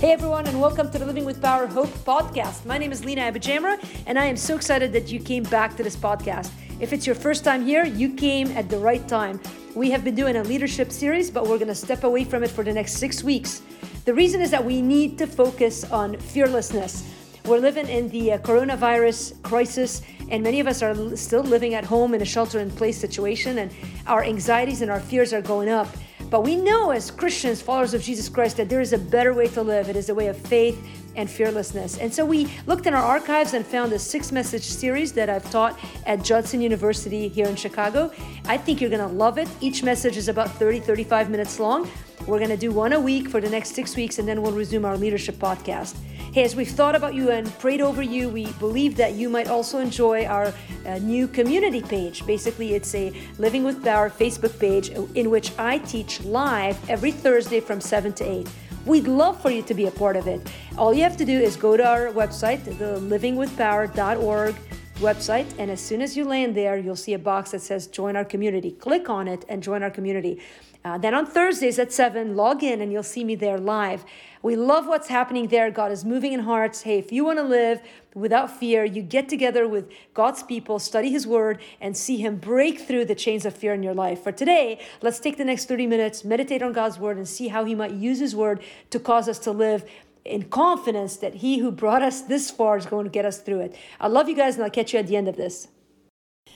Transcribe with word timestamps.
Hey 0.00 0.12
everyone, 0.12 0.46
and 0.46 0.58
welcome 0.58 0.90
to 0.92 0.98
the 0.98 1.04
Living 1.04 1.26
with 1.26 1.42
Power 1.42 1.66
Hope 1.66 1.90
podcast. 2.06 2.64
My 2.64 2.78
name 2.78 2.90
is 2.90 3.04
Lina 3.04 3.20
AbuJamra, 3.30 3.84
and 4.06 4.18
I 4.18 4.24
am 4.24 4.36
so 4.38 4.56
excited 4.56 4.94
that 4.94 5.12
you 5.12 5.20
came 5.20 5.42
back 5.42 5.76
to 5.76 5.82
this 5.82 5.94
podcast. 5.94 6.52
If 6.80 6.94
it's 6.94 7.04
your 7.04 7.14
first 7.14 7.44
time 7.44 7.66
here, 7.66 7.84
you 7.84 8.14
came 8.14 8.46
at 8.52 8.70
the 8.70 8.78
right 8.78 9.06
time. 9.06 9.38
We 9.74 9.90
have 9.90 10.02
been 10.02 10.14
doing 10.14 10.36
a 10.36 10.42
leadership 10.42 10.90
series, 10.90 11.30
but 11.30 11.46
we're 11.46 11.58
going 11.58 11.68
to 11.68 11.74
step 11.74 12.04
away 12.04 12.24
from 12.24 12.42
it 12.42 12.50
for 12.50 12.64
the 12.64 12.72
next 12.72 12.94
six 12.94 13.22
weeks. 13.22 13.60
The 14.06 14.14
reason 14.14 14.40
is 14.40 14.50
that 14.52 14.64
we 14.64 14.80
need 14.80 15.18
to 15.18 15.26
focus 15.26 15.84
on 15.92 16.16
fearlessness. 16.16 17.06
We're 17.44 17.58
living 17.58 17.86
in 17.86 18.08
the 18.08 18.32
uh, 18.32 18.38
coronavirus 18.38 19.42
crisis, 19.42 20.00
and 20.30 20.42
many 20.42 20.60
of 20.60 20.66
us 20.66 20.80
are 20.82 21.14
still 21.14 21.42
living 21.42 21.74
at 21.74 21.84
home 21.84 22.14
in 22.14 22.22
a 22.22 22.24
shelter 22.24 22.60
in 22.60 22.70
place 22.70 22.96
situation, 22.96 23.58
and 23.58 23.70
our 24.06 24.24
anxieties 24.24 24.80
and 24.80 24.90
our 24.90 25.00
fears 25.00 25.34
are 25.34 25.42
going 25.42 25.68
up. 25.68 25.88
But 26.30 26.44
we 26.44 26.54
know 26.54 26.90
as 26.92 27.10
Christians, 27.10 27.60
followers 27.60 27.92
of 27.92 28.02
Jesus 28.02 28.28
Christ, 28.28 28.56
that 28.56 28.68
there 28.68 28.80
is 28.80 28.92
a 28.92 28.98
better 28.98 29.34
way 29.34 29.48
to 29.48 29.62
live. 29.62 29.88
It 29.88 29.96
is 29.96 30.08
a 30.08 30.14
way 30.14 30.28
of 30.28 30.36
faith 30.36 30.80
and 31.16 31.28
fearlessness. 31.28 31.98
And 31.98 32.12
so 32.12 32.24
we 32.24 32.48
looked 32.66 32.86
in 32.86 32.94
our 32.94 33.02
archives 33.02 33.54
and 33.54 33.66
found 33.66 33.92
a 33.92 33.98
six 33.98 34.32
message 34.32 34.64
series 34.64 35.12
that 35.12 35.28
I've 35.28 35.48
taught 35.50 35.78
at 36.06 36.22
Judson 36.22 36.60
University 36.60 37.28
here 37.28 37.46
in 37.46 37.56
Chicago. 37.56 38.12
I 38.46 38.56
think 38.56 38.80
you're 38.80 38.90
going 38.90 39.08
to 39.08 39.14
love 39.14 39.38
it. 39.38 39.48
Each 39.60 39.82
message 39.82 40.16
is 40.16 40.28
about 40.28 40.50
30, 40.52 40.80
35 40.80 41.30
minutes 41.30 41.58
long. 41.58 41.88
We're 42.26 42.38
going 42.38 42.50
to 42.50 42.56
do 42.56 42.70
one 42.70 42.92
a 42.92 43.00
week 43.00 43.28
for 43.28 43.40
the 43.40 43.48
next 43.48 43.74
six 43.74 43.96
weeks, 43.96 44.18
and 44.18 44.28
then 44.28 44.42
we'll 44.42 44.52
resume 44.52 44.84
our 44.84 44.96
leadership 44.96 45.36
podcast. 45.36 45.96
Hey, 46.32 46.44
as 46.44 46.54
we've 46.54 46.68
thought 46.68 46.94
about 46.94 47.14
you 47.14 47.30
and 47.30 47.46
prayed 47.58 47.80
over 47.80 48.02
you, 48.02 48.28
we 48.28 48.52
believe 48.52 48.94
that 48.96 49.14
you 49.14 49.28
might 49.28 49.48
also 49.48 49.80
enjoy 49.80 50.26
our 50.26 50.54
uh, 50.86 50.98
new 50.98 51.26
community 51.26 51.82
page. 51.82 52.24
Basically, 52.24 52.74
it's 52.74 52.94
a 52.94 53.12
Living 53.38 53.64
with 53.64 53.82
Power 53.82 54.10
Facebook 54.10 54.56
page 54.60 54.90
in 54.90 55.28
which 55.30 55.50
I 55.58 55.78
teach 55.78 56.20
live 56.22 56.78
every 56.88 57.10
Thursday 57.10 57.58
from 57.58 57.80
7 57.80 58.12
to 58.12 58.24
8. 58.24 58.48
We'd 58.86 59.06
love 59.06 59.40
for 59.40 59.50
you 59.50 59.62
to 59.62 59.74
be 59.74 59.86
a 59.86 59.90
part 59.90 60.16
of 60.16 60.26
it. 60.26 60.40
All 60.78 60.94
you 60.94 61.02
have 61.02 61.16
to 61.18 61.24
do 61.24 61.38
is 61.38 61.56
go 61.56 61.76
to 61.76 61.86
our 61.86 62.06
website, 62.12 62.64
the 62.64 62.98
livingwithpower.org 63.00 64.54
website, 65.00 65.46
and 65.58 65.70
as 65.70 65.80
soon 65.80 66.00
as 66.00 66.16
you 66.16 66.24
land 66.24 66.54
there, 66.54 66.78
you'll 66.78 66.96
see 66.96 67.14
a 67.14 67.18
box 67.18 67.50
that 67.50 67.60
says 67.60 67.86
Join 67.86 68.16
Our 68.16 68.24
Community. 68.24 68.70
Click 68.70 69.10
on 69.10 69.28
it 69.28 69.44
and 69.48 69.62
join 69.62 69.82
our 69.82 69.90
community. 69.90 70.40
Uh, 70.82 70.96
then 70.96 71.12
on 71.12 71.26
Thursdays 71.26 71.78
at 71.78 71.92
7, 71.92 72.36
log 72.36 72.62
in 72.62 72.80
and 72.80 72.90
you'll 72.90 73.02
see 73.02 73.22
me 73.22 73.34
there 73.34 73.58
live. 73.58 74.04
We 74.42 74.56
love 74.56 74.86
what's 74.86 75.08
happening 75.08 75.48
there. 75.48 75.70
God 75.70 75.92
is 75.92 76.02
moving 76.02 76.32
in 76.32 76.40
hearts. 76.40 76.82
Hey, 76.82 76.98
if 76.98 77.12
you 77.12 77.26
want 77.26 77.38
to 77.38 77.44
live 77.44 77.82
without 78.14 78.50
fear, 78.50 78.84
you 78.84 79.02
get 79.02 79.28
together 79.28 79.68
with 79.68 79.90
God's 80.14 80.42
people, 80.42 80.78
study 80.78 81.10
His 81.10 81.26
Word, 81.26 81.60
and 81.78 81.94
see 81.94 82.16
Him 82.16 82.36
break 82.36 82.80
through 82.80 83.04
the 83.04 83.14
chains 83.14 83.44
of 83.44 83.54
fear 83.54 83.74
in 83.74 83.82
your 83.82 83.92
life. 83.92 84.22
For 84.22 84.32
today, 84.32 84.80
let's 85.02 85.18
take 85.18 85.36
the 85.36 85.44
next 85.44 85.66
30 85.66 85.86
minutes, 85.86 86.24
meditate 86.24 86.62
on 86.62 86.72
God's 86.72 86.98
Word, 86.98 87.18
and 87.18 87.28
see 87.28 87.48
how 87.48 87.64
He 87.64 87.74
might 87.74 87.92
use 87.92 88.18
His 88.18 88.34
Word 88.34 88.62
to 88.88 88.98
cause 88.98 89.28
us 89.28 89.38
to 89.40 89.50
live 89.50 89.84
in 90.24 90.44
confidence 90.44 91.16
that 91.18 91.34
He 91.34 91.58
who 91.58 91.70
brought 91.70 92.02
us 92.02 92.22
this 92.22 92.50
far 92.50 92.78
is 92.78 92.86
going 92.86 93.04
to 93.04 93.10
get 93.10 93.26
us 93.26 93.38
through 93.38 93.60
it. 93.60 93.76
I 94.00 94.08
love 94.08 94.26
you 94.26 94.34
guys, 94.34 94.54
and 94.54 94.64
I'll 94.64 94.70
catch 94.70 94.94
you 94.94 94.98
at 94.98 95.06
the 95.06 95.16
end 95.16 95.28
of 95.28 95.36
this. 95.36 95.68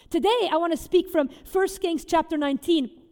Today, 0.09 0.49
I 0.51 0.57
want 0.57 0.73
to 0.73 0.79
speak 0.79 1.11
from 1.11 1.29
1 1.53 1.69
Kings 1.83 2.07
chapter 2.07 2.39
19. 2.39 3.04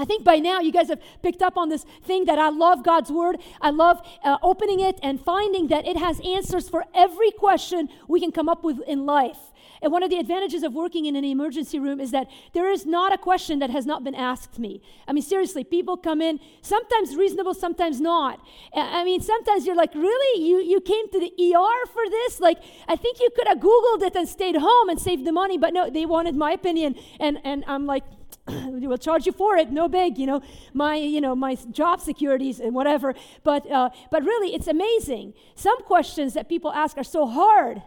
I 0.00 0.06
think 0.06 0.24
by 0.24 0.36
now 0.36 0.60
you 0.60 0.72
guys 0.72 0.88
have 0.88 1.00
picked 1.22 1.42
up 1.42 1.58
on 1.58 1.68
this 1.68 1.84
thing 2.04 2.24
that 2.24 2.38
I 2.38 2.48
love 2.48 2.82
God's 2.82 3.10
word. 3.12 3.36
I 3.60 3.68
love 3.68 4.00
uh, 4.24 4.38
opening 4.42 4.80
it 4.80 4.98
and 5.02 5.20
finding 5.20 5.68
that 5.68 5.86
it 5.86 5.98
has 5.98 6.20
answers 6.20 6.70
for 6.70 6.86
every 6.94 7.30
question 7.30 7.90
we 8.08 8.18
can 8.18 8.32
come 8.32 8.48
up 8.48 8.64
with 8.64 8.80
in 8.88 9.04
life. 9.04 9.36
And 9.82 9.92
one 9.92 10.02
of 10.02 10.08
the 10.08 10.16
advantages 10.16 10.62
of 10.62 10.72
working 10.72 11.04
in 11.04 11.16
an 11.16 11.24
emergency 11.24 11.78
room 11.78 12.00
is 12.00 12.10
that 12.12 12.28
there 12.54 12.70
is 12.70 12.86
not 12.86 13.12
a 13.12 13.18
question 13.18 13.58
that 13.58 13.70
has 13.70 13.84
not 13.84 14.02
been 14.02 14.14
asked 14.14 14.58
me. 14.58 14.82
I 15.06 15.12
mean, 15.12 15.22
seriously, 15.22 15.64
people 15.64 15.96
come 15.96 16.20
in, 16.20 16.40
sometimes 16.62 17.14
reasonable, 17.14 17.54
sometimes 17.54 18.00
not. 18.00 18.40
I 18.74 19.04
mean, 19.04 19.20
sometimes 19.20 19.66
you're 19.66 19.76
like, 19.76 19.94
really? 19.94 20.42
You, 20.42 20.62
you 20.62 20.80
came 20.80 21.10
to 21.10 21.20
the 21.20 21.32
ER 21.32 21.86
for 21.92 22.08
this? 22.08 22.40
Like, 22.40 22.58
I 22.88 22.96
think 22.96 23.20
you 23.20 23.30
could 23.34 23.48
have 23.48 23.58
Googled 23.58 24.02
it 24.02 24.16
and 24.16 24.28
stayed 24.28 24.56
home 24.56 24.88
and 24.88 24.98
saved 24.98 25.26
the 25.26 25.32
money, 25.32 25.58
but 25.58 25.72
no, 25.74 25.90
they 25.90 26.06
wanted 26.06 26.36
my 26.36 26.52
opinion. 26.52 26.94
And, 27.18 27.38
and 27.44 27.64
I'm 27.66 27.86
like, 27.86 28.04
we'll 28.66 28.98
charge 28.98 29.26
you 29.26 29.32
for 29.32 29.56
it 29.56 29.70
no 29.70 29.88
big 29.88 30.18
you 30.18 30.26
know 30.26 30.40
my 30.72 30.96
you 30.96 31.20
know 31.20 31.34
my 31.34 31.54
job 31.70 32.00
securities 32.00 32.60
and 32.60 32.74
whatever 32.74 33.14
but 33.42 33.70
uh, 33.70 33.90
but 34.10 34.22
really 34.22 34.54
it's 34.54 34.66
amazing 34.66 35.32
some 35.54 35.80
questions 35.82 36.34
that 36.34 36.48
people 36.48 36.72
ask 36.72 36.96
are 36.98 37.04
so 37.04 37.26
hard 37.26 37.82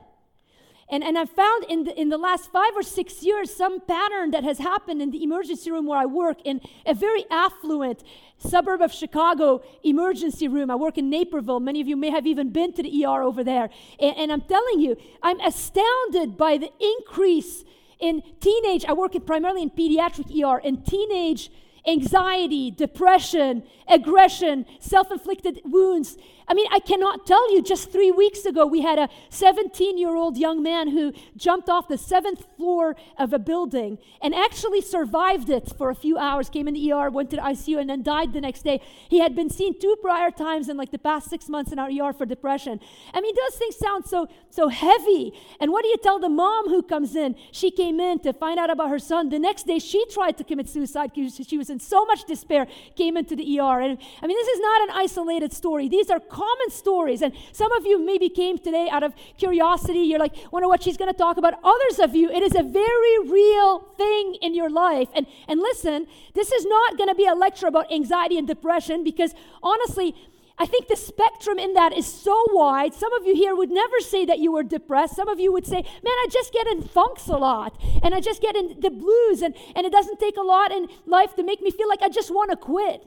and, 0.90 1.04
and 1.04 1.18
I've 1.18 1.30
found 1.30 1.66
in 1.70 1.86
the, 1.86 2.00
in 2.00 2.10
the 2.10 2.18
last 2.18 2.52
five 2.52 2.72
or 2.76 2.84
six 2.84 3.24
years 3.24 3.52
some 3.52 3.80
pattern 3.82 4.32
that 4.32 4.44
has 4.44 4.60
happened 4.60 5.02
in 5.02 5.12
the 5.12 5.24
emergency 5.24 5.72
room 5.72 5.88
where 5.88 5.98
I 5.98 6.06
work 6.06 6.38
in 6.44 6.62
a 6.86 6.94
very 6.94 7.26
affluent 7.32 8.04
suburb 8.38 8.82
of 8.82 8.92
Chicago 8.92 9.64
emergency 9.84 10.48
room. 10.48 10.70
I 10.70 10.76
work 10.76 10.98
in 10.98 11.10
Naperville. 11.10 11.62
Many 11.62 11.82
of 11.82 11.88
you 11.88 11.96
may 11.96 12.10
have 12.10 12.28
even 12.28 12.50
been 12.50 12.74
to 12.74 12.84
the 12.84 13.06
ER 13.06 13.24
over 13.24 13.44
there. 13.44 13.70
And, 14.00 14.18
and 14.18 14.32
I'm 14.32 14.42
telling 14.42 14.82
you, 14.82 14.98
I'm 15.22 15.40
astounded 15.40 16.38
by 16.38 16.58
the 16.58 16.70
increase 16.80 17.64
in 18.04 18.22
teenage, 18.42 18.84
I 18.86 18.94
work 18.94 19.14
primarily 19.26 19.62
in 19.64 19.70
pediatric 19.70 20.30
ER, 20.30 20.60
in 20.60 20.84
teenage 20.84 21.50
anxiety, 21.88 22.72
depression, 22.72 23.64
aggression, 23.88 24.66
self 24.80 25.12
inflicted 25.12 25.62
wounds. 25.64 26.18
I 26.48 26.54
mean, 26.54 26.68
I 26.72 26.80
cannot 26.80 27.26
tell 27.26 27.54
you, 27.54 27.62
just 27.62 27.92
three 27.92 28.12
weeks 28.12 28.46
ago, 28.46 28.66
we 28.66 28.82
had 28.82 29.00
a 29.00 29.10
17 29.30 29.98
year 29.98 30.16
old 30.16 30.38
young 30.38 30.62
man 30.62 30.90
who 30.90 31.14
jumped 31.38 31.70
off 31.70 31.88
the 31.88 31.98
seventh 31.98 32.46
floor 32.58 32.96
of 33.18 33.34
a 33.34 33.40
building 33.40 33.98
and 34.22 34.34
actually 34.34 34.82
survived 34.82 35.50
it 35.50 35.74
for 35.78 35.90
a 35.90 35.96
few 35.96 36.18
hours, 36.18 36.50
came 36.50 36.68
in 36.68 36.74
the 36.74 36.92
ER, 36.92 37.10
went 37.10 37.30
to 37.32 37.38
the 37.38 37.42
ICU, 37.42 37.80
and 37.80 37.90
then 37.90 38.04
died 38.04 38.34
the 38.34 38.42
next 38.42 38.64
day. 38.64 38.82
He 39.10 39.20
had 39.20 39.36
been 39.36 39.50
seen 39.50 39.80
two 39.80 39.96
prior 40.02 40.32
times 40.32 40.70
in 40.70 40.78
like 40.78 40.92
the 40.92 41.00
past 41.00 41.30
six 41.30 41.50
months 41.50 41.72
in 41.72 41.80
our 41.80 41.90
ER 41.90 42.14
for 42.14 42.26
depression. 42.26 42.80
I 43.14 43.22
mean, 43.22 43.36
those 43.36 43.58
things 43.58 43.78
sound 43.78 44.06
so, 44.06 44.28
so 44.50 44.68
heavy. 44.68 45.34
And 45.60 45.72
what 45.72 45.84
do 45.84 45.90
you 45.90 45.98
tell 45.98 46.20
the 46.20 46.30
mom 46.30 46.70
who 46.70 46.84
comes 46.84 47.16
in? 47.16 47.36
She 47.52 47.72
came 47.72 48.00
in 48.00 48.20
to 48.20 48.34
find 48.34 48.60
out 48.60 48.70
about 48.70 48.90
her 48.90 49.00
son. 49.00 49.30
The 49.30 49.40
next 49.40 49.68
day, 49.68 49.80
she 49.80 50.06
tried 50.08 50.38
to 50.38 50.44
commit 50.44 50.68
suicide 50.70 51.12
because 51.14 51.36
she 51.48 51.58
was 51.58 51.70
in 51.70 51.80
so 51.80 52.06
much 52.06 52.26
despair, 52.26 52.68
came 52.96 53.18
into 53.18 53.36
the 53.36 53.60
ER. 53.60 53.82
And 53.82 53.98
I 54.22 54.28
mean, 54.28 54.38
this 54.38 54.48
is 54.48 54.60
not 54.60 54.82
an 54.84 54.90
isolated 54.96 55.54
story. 55.54 55.88
These 55.88 56.10
are 56.10 56.20
common 56.34 56.70
stories. 56.70 57.22
And 57.22 57.34
some 57.52 57.72
of 57.74 57.86
you 57.86 58.04
maybe 58.04 58.28
came 58.28 58.58
today 58.58 58.90
out 58.90 59.04
of 59.04 59.14
curiosity. 59.38 60.00
You're 60.00 60.20
like, 60.20 60.36
wonder 60.52 60.68
what 60.68 60.84
she's 60.84 60.98
going 60.98 61.12
to 61.12 61.18
talk 61.18 61.38
about. 61.38 61.54
Others 61.64 62.00
of 62.00 62.16
you, 62.16 62.30
it 62.30 62.42
is 62.42 62.56
a 62.56 62.64
very 62.64 63.20
real 63.30 63.80
thing 63.98 64.36
in 64.42 64.56
your 64.56 64.70
life. 64.70 65.10
And, 65.16 65.28
and 65.48 65.60
listen, 65.60 66.08
this 66.34 66.52
is 66.52 66.66
not 66.66 66.98
going 66.98 67.10
to 67.10 67.16
be 67.16 67.28
a 67.28 67.36
lecture 67.36 67.68
about 67.68 67.92
anxiety 67.92 68.38
and 68.38 68.48
depression 68.48 69.04
because 69.04 69.34
honestly, 69.62 70.16
I 70.58 70.66
think 70.66 70.88
the 70.88 70.96
spectrum 70.96 71.58
in 71.58 71.74
that 71.74 71.98
is 71.98 72.06
so 72.06 72.36
wide. 72.52 72.94
Some 72.94 73.12
of 73.14 73.26
you 73.26 73.36
here 73.36 73.56
would 73.56 73.72
never 73.72 74.00
say 74.00 74.26
that 74.26 74.40
you 74.40 74.52
were 74.52 74.64
depressed. 74.64 75.16
Some 75.16 75.28
of 75.28 75.40
you 75.40 75.52
would 75.52 75.66
say, 75.66 75.82
Man, 75.82 76.18
I 76.24 76.28
just 76.32 76.54
get 76.54 76.68
in 76.68 76.84
funks 76.84 77.28
a 77.28 77.38
lot, 77.38 77.80
and 78.04 78.14
I 78.14 78.20
just 78.20 78.40
get 78.40 78.56
in 78.56 78.80
the 78.80 78.92
blues, 78.92 79.42
and, 79.42 79.56
and 79.76 79.86
it 79.86 79.92
doesn't 79.92 80.20
take 80.20 80.38
a 80.38 80.44
lot 80.44 80.72
in 80.72 80.88
life 81.08 81.36
to 81.36 81.44
make 81.44 81.62
me 81.62 81.72
feel 81.72 81.90
like 81.90 82.04
I 82.04 82.10
just 82.10 82.30
want 82.30 82.52
to 82.52 82.58
quit. 82.58 83.04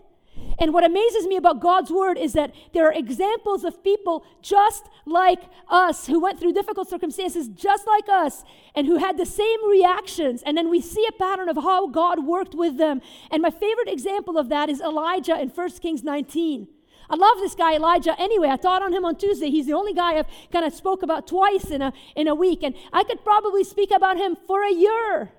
And 0.59 0.73
what 0.73 0.85
amazes 0.85 1.27
me 1.27 1.37
about 1.37 1.61
God's 1.61 1.91
word 1.91 2.17
is 2.17 2.33
that 2.33 2.55
there 2.73 2.87
are 2.87 2.93
examples 2.93 3.63
of 3.63 3.85
people 3.85 4.25
just 4.41 4.89
like 5.05 5.43
us 5.69 6.07
who 6.07 6.19
went 6.19 6.41
through 6.41 6.55
difficult 6.55 6.89
circumstances 6.89 7.49
just 7.49 7.87
like 7.87 8.09
us 8.09 8.43
and 8.75 8.87
who 8.87 8.97
had 8.97 9.19
the 9.19 9.27
same 9.27 9.69
reactions. 9.69 10.43
And 10.43 10.57
then 10.57 10.71
we 10.71 10.81
see 10.81 11.07
a 11.07 11.13
pattern 11.13 11.49
of 11.49 11.57
how 11.57 11.89
God 11.89 12.25
worked 12.25 12.55
with 12.55 12.79
them. 12.79 13.03
And 13.31 13.43
my 13.43 13.51
favorite 13.51 13.89
example 13.89 14.39
of 14.39 14.49
that 14.49 14.71
is 14.71 14.81
Elijah 14.81 15.39
in 15.39 15.49
1 15.49 15.71
Kings 15.81 16.03
19. 16.03 16.69
I 17.09 17.17
love 17.17 17.39
this 17.39 17.55
guy 17.55 17.75
Elijah. 17.75 18.19
Anyway, 18.19 18.49
I 18.49 18.57
taught 18.57 18.83
on 18.83 18.93
him 18.93 19.05
on 19.05 19.17
Tuesday. 19.17 19.51
He's 19.51 19.67
the 19.67 19.75
only 19.75 19.93
guy 19.93 20.19
I've 20.19 20.27
kind 20.51 20.65
of 20.65 20.75
spoke 20.75 21.03
about 21.03 21.27
twice 21.27 21.71
in 21.71 21.83
a 21.83 21.93
in 22.17 22.27
a 22.27 22.35
week, 22.35 22.65
and 22.65 22.75
I 22.93 23.05
could 23.05 23.23
probably 23.23 23.63
speak 23.63 23.93
about 23.93 24.17
him 24.17 24.37
for 24.47 24.65
a 24.65 24.73
year. 24.73 25.31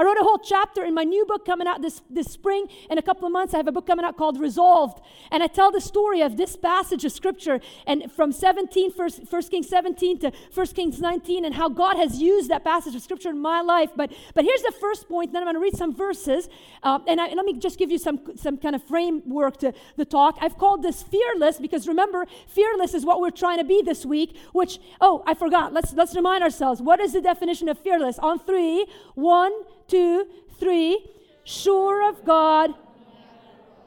I 0.00 0.02
wrote 0.02 0.16
a 0.18 0.22
whole 0.22 0.38
chapter 0.38 0.82
in 0.82 0.94
my 0.94 1.04
new 1.04 1.26
book 1.26 1.44
coming 1.44 1.66
out 1.66 1.82
this, 1.82 2.00
this 2.08 2.26
spring. 2.28 2.68
In 2.90 2.96
a 2.96 3.02
couple 3.02 3.26
of 3.26 3.32
months, 3.32 3.52
I 3.52 3.58
have 3.58 3.68
a 3.68 3.72
book 3.72 3.86
coming 3.86 4.02
out 4.02 4.16
called 4.16 4.40
Resolved. 4.40 4.98
And 5.30 5.42
I 5.42 5.46
tell 5.46 5.70
the 5.70 5.80
story 5.82 6.22
of 6.22 6.38
this 6.38 6.56
passage 6.56 7.04
of 7.04 7.12
scripture 7.12 7.60
and 7.86 8.10
from 8.10 8.32
17, 8.32 8.92
first, 8.92 9.28
first 9.28 9.50
Kings 9.50 9.68
17 9.68 10.20
to 10.20 10.32
1 10.54 10.66
Kings 10.68 11.02
19, 11.02 11.44
and 11.44 11.54
how 11.54 11.68
God 11.68 11.98
has 11.98 12.18
used 12.18 12.48
that 12.48 12.64
passage 12.64 12.94
of 12.94 13.02
scripture 13.02 13.28
in 13.28 13.40
my 13.40 13.60
life. 13.60 13.90
But, 13.94 14.10
but 14.32 14.44
here's 14.44 14.62
the 14.62 14.72
first 14.80 15.06
point. 15.06 15.34
Then 15.34 15.42
I'm 15.42 15.46
going 15.46 15.56
to 15.56 15.60
read 15.60 15.76
some 15.76 15.94
verses. 15.94 16.48
Uh, 16.82 17.00
and, 17.06 17.20
I, 17.20 17.26
and 17.26 17.36
let 17.36 17.44
me 17.44 17.58
just 17.58 17.78
give 17.78 17.90
you 17.90 17.98
some, 17.98 18.20
some 18.36 18.56
kind 18.56 18.74
of 18.74 18.82
framework 18.84 19.58
to 19.58 19.74
the 19.98 20.06
talk. 20.06 20.38
I've 20.40 20.56
called 20.56 20.82
this 20.82 21.02
fearless 21.02 21.58
because 21.58 21.86
remember, 21.86 22.24
fearless 22.48 22.94
is 22.94 23.04
what 23.04 23.20
we're 23.20 23.28
trying 23.28 23.58
to 23.58 23.64
be 23.64 23.82
this 23.82 24.06
week, 24.06 24.34
which, 24.54 24.78
oh, 25.02 25.22
I 25.26 25.34
forgot. 25.34 25.74
Let's, 25.74 25.92
let's 25.92 26.16
remind 26.16 26.42
ourselves. 26.42 26.80
What 26.80 27.00
is 27.00 27.12
the 27.12 27.20
definition 27.20 27.68
of 27.68 27.78
fearless? 27.78 28.18
On 28.18 28.38
three, 28.38 28.86
one, 29.14 29.52
two, 29.90 30.26
three. 30.58 31.04
Sure 31.44 32.08
of 32.08 32.24
God. 32.24 32.70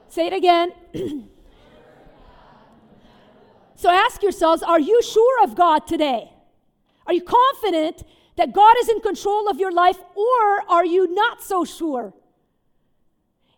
Say 0.10 0.28
it 0.28 0.34
again. 0.34 0.74
so 3.76 3.90
ask 3.90 4.22
yourselves 4.22 4.62
are 4.62 4.80
you 4.80 5.02
sure 5.02 5.44
of 5.44 5.56
God 5.56 5.88
today? 5.88 6.30
Are 7.08 7.14
you 7.14 7.24
confident 7.24 8.04
that 8.38 8.54
God 8.54 8.76
is 8.80 8.90
in 8.90 9.00
control 9.02 9.50
of 9.50 9.60
your 9.60 9.72
life, 9.72 10.00
or 10.16 10.64
are 10.70 10.86
you 10.86 11.14
not 11.14 11.44
so 11.44 11.64
sure? 11.64 12.14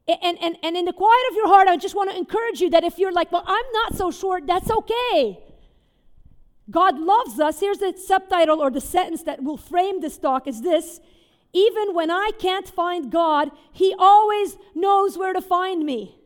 And, 0.08 0.38
and, 0.40 0.58
and 0.62 0.78
in 0.78 0.86
the 0.86 0.94
quiet 0.94 1.24
of 1.32 1.36
your 1.36 1.48
heart, 1.48 1.68
I 1.68 1.78
just 1.78 1.96
want 1.96 2.12
to 2.12 2.18
encourage 2.18 2.62
you 2.62 2.70
that 2.72 2.84
if 2.84 3.00
you're 3.00 3.12
like, 3.12 3.32
well, 3.32 3.44
I'm 3.46 3.66
not 3.74 3.96
so 3.96 4.12
sure, 4.12 4.40
that's 4.46 4.70
okay. 4.70 5.40
God 6.70 7.00
loves 7.00 7.40
us. 7.40 7.60
Here's 7.60 7.80
the 7.80 7.94
subtitle 7.98 8.60
or 8.60 8.70
the 8.70 8.82
sentence 8.82 9.24
that 9.24 9.44
will 9.44 9.58
frame 9.58 10.02
this 10.02 10.18
talk 10.18 10.48
is 10.48 10.62
this 10.62 11.00
Even 11.56 11.94
when 11.94 12.12
I 12.12 12.32
can't 12.38 12.68
find 12.68 13.10
God, 13.10 13.50
He 13.72 13.96
always 13.98 14.58
knows 14.76 15.18
where 15.18 15.32
to 15.32 15.40
find 15.40 15.86
me. 15.86 16.20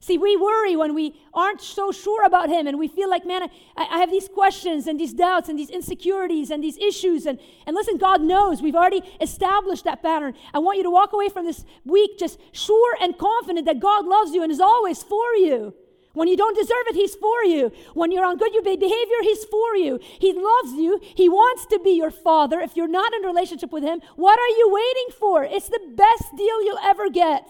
See, 0.00 0.16
we 0.16 0.38
worry 0.38 0.74
when 0.74 0.94
we 0.94 1.20
aren't 1.34 1.60
so 1.60 1.92
sure 1.92 2.24
about 2.24 2.48
Him 2.48 2.66
and 2.66 2.78
we 2.78 2.88
feel 2.88 3.10
like, 3.10 3.26
man, 3.26 3.42
I, 3.42 3.48
I, 3.76 3.98
have 3.98 4.10
these 4.10 4.26
questions 4.26 4.86
and 4.86 4.98
these 4.98 5.12
doubts 5.12 5.50
and 5.50 5.58
these 5.58 5.68
insecurities 5.68 6.50
and 6.50 6.64
these 6.64 6.78
issues. 6.78 7.26
And, 7.26 7.38
and 7.66 7.76
listen, 7.76 7.98
God 7.98 8.22
knows. 8.22 8.62
We've 8.62 8.74
already 8.74 9.02
established 9.20 9.84
that 9.84 10.02
pattern. 10.02 10.32
I 10.54 10.60
want 10.60 10.78
you 10.78 10.84
to 10.84 10.90
walk 10.90 11.12
away 11.12 11.28
from 11.28 11.44
this 11.44 11.66
week 11.84 12.18
just 12.18 12.40
sure 12.52 12.96
and 13.02 13.18
confident 13.18 13.66
that 13.66 13.80
God 13.80 14.06
loves 14.06 14.32
you 14.32 14.42
and 14.42 14.50
is 14.50 14.60
always 14.60 15.02
for 15.02 15.34
you. 15.34 15.74
When 16.18 16.28
you 16.28 16.36
don't 16.36 16.56
deserve 16.56 16.84
it, 16.88 16.96
He's 16.96 17.14
for 17.14 17.44
you. 17.44 17.70
When 17.94 18.10
you're 18.10 18.26
on 18.26 18.36
good 18.36 18.52
behavior, 18.62 19.20
He's 19.22 19.44
for 19.44 19.76
you. 19.76 20.00
He 20.02 20.32
loves 20.32 20.72
you. 20.72 21.00
He 21.00 21.28
wants 21.28 21.66
to 21.66 21.78
be 21.78 21.90
your 21.90 22.10
Father. 22.10 22.60
If 22.60 22.76
you're 22.76 22.88
not 22.88 23.14
in 23.14 23.24
a 23.24 23.28
relationship 23.28 23.72
with 23.72 23.84
Him, 23.84 24.00
what 24.16 24.38
are 24.38 24.52
you 24.58 24.68
waiting 24.70 25.18
for? 25.18 25.44
It's 25.44 25.68
the 25.68 25.80
best 25.94 26.36
deal 26.36 26.64
you'll 26.64 26.78
ever 26.78 27.08
get. 27.08 27.48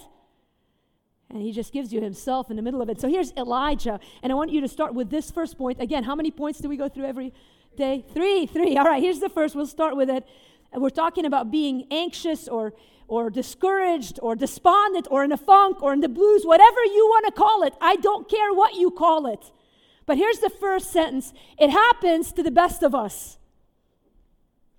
And 1.31 1.43
he 1.43 1.53
just 1.53 1.73
gives 1.73 1.93
you 1.93 2.00
himself 2.00 2.50
in 2.50 2.56
the 2.56 2.62
middle 2.62 2.81
of 2.81 2.88
it. 2.88 3.00
So 3.00 3.09
here's 3.09 3.32
Elijah. 3.37 4.00
And 4.23 4.32
I 4.32 4.35
want 4.35 4.50
you 4.50 4.62
to 4.62 4.69
start 4.69 4.94
with 4.94 5.11
this 5.11 5.31
first 5.31 5.59
point. 5.59 5.81
Again, 5.81 6.05
how 6.05 6.15
many 6.15 6.31
points 6.31 6.59
do 6.59 6.69
we 6.69 6.76
go 6.76 6.88
through 6.88 7.05
every 7.05 7.35
day? 7.76 8.05
Three, 8.15 8.47
three. 8.47 8.79
All 8.79 8.87
right, 8.87 9.03
here's 9.03 9.20
the 9.20 9.29
first. 9.29 9.55
We'll 9.55 9.67
start 9.67 9.94
with 9.94 10.09
it. 10.09 10.25
We're 10.75 10.88
talking 10.91 11.26
about 11.26 11.50
being 11.50 11.87
anxious 11.91 12.49
or, 12.49 12.73
or 13.08 13.31
discouraged 13.31 14.20
or 14.22 14.37
despondent 14.37 15.08
or 15.10 15.25
in 15.25 15.32
a 15.32 15.37
funk 15.37 15.82
or 15.82 15.93
in 15.93 16.00
the 16.00 16.08
blues, 16.08 16.44
whatever 16.44 16.84
you 16.84 17.06
want 17.06 17.26
to 17.26 17.32
call 17.32 17.62
it. 17.62 17.75
I 17.81 17.96
don't 17.96 18.28
care 18.28 18.52
what 18.52 18.75
you 18.75 18.90
call 18.90 19.26
it. 19.26 19.50
But 20.06 20.19
here's 20.19 20.38
the 20.38 20.50
first 20.50 20.93
sentence 20.93 21.32
it 21.58 21.70
happens 21.70 22.32
to 22.32 22.43
the 22.43 22.50
best 22.50 22.82
of 22.82 22.94
us. 22.94 23.38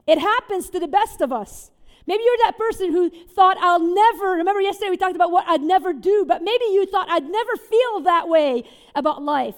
It 0.07 0.19
happens 0.19 0.69
to 0.71 0.79
the 0.79 0.87
best 0.87 1.21
of 1.21 1.31
us. 1.31 1.71
Maybe 2.07 2.23
you're 2.23 2.37
that 2.45 2.57
person 2.57 2.91
who 2.91 3.11
thought, 3.11 3.57
I'll 3.59 3.79
never, 3.79 4.31
remember 4.37 4.61
yesterday 4.61 4.89
we 4.89 4.97
talked 4.97 5.15
about 5.15 5.31
what 5.31 5.47
I'd 5.47 5.61
never 5.61 5.93
do, 5.93 6.25
but 6.27 6.41
maybe 6.41 6.65
you 6.65 6.87
thought, 6.87 7.07
I'd 7.07 7.29
never 7.29 7.55
feel 7.55 7.99
that 8.01 8.27
way 8.27 8.63
about 8.95 9.21
life. 9.21 9.55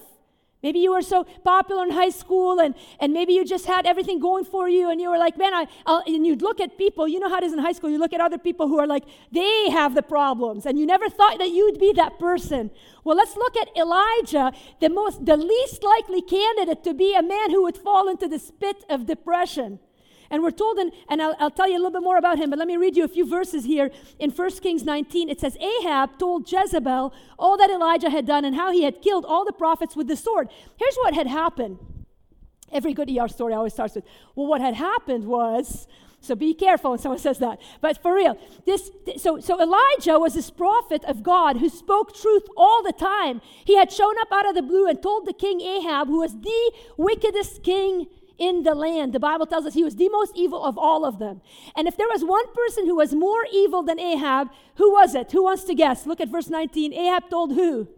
Maybe 0.62 0.78
you 0.78 0.92
were 0.92 1.02
so 1.02 1.24
popular 1.44 1.82
in 1.82 1.90
high 1.90 2.10
school 2.10 2.60
and, 2.60 2.74
and 3.00 3.12
maybe 3.12 3.32
you 3.32 3.44
just 3.44 3.66
had 3.66 3.84
everything 3.84 4.20
going 4.20 4.44
for 4.44 4.68
you 4.68 4.90
and 4.90 5.00
you 5.00 5.10
were 5.10 5.18
like, 5.18 5.36
man, 5.36 5.52
I, 5.52 5.66
I'll, 5.86 6.04
and 6.06 6.24
you'd 6.24 6.40
look 6.40 6.60
at 6.60 6.78
people, 6.78 7.08
you 7.08 7.18
know 7.18 7.28
how 7.28 7.38
it 7.38 7.44
is 7.44 7.52
in 7.52 7.58
high 7.58 7.72
school, 7.72 7.90
you 7.90 7.98
look 7.98 8.12
at 8.12 8.20
other 8.20 8.38
people 8.38 8.68
who 8.68 8.78
are 8.78 8.86
like, 8.86 9.04
they 9.32 9.70
have 9.70 9.96
the 9.96 10.02
problems 10.02 10.64
and 10.64 10.78
you 10.78 10.86
never 10.86 11.08
thought 11.08 11.38
that 11.38 11.50
you'd 11.50 11.80
be 11.80 11.92
that 11.94 12.18
person. 12.20 12.70
Well, 13.02 13.16
let's 13.16 13.36
look 13.36 13.56
at 13.56 13.76
Elijah, 13.76 14.52
the 14.80 14.88
most, 14.88 15.24
the 15.26 15.36
least 15.36 15.82
likely 15.82 16.22
candidate 16.22 16.84
to 16.84 16.94
be 16.94 17.14
a 17.14 17.22
man 17.22 17.50
who 17.50 17.64
would 17.64 17.76
fall 17.76 18.08
into 18.08 18.28
the 18.28 18.38
spit 18.38 18.84
of 18.88 19.06
depression. 19.06 19.80
And 20.32 20.42
we're 20.42 20.50
told, 20.50 20.78
in, 20.78 20.90
and 21.10 21.20
I'll, 21.20 21.36
I'll 21.38 21.50
tell 21.50 21.68
you 21.68 21.74
a 21.74 21.82
little 21.82 21.90
bit 21.90 22.02
more 22.02 22.16
about 22.16 22.38
him, 22.38 22.48
but 22.48 22.58
let 22.58 22.66
me 22.66 22.78
read 22.78 22.96
you 22.96 23.04
a 23.04 23.08
few 23.08 23.28
verses 23.28 23.64
here. 23.64 23.90
In 24.18 24.30
1 24.30 24.50
Kings 24.62 24.82
19, 24.82 25.28
it 25.28 25.38
says, 25.38 25.58
Ahab 25.58 26.18
told 26.18 26.50
Jezebel 26.50 27.12
all 27.38 27.58
that 27.58 27.68
Elijah 27.68 28.08
had 28.08 28.26
done 28.26 28.46
and 28.46 28.56
how 28.56 28.72
he 28.72 28.84
had 28.84 29.02
killed 29.02 29.26
all 29.26 29.44
the 29.44 29.52
prophets 29.52 29.94
with 29.94 30.08
the 30.08 30.16
sword. 30.16 30.48
Here's 30.78 30.96
what 30.96 31.12
had 31.12 31.26
happened. 31.26 31.78
Every 32.72 32.94
good 32.94 33.10
ER 33.14 33.28
story 33.28 33.52
always 33.52 33.74
starts 33.74 33.94
with, 33.94 34.04
well, 34.34 34.46
what 34.46 34.62
had 34.62 34.72
happened 34.72 35.26
was, 35.26 35.86
so 36.22 36.34
be 36.34 36.54
careful 36.54 36.92
when 36.92 36.98
someone 36.98 37.18
says 37.18 37.38
that. 37.40 37.60
But 37.82 38.00
for 38.00 38.14
real, 38.14 38.38
this 38.64 38.90
so 39.18 39.38
so 39.38 39.60
Elijah 39.60 40.18
was 40.18 40.32
this 40.32 40.48
prophet 40.48 41.04
of 41.04 41.22
God 41.22 41.58
who 41.58 41.68
spoke 41.68 42.14
truth 42.14 42.44
all 42.56 42.82
the 42.82 42.92
time. 42.92 43.42
He 43.66 43.76
had 43.76 43.92
shown 43.92 44.14
up 44.20 44.28
out 44.32 44.48
of 44.48 44.54
the 44.54 44.62
blue 44.62 44.88
and 44.88 45.02
told 45.02 45.26
the 45.26 45.34
king 45.34 45.60
Ahab, 45.60 46.08
who 46.08 46.20
was 46.20 46.32
the 46.40 46.72
wickedest 46.96 47.62
king 47.62 48.06
in 48.42 48.64
the 48.64 48.74
land. 48.74 49.12
The 49.12 49.20
Bible 49.20 49.46
tells 49.46 49.64
us 49.66 49.74
he 49.74 49.84
was 49.84 49.96
the 49.96 50.08
most 50.08 50.32
evil 50.34 50.64
of 50.64 50.76
all 50.76 51.04
of 51.04 51.20
them. 51.20 51.40
And 51.76 51.86
if 51.86 51.96
there 51.96 52.08
was 52.08 52.24
one 52.24 52.52
person 52.52 52.86
who 52.86 52.96
was 52.96 53.14
more 53.14 53.46
evil 53.52 53.82
than 53.84 54.00
Ahab, 54.00 54.48
who 54.76 54.92
was 54.92 55.14
it? 55.14 55.30
Who 55.30 55.44
wants 55.44 55.64
to 55.64 55.74
guess? 55.74 56.06
Look 56.06 56.20
at 56.20 56.28
verse 56.28 56.50
19. 56.50 56.92
Ahab 56.92 57.30
told 57.30 57.54
who? 57.54 57.88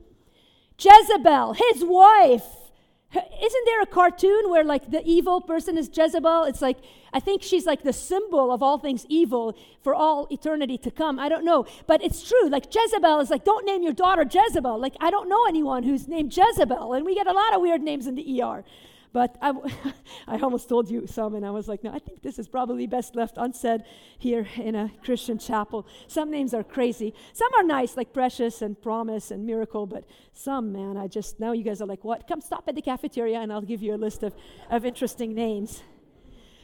Jezebel, 0.79 1.55
his 1.55 1.82
wife. 1.85 2.44
Isn't 3.14 3.64
there 3.64 3.81
a 3.81 3.87
cartoon 3.87 4.50
where 4.50 4.64
like 4.64 4.91
the 4.91 5.02
evil 5.05 5.41
person 5.41 5.79
is 5.79 5.88
Jezebel? 5.93 6.44
It's 6.44 6.61
like 6.61 6.79
I 7.12 7.20
think 7.20 7.43
she's 7.43 7.64
like 7.64 7.85
the 7.85 7.93
symbol 7.93 8.52
of 8.52 8.61
all 8.61 8.79
things 8.79 9.06
evil 9.08 9.56
for 9.82 9.94
all 9.94 10.26
eternity 10.31 10.76
to 10.79 10.91
come. 10.91 11.20
I 11.20 11.29
don't 11.29 11.44
know, 11.44 11.64
but 11.87 12.02
it's 12.02 12.29
true. 12.29 12.49
Like 12.49 12.75
Jezebel 12.75 13.20
is 13.20 13.31
like 13.31 13.44
don't 13.44 13.64
name 13.64 13.85
your 13.85 13.93
daughter 13.93 14.26
Jezebel. 14.29 14.79
Like 14.81 14.96
I 15.00 15.11
don't 15.11 15.29
know 15.29 15.46
anyone 15.46 15.85
who's 15.85 16.08
named 16.08 16.37
Jezebel, 16.37 16.93
and 16.93 17.06
we 17.06 17.14
get 17.14 17.29
a 17.29 17.32
lot 17.32 17.55
of 17.55 17.62
weird 17.62 17.82
names 17.82 18.08
in 18.08 18.17
the 18.17 18.43
ER. 18.43 18.64
But 19.14 19.38
I, 19.40 19.52
I 20.26 20.38
almost 20.40 20.69
told 20.69 20.90
you 20.90 21.06
some, 21.06 21.37
and 21.37 21.46
I 21.46 21.50
was 21.50 21.69
like, 21.69 21.84
no, 21.84 21.93
I 21.93 22.00
think 22.00 22.20
this 22.22 22.37
is 22.37 22.49
probably 22.49 22.88
best 22.88 23.14
left 23.14 23.37
unsaid 23.38 23.84
here 24.19 24.46
in 24.56 24.75
a 24.75 24.90
Christian 25.05 25.38
chapel. 25.38 25.87
Some 26.08 26.32
names 26.32 26.52
are 26.52 26.64
crazy. 26.64 27.14
Some 27.32 27.49
are 27.56 27.62
nice, 27.62 27.96
like 27.96 28.12
Precious 28.12 28.61
and 28.61 28.78
Promise 28.82 29.31
and 29.31 29.46
Miracle, 29.46 29.87
but 29.87 30.05
some, 30.32 30.72
man, 30.72 30.96
I 30.96 31.06
just, 31.06 31.38
now 31.38 31.52
you 31.52 31.62
guys 31.62 31.81
are 31.81 31.87
like, 31.87 32.02
what? 32.02 32.26
Come 32.26 32.40
stop 32.40 32.64
at 32.66 32.75
the 32.75 32.82
cafeteria, 32.82 33.38
and 33.38 33.52
I'll 33.52 33.62
give 33.62 33.82
you 33.82 33.94
a 33.94 34.00
list 34.06 34.25
of, 34.25 34.34
of 34.69 34.84
interesting 34.84 35.32
names. 35.32 35.84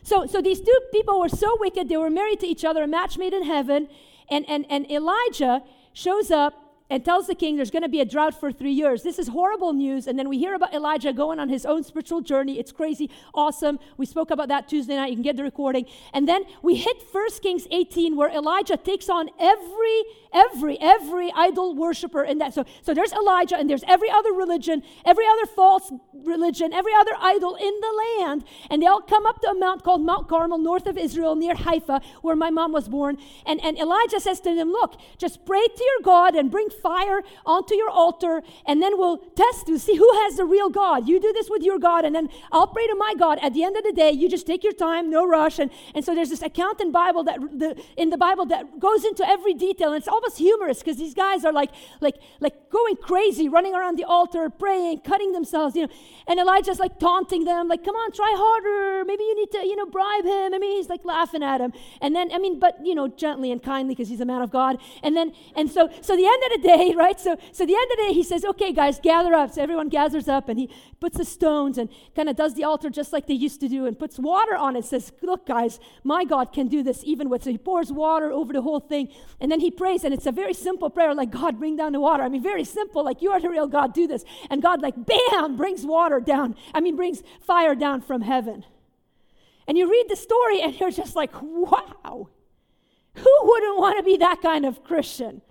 So, 0.02 0.26
so 0.26 0.42
these 0.42 0.60
two 0.60 0.78
people 0.92 1.20
were 1.20 1.28
so 1.28 1.56
wicked, 1.60 1.88
they 1.88 1.96
were 1.96 2.10
married 2.10 2.40
to 2.40 2.48
each 2.48 2.64
other, 2.64 2.82
a 2.82 2.88
match 2.88 3.16
made 3.16 3.32
in 3.32 3.44
heaven, 3.44 3.86
and, 4.28 4.44
and, 4.48 4.66
and 4.68 4.90
Elijah 4.90 5.62
shows 5.92 6.32
up 6.32 6.69
and 6.90 7.04
tells 7.04 7.28
the 7.28 7.34
king 7.36 7.56
there's 7.56 7.70
going 7.70 7.84
to 7.84 7.88
be 7.88 8.00
a 8.00 8.04
drought 8.04 8.38
for 8.38 8.50
three 8.50 8.72
years. 8.72 9.04
This 9.04 9.18
is 9.18 9.28
horrible 9.28 9.72
news. 9.72 10.08
And 10.08 10.18
then 10.18 10.28
we 10.28 10.38
hear 10.38 10.54
about 10.54 10.74
Elijah 10.74 11.12
going 11.12 11.38
on 11.38 11.48
his 11.48 11.64
own 11.64 11.84
spiritual 11.84 12.20
journey. 12.20 12.58
It's 12.58 12.72
crazy, 12.72 13.08
awesome. 13.32 13.78
We 13.96 14.06
spoke 14.06 14.32
about 14.32 14.48
that 14.48 14.68
Tuesday 14.68 14.96
night. 14.96 15.10
You 15.10 15.16
can 15.16 15.22
get 15.22 15.36
the 15.36 15.44
recording. 15.44 15.86
And 16.12 16.28
then 16.28 16.42
we 16.62 16.74
hit 16.74 16.96
1 17.12 17.26
Kings 17.42 17.68
18, 17.70 18.16
where 18.16 18.28
Elijah 18.28 18.76
takes 18.76 19.08
on 19.08 19.30
every, 19.38 20.04
every, 20.34 20.78
every 20.80 21.32
idol 21.32 21.76
worshiper 21.76 22.24
in 22.24 22.38
that. 22.38 22.54
So, 22.54 22.64
so 22.82 22.92
there's 22.92 23.12
Elijah, 23.12 23.56
and 23.56 23.70
there's 23.70 23.84
every 23.86 24.10
other 24.10 24.32
religion, 24.32 24.82
every 25.04 25.26
other 25.26 25.46
false 25.46 25.92
religion, 26.12 26.72
every 26.72 26.92
other 26.94 27.12
idol 27.20 27.54
in 27.54 27.80
the 27.80 28.20
land. 28.20 28.44
And 28.68 28.82
they 28.82 28.86
all 28.86 29.00
come 29.00 29.26
up 29.26 29.40
to 29.42 29.50
a 29.50 29.54
mount 29.54 29.84
called 29.84 30.02
Mount 30.02 30.28
Carmel, 30.28 30.58
north 30.58 30.86
of 30.86 30.98
Israel, 30.98 31.36
near 31.36 31.54
Haifa, 31.54 32.00
where 32.22 32.36
my 32.36 32.50
mom 32.50 32.72
was 32.72 32.88
born. 32.88 33.16
And, 33.46 33.62
and 33.62 33.78
Elijah 33.78 34.18
says 34.18 34.40
to 34.40 34.56
them, 34.56 34.72
Look, 34.72 34.96
just 35.18 35.46
pray 35.46 35.64
to 35.64 35.84
your 35.84 36.02
God 36.02 36.34
and 36.34 36.50
bring 36.50 36.68
fire 36.80 37.22
onto 37.44 37.74
your 37.74 37.90
altar, 37.90 38.42
and 38.66 38.82
then 38.82 38.98
we'll 38.98 39.18
test 39.18 39.66
to 39.66 39.78
see 39.78 39.96
who 39.96 40.10
has 40.22 40.36
the 40.36 40.44
real 40.44 40.70
God. 40.70 41.08
You 41.08 41.20
do 41.20 41.32
this 41.32 41.48
with 41.50 41.62
your 41.62 41.78
God, 41.78 42.04
and 42.04 42.14
then 42.14 42.28
I'll 42.52 42.66
pray 42.66 42.86
to 42.86 42.94
my 42.94 43.14
God. 43.18 43.38
At 43.42 43.54
the 43.54 43.64
end 43.64 43.76
of 43.76 43.84
the 43.84 43.92
day, 43.92 44.10
you 44.10 44.28
just 44.28 44.46
take 44.46 44.62
your 44.64 44.72
time, 44.72 45.10
no 45.10 45.26
rush. 45.26 45.58
And, 45.58 45.70
and 45.94 46.04
so 46.04 46.14
there's 46.14 46.30
this 46.30 46.42
account 46.42 46.80
in 46.80 46.92
Bible 46.92 47.24
that 47.24 47.38
the, 47.58 47.80
in 47.96 48.10
the 48.10 48.18
Bible 48.18 48.46
that 48.46 48.78
goes 48.78 49.04
into 49.04 49.26
every 49.28 49.54
detail, 49.54 49.92
and 49.92 49.98
it's 49.98 50.08
almost 50.08 50.38
humorous 50.38 50.78
because 50.78 50.96
these 50.96 51.14
guys 51.14 51.44
are 51.44 51.52
like 51.52 51.70
like 52.00 52.16
like 52.40 52.70
going 52.70 52.96
crazy, 52.96 53.48
running 53.48 53.74
around 53.74 53.98
the 53.98 54.04
altar, 54.04 54.48
praying, 54.48 55.00
cutting 55.00 55.32
themselves, 55.32 55.76
you 55.76 55.82
know. 55.82 55.92
And 56.26 56.38
Elijah's 56.38 56.78
like 56.78 56.98
taunting 56.98 57.44
them, 57.44 57.68
like, 57.68 57.84
"Come 57.84 57.96
on, 57.96 58.12
try 58.12 58.32
harder. 58.36 59.04
Maybe 59.04 59.24
you 59.24 59.36
need 59.36 59.50
to, 59.52 59.66
you 59.66 59.76
know, 59.76 59.86
bribe 59.86 60.24
him." 60.24 60.54
I 60.54 60.58
mean, 60.58 60.76
he's 60.76 60.88
like 60.88 61.04
laughing 61.04 61.42
at 61.42 61.60
him, 61.60 61.72
and 62.00 62.14
then 62.14 62.32
I 62.32 62.38
mean, 62.38 62.58
but 62.58 62.84
you 62.84 62.94
know, 62.94 63.08
gently 63.08 63.52
and 63.52 63.62
kindly 63.62 63.94
because 63.94 64.08
he's 64.08 64.20
a 64.20 64.24
man 64.24 64.42
of 64.42 64.50
God. 64.50 64.78
And 65.02 65.16
then 65.16 65.32
and 65.56 65.70
so 65.70 65.88
so 66.00 66.16
the 66.16 66.26
end 66.26 66.42
of 66.44 66.62
the 66.62 66.68
day, 66.76 66.94
right? 66.96 67.18
So, 67.18 67.36
so 67.52 67.66
the 67.66 67.74
end 67.74 67.90
of 67.90 67.96
the 67.96 68.04
day, 68.08 68.12
he 68.12 68.22
says, 68.22 68.44
okay, 68.44 68.72
guys, 68.72 69.00
gather 69.00 69.34
up. 69.34 69.52
So 69.52 69.62
everyone 69.62 69.88
gathers 69.88 70.28
up 70.28 70.48
and 70.48 70.58
he 70.58 70.70
puts 71.00 71.16
the 71.16 71.24
stones 71.24 71.78
and 71.78 71.88
kind 72.14 72.28
of 72.28 72.36
does 72.36 72.54
the 72.54 72.64
altar 72.64 72.90
just 72.90 73.12
like 73.12 73.26
they 73.26 73.34
used 73.34 73.60
to 73.60 73.68
do 73.68 73.86
and 73.86 73.98
puts 73.98 74.18
water 74.18 74.56
on 74.56 74.76
it. 74.76 74.84
Says, 74.84 75.12
look, 75.22 75.46
guys, 75.46 75.80
my 76.04 76.24
God 76.24 76.52
can 76.52 76.68
do 76.68 76.82
this 76.82 77.02
even 77.04 77.28
with. 77.28 77.42
So 77.44 77.50
he 77.50 77.58
pours 77.58 77.92
water 77.92 78.30
over 78.30 78.52
the 78.52 78.62
whole 78.62 78.80
thing. 78.80 79.08
And 79.40 79.50
then 79.50 79.60
he 79.60 79.70
prays, 79.70 80.04
and 80.04 80.14
it's 80.14 80.26
a 80.26 80.32
very 80.32 80.54
simple 80.54 80.90
prayer, 80.90 81.14
like, 81.14 81.30
God, 81.30 81.58
bring 81.58 81.76
down 81.76 81.92
the 81.92 82.00
water. 82.00 82.22
I 82.22 82.28
mean, 82.28 82.42
very 82.42 82.64
simple, 82.64 83.04
like, 83.04 83.22
you 83.22 83.30
are 83.30 83.40
the 83.40 83.50
real 83.50 83.66
God, 83.66 83.94
do 83.94 84.06
this. 84.06 84.24
And 84.50 84.62
God, 84.62 84.82
like, 84.82 84.94
bam, 84.96 85.56
brings 85.56 85.84
water 85.84 86.20
down. 86.20 86.56
I 86.74 86.80
mean, 86.80 86.96
brings 86.96 87.22
fire 87.40 87.74
down 87.74 88.00
from 88.00 88.22
heaven. 88.22 88.64
And 89.66 89.78
you 89.78 89.90
read 89.90 90.06
the 90.08 90.16
story, 90.16 90.60
and 90.60 90.78
you're 90.78 90.90
just 90.90 91.14
like, 91.14 91.30
wow. 91.42 92.28
Who 93.14 93.36
wouldn't 93.42 93.78
want 93.78 93.98
to 93.98 94.02
be 94.02 94.16
that 94.18 94.40
kind 94.40 94.64
of 94.64 94.82
Christian? 94.84 95.42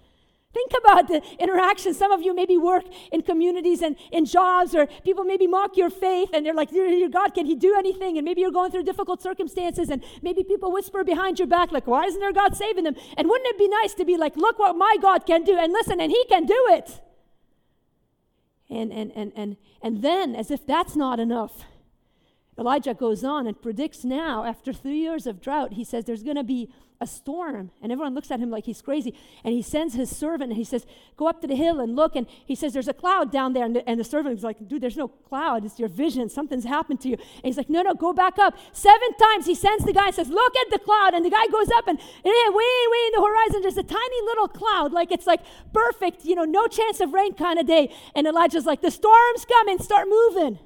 Think 0.52 0.72
about 0.84 1.08
the 1.08 1.22
interaction. 1.38 1.94
Some 1.94 2.12
of 2.12 2.24
you 2.24 2.34
maybe 2.34 2.58
work 2.58 2.84
in 3.12 3.22
communities 3.22 3.84
and 3.84 3.96
in 4.12 4.26
jobs, 4.26 4.74
or 4.74 4.88
people 5.04 5.24
maybe 5.24 5.46
mock 5.46 5.78
your 5.78 5.92
faith 5.92 6.30
and 6.34 6.44
they're 6.44 6.56
like, 6.56 6.72
Your 6.72 7.10
God, 7.10 7.36
can 7.36 7.46
He 7.46 7.54
do 7.54 7.76
anything? 7.78 8.18
And 8.18 8.26
maybe 8.26 8.42
you're 8.42 8.52
going 8.52 8.72
through 8.72 8.84
difficult 8.84 9.22
circumstances, 9.22 9.90
and 9.90 10.04
maybe 10.24 10.44
people 10.44 10.72
whisper 10.72 11.04
behind 11.04 11.38
your 11.38 11.48
back, 11.48 11.72
like, 11.72 11.86
Why 11.86 12.06
isn't 12.06 12.20
there 12.20 12.34
God 12.34 12.56
saving 12.56 12.84
them? 12.84 12.96
And 13.16 13.30
wouldn't 13.30 13.48
it 13.48 13.60
be 13.60 13.68
nice 13.68 13.94
to 13.96 14.06
be 14.06 14.18
like, 14.18 14.36
Look 14.36 14.58
what 14.58 14.76
my 14.76 14.98
God 15.00 15.28
can 15.28 15.44
do, 15.44 15.56
and 15.56 15.72
listen, 15.72 16.02
and 16.02 16.12
He 16.12 16.26
can 16.28 16.48
do 16.48 16.66
it. 16.72 17.00
And, 18.72 18.92
and, 18.92 19.12
and, 19.16 19.32
and, 19.36 19.58
and 19.84 20.02
then, 20.02 20.36
as 20.36 20.50
if 20.50 20.66
that's 20.66 20.96
not 20.96 21.20
enough, 21.20 21.64
Elijah 22.60 22.94
goes 22.94 23.24
on 23.24 23.48
and 23.48 23.60
predicts 23.60 24.04
now, 24.04 24.44
after 24.44 24.74
three 24.74 25.00
years 25.00 25.26
of 25.26 25.40
drought, 25.40 25.74
he 25.74 25.86
says 25.86 26.04
there's 26.04 26.24
going 26.24 26.36
to 26.36 26.44
be 26.44 26.70
a 27.02 27.08
storm. 27.08 27.72
And 27.82 27.92
everyone 27.92 28.14
looks 28.14 28.30
at 28.30 28.42
him 28.42 28.50
like 28.50 28.66
he's 28.66 28.82
crazy. 28.82 29.18
And 29.46 29.54
he 29.54 29.62
sends 29.62 29.94
his 29.94 30.14
servant 30.14 30.52
and 30.52 30.58
he 30.58 30.66
says, 30.66 30.86
Go 31.16 31.28
up 31.28 31.40
to 31.42 31.48
the 31.48 31.56
hill 31.56 31.80
and 31.80 31.96
look. 31.96 32.18
And 32.18 32.28
he 32.46 32.56
says, 32.56 32.74
There's 32.74 32.90
a 32.90 32.94
cloud 32.94 33.32
down 33.32 33.54
there. 33.54 33.64
And 33.64 33.78
the, 33.78 33.90
and 33.90 33.98
the 33.98 34.04
servant 34.04 34.38
is 34.38 34.44
like, 34.44 34.68
Dude, 34.68 34.82
there's 34.82 34.98
no 34.98 35.08
cloud. 35.08 35.64
It's 35.64 35.80
your 35.80 35.88
vision. 35.88 36.28
Something's 36.28 36.66
happened 36.66 37.00
to 37.02 37.08
you. 37.08 37.14
And 37.16 37.46
he's 37.46 37.56
like, 37.56 37.70
No, 37.70 37.82
no, 37.82 37.94
go 37.94 38.12
back 38.12 38.38
up. 38.38 38.58
Seven 38.74 39.14
times 39.18 39.46
he 39.46 39.56
sends 39.56 39.86
the 39.86 39.94
guy 39.94 40.08
and 40.08 40.16
says, 40.16 40.28
Look 40.28 40.54
at 40.58 40.70
the 40.72 40.80
cloud. 40.80 41.14
And 41.14 41.24
the 41.24 41.30
guy 41.30 41.48
goes 41.48 41.70
up 41.78 41.88
and, 41.88 41.98
and 41.98 42.56
way, 42.56 42.74
way 42.92 43.04
in 43.08 43.12
the 43.16 43.26
horizon, 43.26 43.62
there's 43.62 43.78
a 43.78 43.84
tiny 43.84 44.22
little 44.26 44.50
cloud. 44.50 44.92
Like 44.92 45.14
it's 45.14 45.28
like 45.28 45.42
perfect, 45.72 46.26
you 46.26 46.36
know, 46.36 46.44
no 46.44 46.68
chance 46.68 47.00
of 47.00 47.14
rain 47.14 47.34
kind 47.34 47.60
of 47.60 47.66
day. 47.66 47.94
And 48.14 48.28
Elijah's 48.28 48.66
like, 48.66 48.82
The 48.82 48.92
storm's 48.92 49.46
coming. 49.46 49.80
Start 49.80 50.10
moving. 50.10 50.60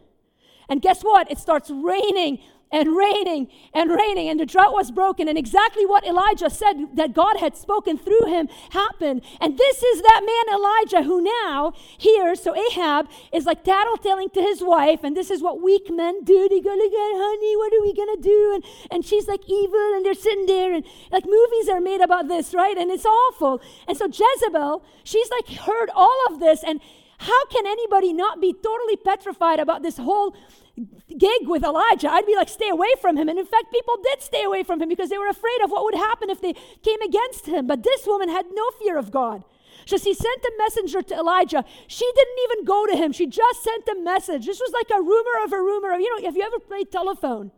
And 0.69 0.81
guess 0.81 1.01
what? 1.01 1.31
It 1.31 1.37
starts 1.37 1.69
raining 1.69 2.39
and 2.73 2.97
raining 2.97 3.47
and 3.73 3.91
raining, 3.91 4.27
and 4.29 4.39
the 4.39 4.47
drought 4.47 4.73
was 4.73 4.89
broken. 4.89 5.27
And 5.27 5.37
exactly 5.37 5.85
what 5.85 6.05
Elijah 6.05 6.49
said 6.49 6.95
that 6.95 7.13
God 7.13 7.37
had 7.37 7.55
spoken 7.55 7.99
through 7.99 8.25
him 8.25 8.49
happened. 8.71 9.21
And 9.39 9.57
this 9.57 9.83
is 9.83 10.01
that 10.01 10.21
man 10.25 10.55
Elijah 10.55 11.03
who 11.03 11.21
now 11.21 11.73
hears. 11.99 12.41
So 12.41 12.55
Ahab 12.55 13.07
is 13.31 13.45
like 13.45 13.63
tattletelling 13.63 14.33
to 14.33 14.41
his 14.41 14.63
wife, 14.63 15.01
and 15.03 15.15
this 15.15 15.29
is 15.29 15.41
what 15.43 15.61
weak 15.61 15.89
men 15.91 16.23
do. 16.23 16.49
They 16.49 16.59
go, 16.59 16.71
Look 16.71 16.91
at 16.91 17.13
honey, 17.15 17.55
what 17.55 17.73
are 17.73 17.81
we 17.81 17.93
gonna 17.93 18.21
do? 18.21 18.51
And 18.55 18.63
and 18.89 19.05
she's 19.05 19.27
like 19.27 19.47
evil, 19.47 19.93
and 19.93 20.03
they're 20.03 20.15
sitting 20.15 20.47
there, 20.47 20.73
and 20.73 20.83
like 21.11 21.25
movies 21.25 21.69
are 21.69 21.79
made 21.79 22.01
about 22.01 22.27
this, 22.27 22.55
right? 22.55 22.75
And 22.75 22.89
it's 22.89 23.05
awful. 23.05 23.61
And 23.87 23.95
so 23.95 24.07
Jezebel, 24.07 24.83
she's 25.03 25.29
like 25.29 25.59
heard 25.59 25.91
all 25.93 26.25
of 26.27 26.39
this, 26.39 26.63
and 26.63 26.81
how 27.23 27.45
can 27.45 27.65
anybody 27.65 28.13
not 28.13 28.41
be 28.41 28.53
totally 28.53 28.97
petrified 28.97 29.59
about 29.59 29.81
this 29.81 29.97
whole 29.97 30.35
gig 31.17 31.47
with 31.47 31.63
Elijah? 31.63 32.11
I'd 32.11 32.25
be 32.25 32.35
like, 32.35 32.49
stay 32.49 32.69
away 32.69 32.89
from 33.01 33.17
him. 33.17 33.29
And 33.29 33.39
in 33.39 33.45
fact, 33.45 33.71
people 33.71 33.97
did 34.03 34.21
stay 34.21 34.43
away 34.43 34.63
from 34.63 34.81
him 34.81 34.89
because 34.89 35.09
they 35.09 35.17
were 35.17 35.29
afraid 35.29 35.61
of 35.63 35.71
what 35.71 35.83
would 35.85 35.95
happen 35.95 36.29
if 36.29 36.41
they 36.41 36.53
came 36.53 37.01
against 37.01 37.45
him. 37.45 37.67
But 37.67 37.83
this 37.83 38.05
woman 38.05 38.29
had 38.29 38.47
no 38.53 38.69
fear 38.71 38.97
of 38.97 39.11
God. 39.11 39.43
So 39.85 39.97
she 39.97 40.13
sent 40.13 40.43
a 40.43 40.51
messenger 40.57 41.01
to 41.01 41.15
Elijah. 41.15 41.63
She 41.87 42.09
didn't 42.15 42.39
even 42.45 42.65
go 42.65 42.85
to 42.87 42.95
him. 42.95 43.11
She 43.11 43.27
just 43.27 43.63
sent 43.63 43.87
a 43.87 44.01
message. 44.01 44.45
This 44.45 44.59
was 44.59 44.71
like 44.71 44.89
a 44.97 45.01
rumor 45.01 45.43
of 45.43 45.53
a 45.53 45.57
rumor. 45.57 45.93
You 45.97 46.09
know, 46.09 46.25
have 46.25 46.37
you 46.37 46.43
ever 46.43 46.59
played 46.59 46.91
telephone? 46.91 47.51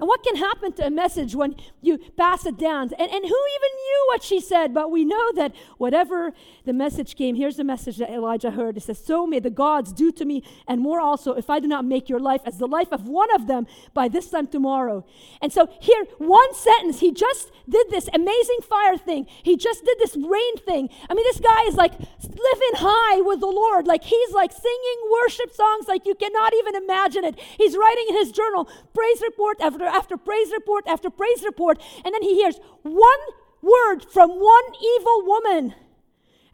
And 0.00 0.08
what 0.08 0.22
can 0.24 0.36
happen 0.36 0.72
to 0.72 0.86
a 0.86 0.90
message 0.90 1.34
when 1.34 1.54
you 1.82 1.98
pass 2.16 2.46
it 2.46 2.58
down? 2.58 2.90
And, 2.98 3.10
and 3.10 3.24
who 3.24 3.26
even 3.26 3.70
knew 3.76 4.04
what 4.08 4.22
she 4.22 4.40
said? 4.40 4.72
But 4.72 4.90
we 4.90 5.04
know 5.04 5.32
that 5.34 5.54
whatever 5.76 6.32
the 6.64 6.72
message 6.72 7.16
came, 7.16 7.34
here's 7.34 7.56
the 7.56 7.64
message 7.64 7.98
that 7.98 8.10
Elijah 8.10 8.50
heard. 8.50 8.78
It 8.78 8.84
says, 8.84 8.98
So 8.98 9.26
may 9.26 9.40
the 9.40 9.50
gods 9.50 9.92
do 9.92 10.10
to 10.12 10.24
me, 10.24 10.42
and 10.66 10.80
more 10.80 11.00
also, 11.00 11.34
if 11.34 11.50
I 11.50 11.60
do 11.60 11.68
not 11.68 11.84
make 11.84 12.08
your 12.08 12.18
life 12.18 12.40
as 12.46 12.56
the 12.56 12.66
life 12.66 12.88
of 12.92 13.06
one 13.06 13.32
of 13.34 13.46
them 13.46 13.66
by 13.92 14.08
this 14.08 14.30
time 14.30 14.46
tomorrow. 14.46 15.04
And 15.42 15.52
so 15.52 15.68
here, 15.80 16.06
one 16.16 16.54
sentence, 16.54 17.00
he 17.00 17.12
just 17.12 17.50
did 17.68 17.90
this 17.90 18.08
amazing 18.14 18.60
fire 18.62 18.96
thing. 18.96 19.26
He 19.42 19.56
just 19.56 19.84
did 19.84 19.98
this 19.98 20.16
rain 20.16 20.56
thing. 20.58 20.88
I 21.10 21.14
mean, 21.14 21.24
this 21.24 21.40
guy 21.40 21.64
is 21.68 21.74
like 21.74 21.92
living 21.92 22.74
high 22.76 23.20
with 23.20 23.40
the 23.40 23.46
Lord. 23.46 23.86
Like 23.86 24.04
he's 24.04 24.32
like 24.32 24.52
singing 24.52 24.98
worship 25.22 25.52
songs 25.52 25.88
like 25.88 26.06
you 26.06 26.14
cannot 26.14 26.54
even 26.54 26.76
imagine 26.76 27.24
it. 27.24 27.38
He's 27.58 27.76
writing 27.76 28.06
in 28.08 28.16
his 28.16 28.32
journal, 28.32 28.68
praise 28.94 29.20
report 29.20 29.60
after 29.60 29.89
after 29.90 30.16
praise 30.16 30.52
report 30.52 30.84
after 30.86 31.10
praise 31.10 31.42
report. 31.44 31.80
And 32.04 32.14
then 32.14 32.22
he 32.22 32.34
hears 32.34 32.58
one 32.82 33.20
word 33.62 34.04
from 34.10 34.30
one 34.30 34.64
evil 34.98 35.26
woman. 35.26 35.74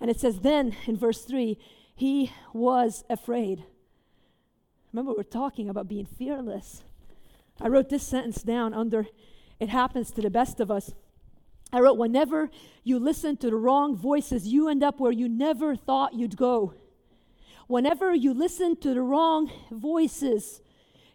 And 0.00 0.10
it 0.10 0.20
says, 0.20 0.40
then 0.40 0.76
in 0.86 0.96
verse 0.96 1.22
3, 1.22 1.58
he 1.94 2.32
was 2.52 3.04
afraid. 3.08 3.64
Remember, 4.92 5.12
we're 5.16 5.22
talking 5.22 5.68
about 5.68 5.88
being 5.88 6.06
fearless. 6.06 6.82
I 7.60 7.68
wrote 7.68 7.88
this 7.88 8.02
sentence 8.02 8.42
down 8.42 8.74
under 8.74 9.06
it 9.58 9.70
happens 9.70 10.10
to 10.12 10.20
the 10.20 10.30
best 10.30 10.60
of 10.60 10.70
us. 10.70 10.92
I 11.72 11.80
wrote, 11.80 11.98
whenever 11.98 12.50
you 12.84 12.98
listen 12.98 13.36
to 13.38 13.50
the 13.50 13.56
wrong 13.56 13.96
voices, 13.96 14.46
you 14.46 14.68
end 14.68 14.82
up 14.82 15.00
where 15.00 15.12
you 15.12 15.28
never 15.28 15.74
thought 15.74 16.14
you'd 16.14 16.36
go. 16.36 16.74
Whenever 17.66 18.14
you 18.14 18.32
listen 18.32 18.76
to 18.76 18.94
the 18.94 19.02
wrong 19.02 19.50
voices, 19.70 20.60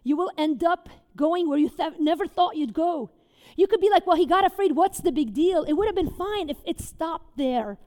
you 0.02 0.16
will 0.16 0.30
end 0.36 0.62
up 0.62 0.88
going 1.16 1.48
where 1.48 1.58
you 1.58 1.68
th- 1.68 1.94
never 1.98 2.26
thought 2.26 2.56
you'd 2.56 2.74
go. 2.74 3.10
You 3.56 3.66
could 3.66 3.80
be 3.80 3.90
like, 3.90 4.06
well, 4.06 4.16
he 4.16 4.26
got 4.26 4.46
afraid. 4.46 4.72
What's 4.72 5.00
the 5.00 5.12
big 5.12 5.34
deal? 5.34 5.62
It 5.64 5.74
would 5.74 5.86
have 5.86 5.94
been 5.94 6.10
fine 6.10 6.48
if 6.48 6.58
it 6.64 6.80
stopped 6.80 7.36
there. 7.36 7.78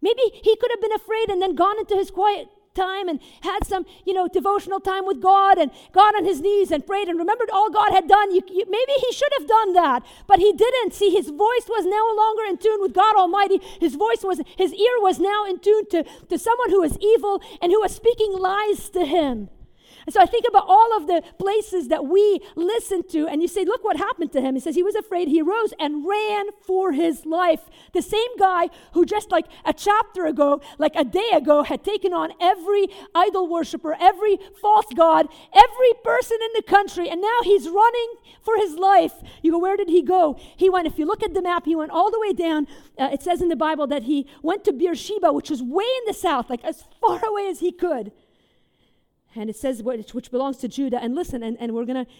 Maybe 0.00 0.22
he 0.32 0.56
could 0.56 0.70
have 0.70 0.80
been 0.80 0.92
afraid 0.92 1.28
and 1.28 1.42
then 1.42 1.54
gone 1.54 1.78
into 1.78 1.96
his 1.96 2.10
quiet 2.10 2.48
time 2.74 3.08
and 3.08 3.18
had 3.42 3.66
some, 3.66 3.84
you 4.06 4.14
know, 4.14 4.28
devotional 4.28 4.78
time 4.78 5.04
with 5.04 5.20
God 5.20 5.58
and 5.58 5.70
got 5.92 6.14
on 6.14 6.24
his 6.24 6.40
knees 6.40 6.70
and 6.70 6.86
prayed 6.86 7.08
and 7.08 7.18
remembered 7.18 7.50
all 7.50 7.70
God 7.70 7.90
had 7.90 8.06
done. 8.06 8.32
You, 8.32 8.42
you, 8.48 8.64
maybe 8.68 8.92
he 9.00 9.12
should 9.12 9.32
have 9.38 9.48
done 9.48 9.72
that, 9.74 10.04
but 10.26 10.38
he 10.38 10.52
didn't. 10.52 10.94
See, 10.94 11.10
his 11.10 11.28
voice 11.28 11.66
was 11.68 11.84
no 11.84 12.14
longer 12.16 12.44
in 12.48 12.58
tune 12.58 12.80
with 12.80 12.94
God 12.94 13.16
Almighty. 13.16 13.60
His 13.80 13.96
voice 13.96 14.22
was, 14.22 14.40
his 14.56 14.72
ear 14.72 15.00
was 15.00 15.18
now 15.18 15.44
in 15.44 15.58
tune 15.58 15.88
to, 15.90 16.04
to 16.28 16.38
someone 16.38 16.70
who 16.70 16.80
was 16.80 16.96
evil 17.00 17.42
and 17.60 17.72
who 17.72 17.80
was 17.80 17.94
speaking 17.94 18.32
lies 18.32 18.88
to 18.90 19.04
him. 19.04 19.48
And 20.08 20.14
so 20.14 20.22
I 20.22 20.24
think 20.24 20.46
about 20.48 20.64
all 20.66 20.96
of 20.96 21.06
the 21.06 21.22
places 21.38 21.88
that 21.88 22.06
we 22.06 22.40
listen 22.56 23.06
to, 23.08 23.28
and 23.28 23.42
you 23.42 23.46
say, 23.46 23.66
Look 23.66 23.84
what 23.84 23.98
happened 23.98 24.32
to 24.32 24.40
him. 24.40 24.54
He 24.54 24.60
says 24.62 24.74
he 24.74 24.82
was 24.82 24.94
afraid. 24.94 25.28
He 25.28 25.42
rose 25.42 25.74
and 25.78 26.08
ran 26.08 26.46
for 26.66 26.92
his 26.92 27.26
life. 27.26 27.68
The 27.92 28.00
same 28.00 28.34
guy 28.38 28.70
who 28.94 29.04
just 29.04 29.30
like 29.30 29.44
a 29.66 29.74
chapter 29.74 30.24
ago, 30.24 30.62
like 30.78 30.92
a 30.96 31.04
day 31.04 31.28
ago, 31.34 31.62
had 31.62 31.84
taken 31.84 32.14
on 32.14 32.32
every 32.40 32.88
idol 33.14 33.48
worshiper, 33.48 33.98
every 34.00 34.38
false 34.62 34.86
god, 34.96 35.28
every 35.52 35.92
person 36.02 36.38
in 36.40 36.52
the 36.54 36.62
country, 36.62 37.10
and 37.10 37.20
now 37.20 37.40
he's 37.42 37.68
running 37.68 38.14
for 38.40 38.56
his 38.56 38.76
life. 38.76 39.12
You 39.42 39.52
go, 39.52 39.58
Where 39.58 39.76
did 39.76 39.90
he 39.90 40.00
go? 40.00 40.40
He 40.56 40.70
went, 40.70 40.86
if 40.86 40.98
you 40.98 41.04
look 41.04 41.22
at 41.22 41.34
the 41.34 41.42
map, 41.42 41.66
he 41.66 41.76
went 41.76 41.90
all 41.90 42.10
the 42.10 42.18
way 42.18 42.32
down. 42.32 42.66
Uh, 42.96 43.10
it 43.12 43.22
says 43.22 43.42
in 43.42 43.48
the 43.48 43.56
Bible 43.56 43.86
that 43.88 44.04
he 44.04 44.26
went 44.42 44.64
to 44.64 44.72
Beersheba, 44.72 45.34
which 45.34 45.50
was 45.50 45.62
way 45.62 45.84
in 45.84 46.04
the 46.06 46.14
south, 46.14 46.48
like 46.48 46.64
as 46.64 46.84
far 46.98 47.22
away 47.28 47.46
as 47.50 47.60
he 47.60 47.72
could 47.72 48.10
and 49.34 49.50
it 49.50 49.56
says 49.56 49.82
which, 49.82 50.14
which 50.14 50.30
belongs 50.30 50.56
to 50.58 50.68
Judah. 50.68 51.02
And 51.02 51.14
listen, 51.14 51.42
and, 51.42 51.56
and 51.60 51.72
we're 51.72 51.84
going 51.84 52.04
to 52.04 52.10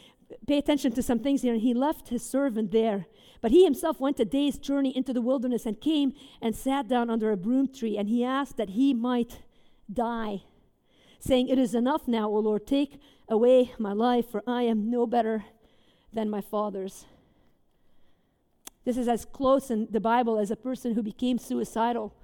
pay 0.47 0.59
attention 0.59 0.93
to 0.93 1.03
some 1.03 1.19
things 1.19 1.43
here. 1.43 1.53
And 1.53 1.63
he 1.63 1.75
left 1.75 2.09
his 2.09 2.23
servant 2.23 2.71
there. 2.71 3.07
But 3.41 3.51
he 3.51 3.65
himself 3.65 4.01
went 4.01 4.21
a 4.21 4.25
day's 4.25 4.59
journey 4.59 4.97
into 4.97 5.13
the 5.13 5.23
wilderness 5.23 5.65
and 5.65 5.81
came 5.81 6.13
and 6.43 6.55
sat 6.55 6.89
down 6.89 7.09
under 7.09 7.31
a 7.31 7.37
broom 7.37 7.73
tree. 7.73 7.97
And 7.97 8.09
he 8.09 8.25
asked 8.25 8.57
that 8.57 8.71
he 8.71 8.93
might 8.93 9.41
die, 9.93 10.43
saying, 11.19 11.49
It 11.49 11.59
is 11.59 11.75
enough 11.75 12.07
now, 12.07 12.29
O 12.29 12.39
Lord, 12.39 12.67
take 12.67 13.01
away 13.29 13.73
my 13.79 13.93
life, 13.93 14.29
for 14.29 14.43
I 14.47 14.63
am 14.63 14.91
no 14.91 15.07
better 15.07 15.45
than 16.13 16.29
my 16.29 16.41
father's. 16.41 17.07
This 18.85 18.97
is 18.97 19.09
as 19.09 19.25
close 19.25 19.71
in 19.71 19.87
the 19.91 20.01
Bible 20.01 20.39
as 20.39 20.51
a 20.51 20.57
person 20.57 20.95
who 20.95 21.03
became 21.03 21.39
suicidal 21.39 22.15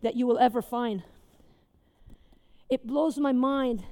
that 0.00 0.16
you 0.16 0.26
will 0.26 0.38
ever 0.38 0.62
find. 0.62 1.02
It 2.72 2.86
blows 2.86 3.18
my 3.18 3.32
mind 3.32 3.84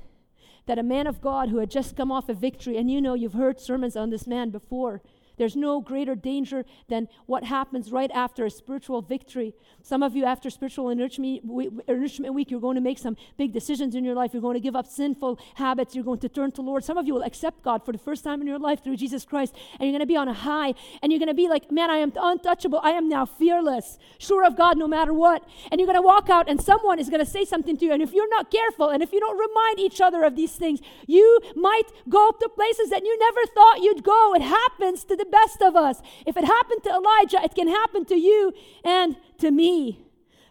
that 0.64 0.78
a 0.78 0.82
man 0.82 1.06
of 1.06 1.20
God 1.20 1.50
who 1.50 1.58
had 1.58 1.70
just 1.70 1.98
come 1.98 2.10
off 2.10 2.30
a 2.30 2.32
victory, 2.32 2.78
and 2.78 2.90
you 2.90 2.98
know 2.98 3.12
you've 3.12 3.34
heard 3.34 3.60
sermons 3.60 3.94
on 3.94 4.08
this 4.08 4.26
man 4.26 4.48
before, 4.48 5.02
there's 5.40 5.56
no 5.56 5.80
greater 5.80 6.14
danger 6.14 6.66
than 6.88 7.08
what 7.24 7.44
happens 7.44 7.90
right 7.90 8.10
after 8.12 8.44
a 8.44 8.50
spiritual 8.50 9.00
victory. 9.00 9.54
Some 9.82 10.02
of 10.02 10.14
you, 10.14 10.26
after 10.26 10.50
spiritual 10.50 10.90
enrichment 10.90 12.34
week, 12.34 12.50
you're 12.50 12.60
going 12.60 12.74
to 12.74 12.82
make 12.82 12.98
some 12.98 13.16
big 13.38 13.54
decisions 13.54 13.94
in 13.94 14.04
your 14.04 14.14
life. 14.14 14.34
You're 14.34 14.42
going 14.42 14.60
to 14.60 14.60
give 14.60 14.76
up 14.76 14.86
sinful 14.86 15.38
habits. 15.54 15.94
You're 15.94 16.04
going 16.04 16.18
to 16.18 16.28
turn 16.28 16.52
to 16.52 16.60
Lord. 16.60 16.84
Some 16.84 16.98
of 16.98 17.06
you 17.06 17.14
will 17.14 17.22
accept 17.22 17.62
God 17.62 17.86
for 17.86 17.92
the 17.92 17.98
first 17.98 18.22
time 18.22 18.42
in 18.42 18.46
your 18.46 18.58
life 18.58 18.84
through 18.84 18.96
Jesus 18.96 19.24
Christ, 19.24 19.54
and 19.78 19.88
you're 19.88 19.92
going 19.92 20.00
to 20.00 20.06
be 20.06 20.16
on 20.18 20.28
a 20.28 20.34
high, 20.34 20.74
and 21.02 21.10
you're 21.10 21.18
going 21.18 21.28
to 21.28 21.34
be 21.34 21.48
like, 21.48 21.72
man, 21.72 21.88
I 21.88 21.96
am 21.96 22.12
untouchable. 22.14 22.80
I 22.82 22.90
am 22.90 23.08
now 23.08 23.24
fearless, 23.24 23.98
sure 24.18 24.44
of 24.44 24.58
God 24.58 24.76
no 24.76 24.86
matter 24.86 25.14
what. 25.14 25.42
And 25.72 25.80
you're 25.80 25.86
going 25.86 25.96
to 25.96 26.02
walk 26.02 26.28
out, 26.28 26.50
and 26.50 26.60
someone 26.60 26.98
is 26.98 27.08
going 27.08 27.24
to 27.24 27.30
say 27.30 27.46
something 27.46 27.78
to 27.78 27.86
you. 27.86 27.92
And 27.94 28.02
if 28.02 28.12
you're 28.12 28.28
not 28.28 28.50
careful, 28.50 28.90
and 28.90 29.02
if 29.02 29.10
you 29.10 29.20
don't 29.20 29.38
remind 29.38 29.80
each 29.80 30.02
other 30.02 30.22
of 30.22 30.36
these 30.36 30.52
things, 30.52 30.80
you 31.06 31.40
might 31.56 31.88
go 32.10 32.28
up 32.28 32.40
to 32.40 32.48
places 32.50 32.90
that 32.90 33.04
you 33.04 33.18
never 33.18 33.40
thought 33.54 33.80
you'd 33.80 34.04
go. 34.04 34.34
It 34.34 34.42
happens 34.42 35.04
to 35.04 35.16
the 35.16 35.29
best 35.30 35.62
of 35.62 35.76
us. 35.76 36.02
If 36.26 36.36
it 36.36 36.44
happened 36.44 36.82
to 36.84 36.90
Elijah, 36.90 37.42
it 37.42 37.54
can 37.54 37.68
happen 37.68 38.04
to 38.06 38.16
you 38.16 38.52
and 38.84 39.16
to 39.38 39.50
me. 39.50 40.04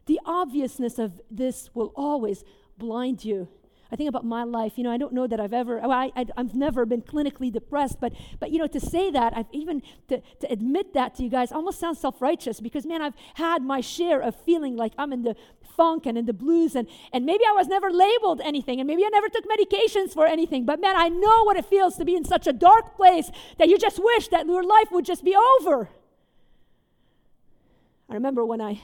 The 0.06 0.20
obviousness 0.26 0.98
of 0.98 1.22
this 1.30 1.70
will 1.74 1.94
always 1.96 2.44
blind 2.78 3.24
you. 3.24 3.48
I 3.92 3.96
think 3.96 4.08
about 4.08 4.24
my 4.24 4.44
life. 4.44 4.74
You 4.78 4.84
know, 4.84 4.92
I 4.92 4.98
don't 4.98 5.14
know 5.14 5.26
that 5.26 5.40
I've 5.40 5.54
ever, 5.54 5.80
well, 5.80 5.92
I, 5.92 6.12
have 6.38 6.54
never 6.54 6.86
been 6.86 7.02
clinically 7.02 7.52
depressed, 7.52 8.00
but, 8.00 8.14
but, 8.40 8.52
you 8.52 8.60
know, 8.60 8.68
to 8.68 8.80
say 8.80 9.10
that, 9.12 9.36
I've 9.36 9.48
even 9.52 9.82
to, 10.10 10.22
to 10.42 10.52
admit 10.52 10.94
that 10.94 11.16
to 11.16 11.24
you 11.24 11.30
guys 11.30 11.52
almost 11.52 11.80
sounds 11.80 12.00
self 12.00 12.22
righteous 12.22 12.60
because, 12.60 12.86
man, 12.86 13.02
I've 13.02 13.16
had 13.36 13.64
my 13.64 13.82
share 13.82 14.22
of 14.22 14.36
feeling 14.46 14.76
like 14.76 14.94
I'm 14.98 15.12
in 15.12 15.24
the 15.24 15.36
funk 15.76 16.06
and 16.06 16.18
in 16.18 16.26
the 16.26 16.34
blues, 16.34 16.76
and, 16.76 16.88
and 17.14 17.26
maybe 17.26 17.44
I 17.48 17.54
was 17.54 17.68
never 17.68 17.92
labeled 17.92 18.42
anything, 18.44 18.80
and 18.80 18.88
maybe 18.88 19.04
I 19.06 19.10
never 19.10 19.30
took 19.30 19.46
medications 19.48 20.14
for 20.14 20.28
anything, 20.28 20.66
but 20.66 20.80
man, 20.82 20.96
I 20.96 21.10
know 21.10 21.44
what 21.46 21.58
it 21.58 21.66
feels 21.66 21.96
to 21.98 22.06
be 22.06 22.16
in 22.16 22.26
such 22.26 22.48
a 22.48 22.54
dark 22.54 22.96
place 22.96 23.32
that 23.58 23.70
you 23.70 23.78
just 23.78 23.98
wish 23.98 24.28
that 24.28 24.46
your 24.46 24.64
life 24.64 24.92
would 24.92 25.06
just 25.06 25.24
be 25.24 25.36
over. 25.36 25.90
I 28.10 28.16
remember 28.16 28.46
when 28.46 28.60
I 28.60 28.82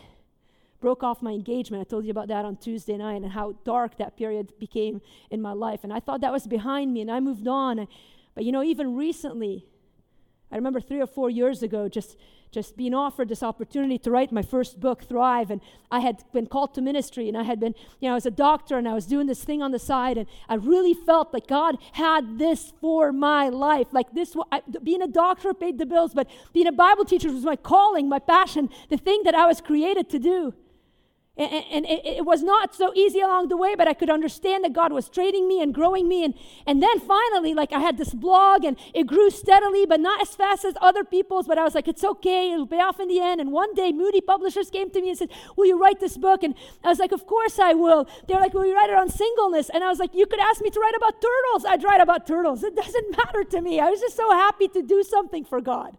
broke 0.79 1.03
off 1.03 1.22
my 1.22 1.32
engagement. 1.32 1.82
I 1.82 1.89
told 1.89 2.05
you 2.05 2.12
about 2.12 2.27
that 2.27 2.46
on 2.46 2.58
Tuesday 2.58 2.98
night 2.98 3.22
and 3.22 3.32
how 3.32 3.55
dark 3.63 3.98
that 3.98 4.17
period 4.17 4.53
became 4.60 5.01
in 5.29 5.41
my 5.41 5.53
life. 5.53 5.84
And 5.84 5.91
I 5.91 6.00
thought 6.00 6.22
that 6.22 6.32
was 6.32 6.48
behind 6.48 6.94
me 6.94 7.01
and 7.01 7.12
I 7.12 7.20
moved 7.20 7.48
on. 7.48 7.88
But 8.34 8.44
you 8.44 8.51
know, 8.51 8.63
even 8.63 8.96
recently, 8.96 9.65
I 10.51 10.55
remember 10.55 10.79
three 10.79 11.01
or 11.01 11.08
four 11.08 11.29
years 11.29 11.63
ago, 11.63 11.89
just 11.89 12.17
just 12.55 12.77
being 12.77 12.94
offered 12.94 13.27
this 13.27 13.44
opportunity 13.44 13.98
to 13.98 14.10
write 14.10 14.32
my 14.32 14.41
first 14.41 14.79
book, 14.79 15.03
Thrive. 15.03 15.51
And 15.51 15.60
I 15.91 16.00
had 16.00 16.24
been 16.32 16.48
called 16.48 16.74
to 16.75 16.82
ministry, 16.82 17.27
and 17.27 17.38
I 17.38 17.44
had 17.44 17.60
been, 17.60 17.75
you 18.00 18.08
know, 18.08 18.13
I 18.13 18.15
was 18.15 18.25
a 18.25 18.32
doctor, 18.32 18.77
and 18.77 18.88
I 18.88 18.94
was 18.94 19.05
doing 19.05 19.27
this 19.27 19.44
thing 19.44 19.62
on 19.62 19.72
the 19.72 19.79
side, 19.79 20.17
and 20.17 20.25
I 20.48 20.55
really 20.55 20.94
felt 20.94 21.34
like 21.34 21.48
God 21.48 21.75
had 21.91 22.39
this 22.39 22.72
for 22.79 23.12
my 23.12 23.50
life. 23.50 23.88
Like 23.91 24.13
this, 24.13 24.38
I, 24.53 24.62
being 24.82 25.01
a 25.01 25.08
doctor 25.08 25.53
paid 25.53 25.77
the 25.77 25.86
bills, 25.86 26.13
but 26.13 26.29
being 26.53 26.65
a 26.65 26.72
Bible 26.72 27.03
teacher 27.03 27.29
was 27.29 27.44
my 27.44 27.58
calling, 27.58 28.08
my 28.08 28.20
passion, 28.20 28.70
the 28.89 28.98
thing 28.98 29.24
that 29.24 29.36
I 29.36 29.46
was 29.48 29.60
created 29.60 30.10
to 30.12 30.20
do. 30.20 30.53
And, 31.37 31.85
it, 31.85 32.25
was 32.25 32.43
not 32.43 32.73
so 32.73 32.93
easy 32.95 33.19
along 33.19 33.49
the 33.49 33.57
way, 33.57 33.75
but 33.75 33.89
I 33.89 33.93
could 33.93 34.09
understand 34.09 34.63
that 34.63 34.71
God 34.71 34.93
was 34.93 35.09
training 35.09 35.49
me 35.49 35.61
and 35.61 35.73
growing 35.73 36.07
me. 36.07 36.23
And, 36.23 36.33
and 36.65 36.81
then 36.81 36.97
finally, 37.01 37.53
like 37.53 37.73
I 37.73 37.79
had 37.79 37.97
this 37.97 38.13
blog 38.13 38.63
and 38.63 38.77
it 38.93 39.05
grew 39.05 39.29
steadily, 39.29 39.85
but 39.85 39.99
not 39.99 40.21
as 40.21 40.33
fast 40.33 40.63
as 40.63 40.75
other 40.79 41.03
people's. 41.03 41.45
But 41.45 41.57
I 41.57 41.65
was 41.65 41.75
like, 41.75 41.89
it's 41.89 42.05
okay, 42.05 42.53
it'll 42.53 42.65
pay 42.65 42.79
off 42.79 43.01
in 43.01 43.09
the 43.09 43.19
end. 43.19 43.41
And 43.41 43.51
one 43.51 43.73
day, 43.73 43.91
Moody 43.91 44.21
Publishers 44.21 44.69
came 44.69 44.89
to 44.91 45.01
me 45.01 45.09
and 45.09 45.17
said, 45.17 45.29
Will 45.57 45.65
you 45.65 45.77
write 45.77 45.99
this 45.99 46.17
book? 46.17 46.41
And 46.41 46.55
I 46.85 46.87
was 46.87 46.99
like, 46.99 47.11
Of 47.11 47.27
course 47.27 47.59
I 47.59 47.73
will. 47.73 48.07
They're 48.29 48.39
like, 48.39 48.53
Will 48.53 48.65
you 48.65 48.73
write 48.73 48.89
it 48.89 48.95
on 48.95 49.09
singleness? 49.09 49.69
And 49.69 49.83
I 49.83 49.89
was 49.89 49.99
like, 49.99 50.13
You 50.13 50.27
could 50.27 50.39
ask 50.39 50.61
me 50.61 50.69
to 50.69 50.79
write 50.79 50.95
about 50.95 51.21
turtles. 51.21 51.65
I'd 51.65 51.83
write 51.83 51.99
about 51.99 52.25
turtles. 52.25 52.63
It 52.63 52.77
doesn't 52.77 53.11
matter 53.17 53.43
to 53.43 53.61
me. 53.61 53.81
I 53.81 53.89
was 53.89 53.99
just 53.99 54.15
so 54.15 54.31
happy 54.31 54.69
to 54.69 54.81
do 54.81 55.03
something 55.03 55.43
for 55.43 55.59
God. 55.59 55.97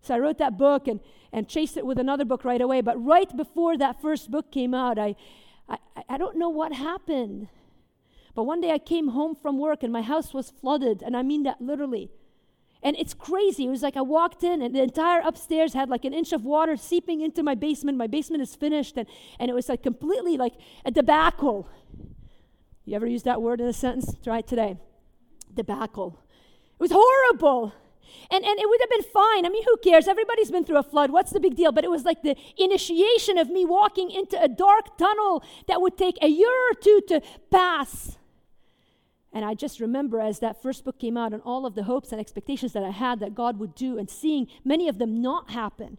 So 0.00 0.14
I 0.14 0.18
wrote 0.18 0.38
that 0.38 0.56
book 0.56 0.88
and, 0.88 1.00
and 1.36 1.46
chased 1.46 1.76
it 1.76 1.84
with 1.84 1.98
another 1.98 2.24
book 2.24 2.46
right 2.46 2.62
away. 2.62 2.80
But 2.80 2.96
right 3.04 3.36
before 3.36 3.76
that 3.76 4.00
first 4.00 4.30
book 4.30 4.50
came 4.50 4.72
out, 4.72 4.98
I, 4.98 5.14
I, 5.68 5.76
I 6.08 6.16
don't 6.16 6.38
know 6.38 6.48
what 6.48 6.72
happened. 6.72 7.48
But 8.34 8.44
one 8.44 8.62
day 8.62 8.72
I 8.72 8.78
came 8.78 9.08
home 9.08 9.36
from 9.36 9.58
work 9.58 9.82
and 9.82 9.92
my 9.92 10.00
house 10.00 10.32
was 10.32 10.50
flooded, 10.50 11.02
and 11.02 11.14
I 11.14 11.22
mean 11.22 11.42
that 11.42 11.60
literally. 11.60 12.10
And 12.82 12.96
it's 12.96 13.12
crazy. 13.12 13.66
It 13.66 13.70
was 13.70 13.82
like 13.82 13.98
I 13.98 14.00
walked 14.00 14.44
in 14.44 14.62
and 14.62 14.74
the 14.74 14.82
entire 14.82 15.20
upstairs 15.20 15.74
had 15.74 15.90
like 15.90 16.06
an 16.06 16.14
inch 16.14 16.32
of 16.32 16.42
water 16.42 16.74
seeping 16.74 17.20
into 17.20 17.42
my 17.42 17.54
basement. 17.54 17.98
My 17.98 18.06
basement 18.06 18.42
is 18.42 18.54
finished, 18.54 18.96
and, 18.96 19.06
and 19.38 19.50
it 19.50 19.54
was 19.54 19.68
like 19.68 19.82
completely 19.82 20.38
like 20.38 20.54
a 20.86 20.90
debacle. 20.90 21.68
You 22.86 22.96
ever 22.96 23.06
use 23.06 23.24
that 23.24 23.42
word 23.42 23.60
in 23.60 23.66
a 23.66 23.74
sentence? 23.74 24.16
Try 24.24 24.38
it 24.38 24.46
today. 24.46 24.78
Debacle. 25.52 26.18
It 26.78 26.82
was 26.82 26.92
horrible. 26.94 27.74
And, 28.30 28.44
and 28.44 28.58
it 28.58 28.68
would 28.68 28.80
have 28.80 28.90
been 28.90 29.12
fine. 29.12 29.46
I 29.46 29.48
mean, 29.48 29.64
who 29.64 29.76
cares? 29.78 30.08
Everybody's 30.08 30.50
been 30.50 30.64
through 30.64 30.78
a 30.78 30.82
flood. 30.82 31.10
What's 31.10 31.32
the 31.32 31.40
big 31.40 31.56
deal? 31.56 31.72
But 31.72 31.84
it 31.84 31.90
was 31.90 32.04
like 32.04 32.22
the 32.22 32.36
initiation 32.56 33.38
of 33.38 33.48
me 33.50 33.64
walking 33.64 34.10
into 34.10 34.40
a 34.42 34.48
dark 34.48 34.96
tunnel 34.98 35.42
that 35.68 35.80
would 35.80 35.96
take 35.96 36.16
a 36.22 36.28
year 36.28 36.52
or 36.70 36.74
two 36.74 37.00
to 37.08 37.20
pass. 37.50 38.16
And 39.32 39.44
I 39.44 39.54
just 39.54 39.80
remember 39.80 40.20
as 40.20 40.38
that 40.38 40.62
first 40.62 40.84
book 40.84 40.98
came 40.98 41.16
out 41.16 41.32
and 41.34 41.42
all 41.42 41.66
of 41.66 41.74
the 41.74 41.82
hopes 41.82 42.10
and 42.10 42.20
expectations 42.20 42.72
that 42.72 42.82
I 42.82 42.90
had 42.90 43.20
that 43.20 43.34
God 43.34 43.58
would 43.58 43.74
do 43.74 43.98
and 43.98 44.08
seeing 44.08 44.46
many 44.64 44.88
of 44.88 44.98
them 44.98 45.20
not 45.20 45.50
happen. 45.50 45.98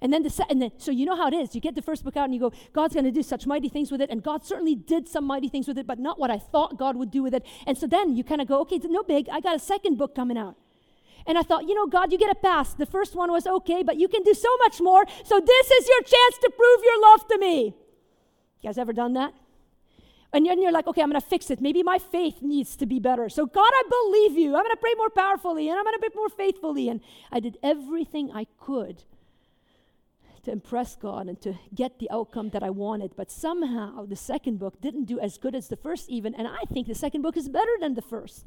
And 0.00 0.12
then, 0.12 0.22
the 0.22 0.30
se- 0.30 0.44
and 0.48 0.62
then, 0.62 0.70
so 0.78 0.90
you 0.90 1.04
know 1.04 1.16
how 1.16 1.28
it 1.28 1.34
is. 1.34 1.54
You 1.54 1.60
get 1.60 1.74
the 1.74 1.82
first 1.82 2.04
book 2.04 2.16
out 2.16 2.24
and 2.24 2.34
you 2.34 2.40
go, 2.40 2.52
God's 2.72 2.94
going 2.94 3.04
to 3.04 3.10
do 3.10 3.22
such 3.22 3.46
mighty 3.46 3.68
things 3.68 3.90
with 3.90 4.00
it. 4.00 4.10
And 4.10 4.22
God 4.22 4.44
certainly 4.44 4.74
did 4.74 5.08
some 5.08 5.24
mighty 5.24 5.48
things 5.48 5.66
with 5.66 5.76
it, 5.76 5.86
but 5.86 5.98
not 5.98 6.18
what 6.18 6.30
I 6.30 6.38
thought 6.38 6.78
God 6.78 6.96
would 6.96 7.10
do 7.10 7.22
with 7.22 7.34
it. 7.34 7.44
And 7.66 7.76
so 7.76 7.86
then 7.86 8.16
you 8.16 8.22
kind 8.24 8.40
of 8.40 8.46
go, 8.46 8.60
okay, 8.60 8.78
no 8.84 9.02
big. 9.02 9.28
I 9.28 9.40
got 9.40 9.56
a 9.56 9.58
second 9.58 9.98
book 9.98 10.14
coming 10.14 10.38
out. 10.38 10.56
And 11.26 11.36
I 11.36 11.42
thought, 11.42 11.68
you 11.68 11.74
know, 11.74 11.86
God, 11.86 12.12
you 12.12 12.18
get 12.18 12.30
a 12.30 12.34
pass. 12.34 12.74
The 12.74 12.86
first 12.86 13.14
one 13.14 13.30
was 13.30 13.46
okay, 13.46 13.82
but 13.82 13.96
you 13.96 14.08
can 14.08 14.22
do 14.22 14.34
so 14.34 14.48
much 14.58 14.80
more. 14.80 15.04
So 15.24 15.40
this 15.40 15.70
is 15.70 15.88
your 15.88 16.00
chance 16.02 16.38
to 16.42 16.50
prove 16.56 16.80
your 16.82 17.02
love 17.02 17.28
to 17.28 17.38
me. 17.38 17.74
You 18.60 18.68
guys 18.68 18.78
ever 18.78 18.92
done 18.92 19.12
that? 19.14 19.34
And 20.32 20.44
you're, 20.44 20.58
you're 20.58 20.72
like, 20.72 20.86
okay, 20.86 21.00
I'm 21.00 21.10
going 21.10 21.20
to 21.20 21.26
fix 21.26 21.50
it. 21.50 21.60
Maybe 21.60 21.82
my 21.82 21.98
faith 21.98 22.42
needs 22.42 22.76
to 22.76 22.86
be 22.86 22.98
better. 22.98 23.28
So, 23.28 23.46
God, 23.46 23.70
I 23.72 23.82
believe 23.88 24.38
you. 24.38 24.48
I'm 24.54 24.62
going 24.62 24.70
to 24.70 24.76
pray 24.76 24.92
more 24.96 25.10
powerfully 25.10 25.68
and 25.68 25.78
I'm 25.78 25.84
going 25.84 25.94
to 25.94 26.00
pray 26.00 26.10
more 26.14 26.28
faithfully. 26.28 26.88
And 26.88 27.00
I 27.32 27.40
did 27.40 27.56
everything 27.62 28.30
I 28.32 28.46
could 28.60 29.04
to 30.44 30.52
impress 30.52 30.96
God 30.96 31.28
and 31.28 31.40
to 31.42 31.54
get 31.74 31.98
the 31.98 32.10
outcome 32.10 32.50
that 32.50 32.62
I 32.62 32.70
wanted. 32.70 33.16
But 33.16 33.30
somehow 33.30 34.04
the 34.04 34.16
second 34.16 34.58
book 34.58 34.80
didn't 34.80 35.04
do 35.04 35.18
as 35.18 35.38
good 35.38 35.54
as 35.54 35.68
the 35.68 35.76
first, 35.76 36.10
even. 36.10 36.34
And 36.34 36.46
I 36.46 36.64
think 36.72 36.88
the 36.88 36.94
second 36.94 37.22
book 37.22 37.36
is 37.36 37.48
better 37.48 37.72
than 37.80 37.94
the 37.94 38.02
first. 38.02 38.44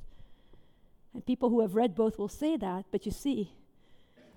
And 1.13 1.26
people 1.26 1.50
who 1.50 1.62
have 1.62 1.76
read 1.76 1.95
both 1.95 2.17
will 2.17 2.30
say 2.30 2.58
that, 2.58 2.86
but 2.91 3.06
you 3.06 3.12
see, 3.12 3.54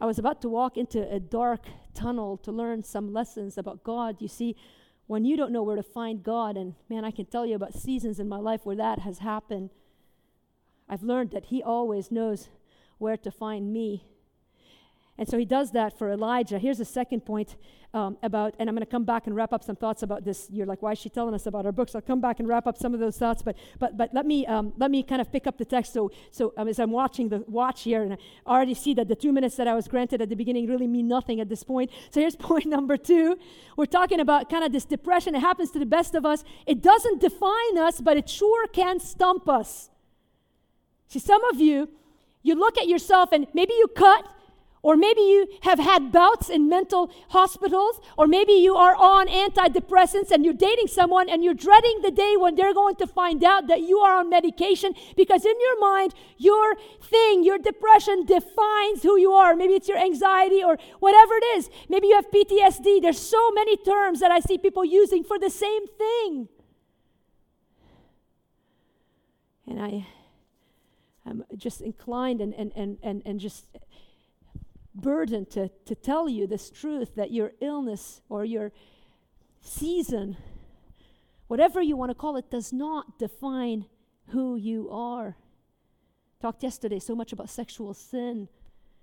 I 0.01 0.07
was 0.07 0.19
about 0.19 0.43
to 0.43 0.49
walk 0.49 0.77
into 0.77 1.11
a 1.11 1.21
dark 1.21 1.67
tunnel 1.95 2.37
to 2.39 2.51
learn 2.51 2.83
some 2.83 3.13
lessons 3.13 3.57
about 3.57 3.85
God. 3.85 4.17
You 4.21 4.29
see, 4.29 4.57
when 5.07 5.25
you 5.25 5.37
don't 5.37 5.53
know 5.53 5.63
where 5.63 5.77
to 5.77 5.83
find 5.83 6.23
God, 6.23 6.57
and 6.57 6.75
man, 6.89 7.05
I 7.05 7.11
can 7.11 7.27
tell 7.27 7.47
you 7.47 7.55
about 7.55 7.75
seasons 7.75 8.19
in 8.19 8.29
my 8.29 8.39
life 8.39 8.63
where 8.65 8.77
that 8.77 9.01
has 9.01 9.19
happened, 9.19 9.71
I've 10.89 11.03
learned 11.03 11.31
that 11.31 11.47
He 11.47 11.63
always 11.63 12.11
knows 12.11 12.49
where 12.99 13.17
to 13.17 13.31
find 13.31 13.73
me. 13.73 14.05
And 15.17 15.29
so 15.29 15.39
he 15.39 15.45
does 15.45 15.71
that 15.73 15.97
for 15.97 16.11
Elijah. 16.11 16.59
Here's 16.59 16.81
a 16.81 16.85
second 16.85 17.25
point 17.25 17.57
um, 17.95 18.19
about, 18.25 18.57
and 18.59 18.69
I'm 18.69 18.75
going 18.75 18.85
to 18.85 18.91
come 18.91 19.05
back 19.05 19.29
and 19.29 19.37
wrap 19.37 19.53
up 19.53 19.63
some 19.63 19.77
thoughts 19.77 20.03
about 20.03 20.25
this. 20.25 20.49
You're 20.51 20.67
like, 20.67 20.83
why 20.83 20.93
is 20.93 20.99
she 20.99 21.09
telling 21.09 21.35
us 21.35 21.47
about 21.47 21.65
our 21.65 21.71
books? 21.71 21.95
I'll 21.95 22.01
come 22.01 22.21
back 22.21 22.41
and 22.41 22.49
wrap 22.49 22.67
up 22.67 22.77
some 22.77 22.93
of 22.93 22.99
those 22.99 23.17
thoughts, 23.17 23.41
but 23.41 23.57
but 23.79 23.97
but 23.97 24.13
let 24.13 24.27
me 24.27 24.45
um, 24.47 24.73
let 24.77 24.91
me 24.91 25.05
kind 25.05 25.21
of 25.21 25.31
pick 25.31 25.47
up 25.47 25.57
the 25.57 25.65
text. 25.65 25.93
So 25.93 26.11
so 26.33 26.53
um, 26.57 26.67
as 26.67 26.81
I'm 26.81 26.91
watching 26.91 27.29
the 27.29 27.45
watch 27.47 27.83
here, 27.83 28.03
and 28.03 28.15
I 28.15 28.17
already 28.51 28.75
see 28.75 28.93
that 28.95 29.07
the 29.07 29.15
two 29.15 29.33
minutes 29.33 29.55
that 29.57 29.69
I 29.69 29.75
was 29.75 29.87
granted 29.87 30.21
at 30.21 30.29
the 30.29 30.35
beginning 30.35 30.67
really 30.67 30.89
mean 30.89 31.07
nothing 31.07 31.41
at 31.41 31.49
this 31.49 31.63
point. 31.63 31.93
So 32.11 32.19
here's 32.19 32.35
point 32.51 32.67
number 32.67 32.97
two. 32.97 33.39
We're 33.77 33.87
talking 33.87 34.19
about 34.19 34.51
kind 34.51 34.65
of 34.65 34.73
this 34.73 34.85
depression. 34.85 35.37
It 35.37 35.41
happens 35.41 35.71
to 35.71 35.79
the 35.79 35.87
best 35.87 36.17
of 36.17 36.27
us. 36.27 36.43
It 36.67 36.83
doesn't 36.83 37.21
define 37.21 37.79
us, 37.79 38.01
but 38.01 38.17
it 38.17 38.29
sure 38.29 38.67
can 38.67 38.99
stump 38.99 39.49
us. 39.49 39.91
See, 41.07 41.21
some 41.21 41.45
of 41.45 41.61
you, 41.61 41.89
you 42.43 42.57
look 42.57 42.77
at 42.77 42.89
yourself 42.89 43.31
and 43.31 43.47
maybe 43.55 43.73
you 43.75 43.87
cut 43.87 44.27
or 44.85 44.97
maybe 44.99 45.23
you 45.23 45.49
have 45.63 45.79
had 45.79 46.13
bouts 46.13 46.51
in 46.51 46.69
mental 46.69 47.11
hospitals, 47.31 47.99
or 48.19 48.27
maybe 48.27 48.53
you 48.53 48.77
are 48.77 48.95
on 48.95 49.27
antidepressants 49.29 50.31
and 50.31 50.45
you're 50.45 50.53
dating 50.53 50.89
someone 50.89 51.31
and 51.31 51.43
you're 51.43 51.55
dreading 51.55 52.01
the 52.03 52.11
day 52.11 52.37
when 52.37 52.55
they're 52.55 52.75
going 52.75 52.95
to 52.97 53.07
find 53.07 53.43
out 53.43 53.67
that 53.67 53.81
you 53.81 53.99
are 54.01 54.19
on 54.19 54.29
medication 54.29 54.95
because 55.17 55.47
in 55.47 55.55
your 55.59 55.81
mind, 55.81 56.13
your 56.37 56.77
thing, 57.03 57.43
your 57.43 57.57
depression 57.57 58.27
defines 58.27 59.03
who 59.03 59.19
you 59.19 59.33
are. 59.33 59.57
Maybe 59.57 59.73
it's 59.73 59.89
your 59.89 59.97
anxiety 59.97 60.63
or 60.63 60.77
whatever 61.01 61.33
it 61.35 61.47
is. 61.57 61.71
Maybe 61.89 62.09
you 62.09 62.17
have 62.17 62.31
PTSD. 62.31 63.01
There's 63.01 63.19
so 63.19 63.51
many 63.53 63.79
terms 63.79 64.21
that 64.21 64.31
I 64.31 64.41
see 64.41 64.59
people 64.59 64.85
using 64.85 65.25
for 65.25 65.39
the 65.39 65.49
same 65.49 65.87
thing. 65.87 66.49
And 69.67 69.81
I, 69.81 70.07
I'm 71.25 71.43
just 71.57 71.81
inclined 71.81 72.43
and, 72.43 72.53
and, 72.53 72.71
and, 72.77 72.99
and, 73.03 73.23
and 73.25 73.41
just 73.41 73.65
burden 74.95 75.47
to, 75.47 75.69
to 75.87 75.95
tell 75.95 76.29
you 76.29 76.47
this 76.47 76.71
truth 76.71 77.15
that 77.17 77.33
your 77.33 77.53
illness 77.61 78.21
or 78.29 78.45
your 78.45 78.73
season, 79.61 80.37
whatever 81.49 81.83
you 81.83 81.97
want 81.97 82.11
to 82.11 82.15
call 82.15 82.37
it, 82.37 82.51
does 82.51 82.73
not 82.73 83.19
define 83.19 83.87
who 84.29 84.57
you 84.57 84.89
are. 84.91 85.37
Talked 86.41 86.63
yesterday 86.63 86.99
so 86.99 87.15
much 87.15 87.33
about 87.33 87.51
sexual 87.51 87.95
sin. 87.95 88.49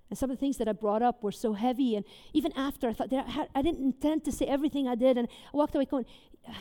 And 0.10 0.17
some 0.17 0.30
of 0.30 0.38
the 0.38 0.41
things 0.41 0.58
that 0.58 0.67
I 0.67 0.73
brought 0.73 1.01
up 1.01 1.23
were 1.23 1.32
so 1.32 1.54
heavy. 1.54 1.95
And 1.95 2.06
even 2.34 2.51
after, 2.54 2.89
I 2.89 2.93
thought, 2.93 3.13
I, 3.56 3.62
didn't 3.62 3.84
intend 3.84 4.25
to 4.25 4.32
say 4.32 4.45
everything 4.45 4.88
I 4.88 4.95
did. 4.95 5.17
And 5.17 5.27
I 5.54 5.58
walked 5.58 5.73
away 5.73 5.86
going, 5.86 6.06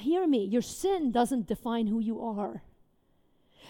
Hear 0.01 0.27
me, 0.27 0.45
your 0.45 0.62
sin 0.62 1.11
doesn't 1.11 1.47
define 1.47 1.87
who 1.87 2.01
you 2.01 2.21
are. 2.21 2.62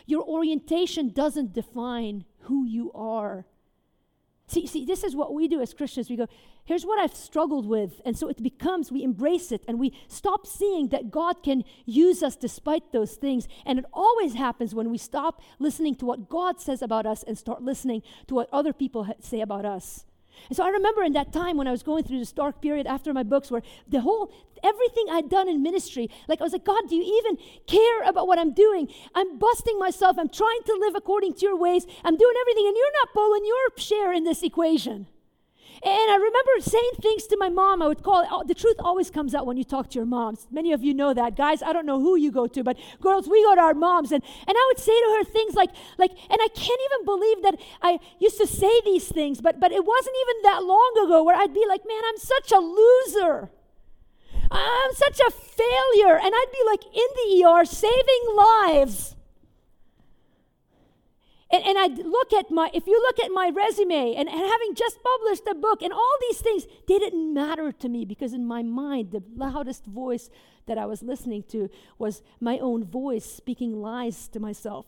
Your 0.06 0.22
orientation 0.22 1.12
doesn't 1.12 1.52
define 1.52 2.24
who 2.40 2.66
you 2.66 2.92
are. 2.92 3.46
See, 4.50 4.66
see, 4.66 4.84
this 4.84 5.04
is 5.04 5.14
what 5.14 5.32
we 5.32 5.46
do 5.46 5.60
as 5.60 5.72
Christians. 5.72 6.10
We 6.10 6.16
go, 6.16 6.26
here's 6.64 6.84
what 6.84 6.98
I've 6.98 7.14
struggled 7.14 7.66
with. 7.66 8.00
And 8.04 8.18
so 8.18 8.26
it 8.26 8.42
becomes, 8.42 8.90
we 8.90 9.04
embrace 9.04 9.52
it 9.52 9.62
and 9.68 9.78
we 9.78 9.96
stop 10.08 10.44
seeing 10.44 10.88
that 10.88 11.12
God 11.12 11.44
can 11.44 11.62
use 11.86 12.20
us 12.20 12.34
despite 12.34 12.90
those 12.90 13.14
things. 13.14 13.46
And 13.64 13.78
it 13.78 13.84
always 13.92 14.34
happens 14.34 14.74
when 14.74 14.90
we 14.90 14.98
stop 14.98 15.40
listening 15.60 15.94
to 15.96 16.04
what 16.04 16.28
God 16.28 16.60
says 16.60 16.82
about 16.82 17.06
us 17.06 17.22
and 17.22 17.38
start 17.38 17.62
listening 17.62 18.02
to 18.26 18.34
what 18.34 18.48
other 18.52 18.72
people 18.72 19.04
ha- 19.04 19.12
say 19.20 19.40
about 19.40 19.64
us. 19.64 20.04
And 20.48 20.56
so 20.56 20.64
I 20.64 20.68
remember 20.68 21.02
in 21.02 21.12
that 21.12 21.32
time 21.32 21.56
when 21.56 21.66
I 21.66 21.70
was 21.70 21.82
going 21.82 22.04
through 22.04 22.18
this 22.18 22.32
dark 22.32 22.60
period 22.60 22.86
after 22.86 23.12
my 23.12 23.22
books, 23.22 23.50
where 23.50 23.62
the 23.88 24.00
whole, 24.00 24.32
everything 24.62 25.06
I'd 25.10 25.28
done 25.28 25.48
in 25.48 25.62
ministry, 25.62 26.08
like 26.28 26.40
I 26.40 26.44
was 26.44 26.52
like, 26.52 26.64
God, 26.64 26.82
do 26.88 26.96
you 26.96 27.22
even 27.22 27.38
care 27.66 28.02
about 28.04 28.26
what 28.26 28.38
I'm 28.38 28.52
doing? 28.52 28.88
I'm 29.14 29.38
busting 29.38 29.78
myself. 29.78 30.16
I'm 30.18 30.28
trying 30.28 30.62
to 30.66 30.76
live 30.80 30.94
according 30.96 31.34
to 31.34 31.46
your 31.46 31.56
ways. 31.56 31.86
I'm 32.04 32.16
doing 32.16 32.34
everything, 32.40 32.66
and 32.66 32.76
you're 32.76 32.92
not 33.00 33.12
pulling 33.12 33.44
your 33.44 33.70
share 33.76 34.12
in 34.12 34.24
this 34.24 34.42
equation. 34.42 35.06
And 35.82 36.10
I 36.10 36.16
remember 36.16 36.60
saying 36.60 36.90
things 37.00 37.26
to 37.28 37.38
my 37.38 37.48
mom. 37.48 37.80
I 37.80 37.88
would 37.88 38.02
call 38.02 38.26
oh, 38.30 38.44
the 38.46 38.54
truth 38.54 38.76
always 38.80 39.10
comes 39.10 39.34
out 39.34 39.46
when 39.46 39.56
you 39.56 39.64
talk 39.64 39.88
to 39.90 39.94
your 39.94 40.04
moms. 40.04 40.46
Many 40.50 40.72
of 40.72 40.82
you 40.82 40.92
know 40.92 41.14
that. 41.14 41.36
Guys, 41.36 41.62
I 41.62 41.72
don't 41.72 41.86
know 41.86 41.98
who 41.98 42.16
you 42.16 42.30
go 42.30 42.46
to, 42.46 42.62
but 42.62 42.76
girls, 43.00 43.26
we 43.26 43.42
go 43.42 43.54
to 43.54 43.60
our 43.62 43.72
moms. 43.72 44.12
And, 44.12 44.22
and 44.46 44.56
I 44.58 44.64
would 44.68 44.78
say 44.78 44.92
to 44.92 45.16
her 45.18 45.24
things 45.24 45.54
like, 45.54 45.70
like, 45.96 46.10
and 46.10 46.38
I 46.38 46.48
can't 46.48 46.80
even 46.84 47.04
believe 47.06 47.42
that 47.44 47.60
I 47.80 47.98
used 48.18 48.36
to 48.38 48.46
say 48.46 48.82
these 48.84 49.08
things, 49.08 49.40
but, 49.40 49.58
but 49.58 49.72
it 49.72 49.82
wasn't 49.82 50.16
even 50.20 50.42
that 50.42 50.64
long 50.64 50.92
ago 51.02 51.24
where 51.24 51.36
I'd 51.36 51.54
be 51.54 51.64
like, 51.66 51.80
man, 51.86 52.02
I'm 52.04 52.18
such 52.18 52.52
a 52.52 52.58
loser. 52.58 53.50
I'm 54.50 54.92
such 54.92 55.18
a 55.20 55.30
failure. 55.30 56.18
And 56.18 56.34
I'd 56.34 56.52
be 56.52 56.62
like 56.66 56.84
in 56.84 57.08
the 57.16 57.44
ER 57.46 57.64
saving 57.64 58.36
lives. 58.36 59.16
And, 61.52 61.64
and 61.64 61.78
I 61.78 61.86
look 61.86 62.32
at 62.32 62.50
my, 62.50 62.70
if 62.72 62.86
you 62.86 63.00
look 63.00 63.18
at 63.18 63.32
my 63.32 63.50
resume 63.50 64.14
and, 64.14 64.28
and 64.28 64.38
having 64.38 64.74
just 64.74 64.98
published 65.02 65.42
a 65.50 65.54
book 65.54 65.82
and 65.82 65.92
all 65.92 66.16
these 66.28 66.40
things, 66.40 66.66
they 66.86 66.98
didn't 66.98 67.34
matter 67.34 67.72
to 67.72 67.88
me 67.88 68.04
because 68.04 68.32
in 68.32 68.46
my 68.46 68.62
mind, 68.62 69.10
the 69.10 69.22
loudest 69.34 69.84
voice 69.84 70.30
that 70.66 70.78
I 70.78 70.86
was 70.86 71.02
listening 71.02 71.42
to 71.48 71.68
was 71.98 72.22
my 72.40 72.58
own 72.58 72.84
voice 72.84 73.24
speaking 73.24 73.82
lies 73.82 74.28
to 74.28 74.38
myself. 74.38 74.86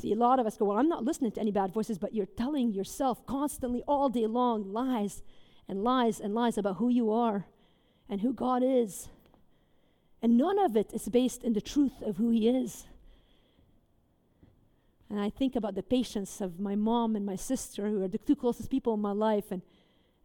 See, 0.00 0.12
a 0.12 0.16
lot 0.16 0.40
of 0.40 0.46
us 0.46 0.56
go, 0.56 0.64
Well, 0.64 0.78
I'm 0.78 0.88
not 0.88 1.04
listening 1.04 1.30
to 1.32 1.40
any 1.40 1.52
bad 1.52 1.72
voices, 1.72 1.98
but 1.98 2.12
you're 2.12 2.26
telling 2.26 2.72
yourself 2.72 3.24
constantly 3.24 3.84
all 3.86 4.08
day 4.08 4.26
long 4.26 4.72
lies 4.72 5.22
and 5.68 5.84
lies 5.84 6.18
and 6.18 6.34
lies 6.34 6.58
about 6.58 6.78
who 6.78 6.88
you 6.88 7.12
are 7.12 7.46
and 8.08 8.20
who 8.20 8.32
God 8.32 8.64
is. 8.64 9.08
And 10.20 10.36
none 10.36 10.58
of 10.58 10.76
it 10.76 10.92
is 10.92 11.08
based 11.08 11.44
in 11.44 11.52
the 11.52 11.60
truth 11.60 12.02
of 12.02 12.16
who 12.16 12.30
He 12.30 12.48
is. 12.48 12.86
And 15.12 15.20
I 15.20 15.28
think 15.28 15.56
about 15.56 15.74
the 15.74 15.82
patience 15.82 16.40
of 16.40 16.58
my 16.58 16.74
mom 16.74 17.14
and 17.16 17.26
my 17.26 17.36
sister, 17.36 17.86
who 17.86 18.02
are 18.02 18.08
the 18.08 18.16
two 18.16 18.34
closest 18.34 18.70
people 18.70 18.94
in 18.94 19.00
my 19.00 19.12
life, 19.12 19.50
and 19.50 19.60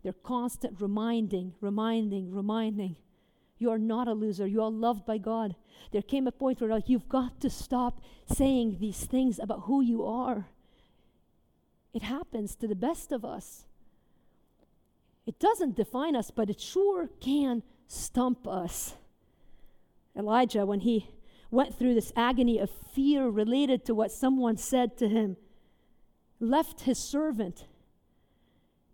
they're 0.02 0.14
constant 0.14 0.80
reminding, 0.80 1.56
reminding, 1.60 2.32
reminding. 2.32 2.96
You 3.58 3.70
are 3.70 3.78
not 3.78 4.08
a 4.08 4.14
loser. 4.14 4.48
You 4.48 4.64
are 4.64 4.72
loved 4.72 5.06
by 5.06 5.18
God. 5.18 5.58
There 5.92 6.02
came 6.02 6.26
a 6.26 6.32
point 6.32 6.62
where, 6.62 6.70
like, 6.70 6.88
you've 6.88 7.10
got 7.10 7.42
to 7.42 7.50
stop 7.50 8.00
saying 8.34 8.78
these 8.80 9.04
things 9.04 9.40
about 9.40 9.64
who 9.64 9.82
you 9.82 10.06
are. 10.06 10.48
It 11.94 12.04
happens 12.04 12.56
to 12.56 12.66
the 12.66 12.74
best 12.74 13.12
of 13.12 13.26
us. 13.26 13.66
It 15.26 15.38
doesn't 15.38 15.76
define 15.76 16.16
us, 16.16 16.32
but 16.32 16.50
it 16.50 16.62
sure 16.62 17.10
can 17.20 17.62
stump 17.90 18.48
us. 18.48 18.94
Elijah, 20.16 20.66
when 20.66 20.80
he 20.80 21.10
went 21.52 21.78
through 21.78 21.94
this 21.94 22.12
agony 22.16 22.60
of 22.60 22.70
fear 22.94 23.28
related 23.28 23.86
to 23.86 23.96
what 23.96 24.12
someone 24.12 24.58
said 24.58 24.98
to 24.98 25.08
him, 25.08 25.38
left 26.40 26.82
his 26.82 26.98
servant. 26.98 27.66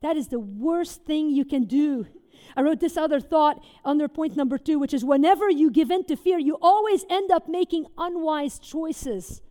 That 0.02 0.18
is 0.18 0.28
the 0.28 0.40
worst 0.40 1.04
thing 1.06 1.30
you 1.30 1.46
can 1.46 1.64
do. 1.64 2.08
I 2.56 2.62
wrote 2.62 2.80
this 2.80 2.98
other 2.98 3.20
thought 3.20 3.64
under 3.86 4.08
point 4.08 4.36
number 4.36 4.58
two, 4.58 4.78
which 4.78 4.94
is 4.94 5.06
whenever 5.06 5.50
you 5.50 5.72
give 5.72 5.90
in 5.90 6.04
to 6.06 6.16
fear, 6.16 6.38
you 6.38 6.58
always 6.62 7.06
end 7.10 7.32
up 7.32 7.48
making 7.48 7.86
unwise 7.98 8.60
choices. 8.60 9.42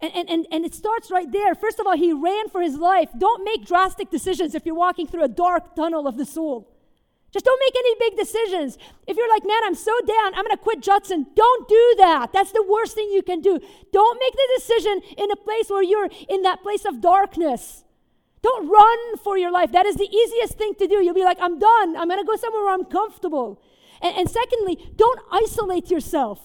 And, 0.00 0.12
and, 0.14 0.30
and, 0.30 0.46
and 0.50 0.64
it 0.64 0.74
starts 0.74 1.10
right 1.10 1.30
there. 1.30 1.54
First 1.54 1.78
of 1.78 1.86
all, 1.86 1.96
he 1.96 2.12
ran 2.12 2.48
for 2.48 2.62
his 2.62 2.76
life. 2.76 3.10
Don't 3.16 3.44
make 3.44 3.66
drastic 3.66 4.10
decisions 4.10 4.54
if 4.54 4.66
you're 4.66 4.74
walking 4.74 5.06
through 5.06 5.24
a 5.24 5.28
dark 5.28 5.76
tunnel 5.76 6.06
of 6.06 6.16
the 6.16 6.24
soul. 6.24 6.68
Just 7.32 7.44
don't 7.44 7.60
make 7.64 7.74
any 7.76 7.94
big 8.00 8.18
decisions. 8.18 8.76
If 9.06 9.16
you're 9.16 9.28
like, 9.28 9.44
man, 9.46 9.60
I'm 9.64 9.76
so 9.76 9.92
down, 10.06 10.34
I'm 10.34 10.44
going 10.44 10.50
to 10.50 10.56
quit 10.56 10.82
Judson, 10.82 11.26
don't 11.36 11.68
do 11.68 11.94
that. 11.98 12.32
That's 12.32 12.50
the 12.50 12.64
worst 12.68 12.94
thing 12.94 13.10
you 13.12 13.22
can 13.22 13.40
do. 13.40 13.60
Don't 13.92 14.18
make 14.18 14.32
the 14.32 14.48
decision 14.56 15.00
in 15.16 15.30
a 15.30 15.36
place 15.36 15.70
where 15.70 15.82
you're 15.82 16.08
in 16.28 16.42
that 16.42 16.62
place 16.62 16.84
of 16.84 17.00
darkness. 17.00 17.84
Don't 18.42 18.68
run 18.68 19.18
for 19.18 19.38
your 19.38 19.52
life. 19.52 19.70
That 19.70 19.86
is 19.86 19.96
the 19.96 20.08
easiest 20.08 20.54
thing 20.54 20.74
to 20.78 20.88
do. 20.88 21.04
You'll 21.04 21.14
be 21.14 21.24
like, 21.24 21.38
I'm 21.40 21.58
done. 21.58 21.96
I'm 21.96 22.08
going 22.08 22.20
to 22.20 22.26
go 22.26 22.36
somewhere 22.36 22.64
where 22.64 22.74
I'm 22.74 22.84
comfortable. 22.84 23.62
And, 24.02 24.16
and 24.16 24.30
secondly, 24.30 24.92
don't 24.96 25.20
isolate 25.30 25.90
yourself. 25.90 26.40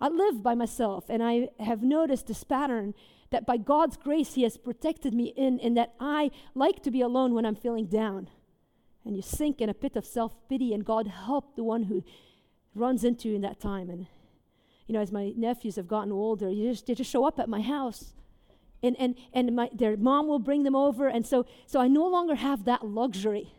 I 0.00 0.08
live 0.08 0.42
by 0.42 0.54
myself, 0.54 1.04
and 1.08 1.22
I 1.22 1.50
have 1.60 1.82
noticed 1.82 2.26
this 2.26 2.42
pattern 2.42 2.94
that 3.30 3.46
by 3.46 3.58
God's 3.58 3.96
grace, 3.96 4.34
He 4.34 4.42
has 4.42 4.56
protected 4.56 5.14
me 5.14 5.32
in, 5.36 5.58
in 5.60 5.74
that 5.74 5.94
I 6.00 6.30
like 6.54 6.82
to 6.82 6.90
be 6.90 7.00
alone 7.00 7.32
when 7.32 7.46
I'm 7.46 7.54
feeling 7.54 7.86
down 7.86 8.28
and 9.04 9.16
you 9.16 9.22
sink 9.22 9.60
in 9.60 9.68
a 9.68 9.74
pit 9.74 9.96
of 9.96 10.04
self 10.04 10.32
pity, 10.48 10.72
and 10.72 10.84
God 10.84 11.06
help 11.06 11.56
the 11.56 11.64
one 11.64 11.84
who 11.84 12.04
runs 12.74 13.04
into 13.04 13.28
you 13.28 13.36
in 13.36 13.42
that 13.42 13.60
time. 13.60 13.90
And, 13.90 14.06
you 14.86 14.94
know, 14.94 15.00
as 15.00 15.12
my 15.12 15.32
nephews 15.36 15.76
have 15.76 15.88
gotten 15.88 16.12
older, 16.12 16.50
you 16.50 16.70
just, 16.70 16.86
they 16.86 16.94
just 16.94 17.10
show 17.10 17.24
up 17.24 17.38
at 17.38 17.48
my 17.48 17.60
house. 17.60 18.14
And, 18.82 18.96
and, 18.98 19.14
and 19.32 19.54
my, 19.56 19.70
their 19.72 19.96
mom 19.96 20.26
will 20.26 20.38
bring 20.38 20.62
them 20.62 20.76
over. 20.76 21.08
And 21.08 21.26
so, 21.26 21.46
so 21.66 21.80
I 21.80 21.88
no 21.88 22.06
longer 22.06 22.34
have 22.34 22.64
that 22.64 22.84
luxury. 22.86 23.52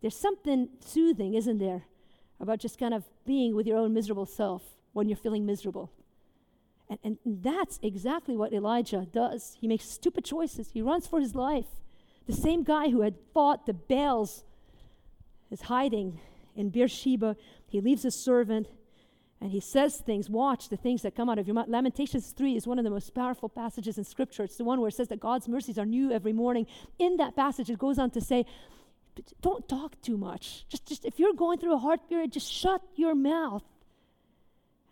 There's 0.00 0.16
something 0.16 0.68
soothing, 0.80 1.34
isn't 1.34 1.58
there, 1.58 1.84
about 2.40 2.58
just 2.58 2.78
kind 2.78 2.94
of 2.94 3.04
being 3.24 3.54
with 3.54 3.66
your 3.66 3.78
own 3.78 3.92
miserable 3.94 4.26
self 4.26 4.62
when 4.92 5.08
you're 5.08 5.16
feeling 5.16 5.46
miserable. 5.46 5.90
And, 6.88 6.98
and 7.04 7.18
that's 7.24 7.78
exactly 7.82 8.36
what 8.36 8.52
Elijah 8.52 9.06
does. 9.10 9.56
He 9.60 9.66
makes 9.66 9.88
stupid 9.88 10.24
choices, 10.24 10.70
he 10.72 10.82
runs 10.82 11.06
for 11.06 11.20
his 11.20 11.34
life. 11.34 11.66
The 12.26 12.32
same 12.32 12.62
guy 12.62 12.90
who 12.90 13.02
had 13.02 13.14
fought 13.34 13.66
the 13.66 13.72
Baals 13.72 14.44
is 15.50 15.62
hiding 15.62 16.20
in 16.54 16.70
Beersheba. 16.70 17.36
He 17.66 17.80
leaves 17.80 18.02
his 18.02 18.22
servant 18.24 18.68
and 19.40 19.50
he 19.50 19.60
says 19.60 19.96
things. 19.96 20.30
Watch 20.30 20.68
the 20.68 20.76
things 20.76 21.02
that 21.02 21.16
come 21.16 21.28
out 21.28 21.38
of 21.38 21.48
your 21.48 21.54
mouth. 21.54 21.68
Lamentations 21.68 22.32
3 22.36 22.56
is 22.56 22.66
one 22.66 22.78
of 22.78 22.84
the 22.84 22.90
most 22.90 23.12
powerful 23.12 23.48
passages 23.48 23.98
in 23.98 24.04
Scripture. 24.04 24.44
It's 24.44 24.56
the 24.56 24.64
one 24.64 24.80
where 24.80 24.88
it 24.88 24.94
says 24.94 25.08
that 25.08 25.18
God's 25.18 25.48
mercies 25.48 25.78
are 25.78 25.84
new 25.84 26.12
every 26.12 26.32
morning. 26.32 26.66
In 26.98 27.16
that 27.16 27.34
passage, 27.34 27.68
it 27.68 27.78
goes 27.78 27.98
on 27.98 28.10
to 28.10 28.20
say, 28.20 28.46
don't 29.40 29.68
talk 29.68 30.00
too 30.00 30.16
much. 30.16 30.64
Just, 30.68 30.86
just 30.86 31.04
if 31.04 31.18
you're 31.18 31.34
going 31.34 31.58
through 31.58 31.74
a 31.74 31.78
hard 31.78 32.00
period, 32.08 32.32
just 32.32 32.50
shut 32.50 32.82
your 32.94 33.14
mouth. 33.14 33.64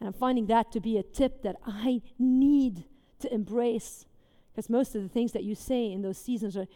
And 0.01 0.09
I'm 0.09 0.13
finding 0.13 0.47
that 0.47 0.73
to 0.73 0.81
be 0.81 0.99
a 0.99 1.03
tip 1.03 1.43
that 1.43 1.57
I 1.65 2.03
need 2.19 2.85
to 3.21 3.33
embrace 3.33 4.05
because 4.53 4.69
most 4.69 4.97
of 4.97 5.03
the 5.03 5.09
things 5.09 5.33
that 5.33 5.45
you 5.45 5.55
say 5.55 5.93
in 5.93 6.03
those 6.03 6.19
seasons 6.19 6.57
are 6.57 6.67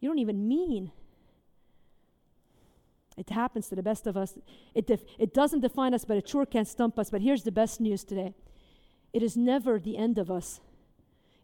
you 0.00 0.08
don't 0.08 0.18
even 0.18 0.48
mean. 0.48 0.92
It 3.16 3.28
happens 3.30 3.68
to 3.68 3.74
the 3.74 3.82
best 3.82 4.06
of 4.06 4.16
us. 4.16 4.38
It, 4.74 4.86
def- 4.86 5.04
it 5.18 5.34
doesn't 5.34 5.60
define 5.60 5.92
us, 5.92 6.04
but 6.04 6.16
it 6.16 6.28
sure 6.28 6.46
can 6.46 6.64
stump 6.64 6.98
us. 6.98 7.10
But 7.10 7.20
here's 7.20 7.42
the 7.42 7.52
best 7.52 7.80
news 7.80 8.02
today 8.02 8.34
it 9.12 9.22
is 9.22 9.36
never 9.36 9.78
the 9.78 9.96
end 9.96 10.18
of 10.18 10.30
us. 10.30 10.60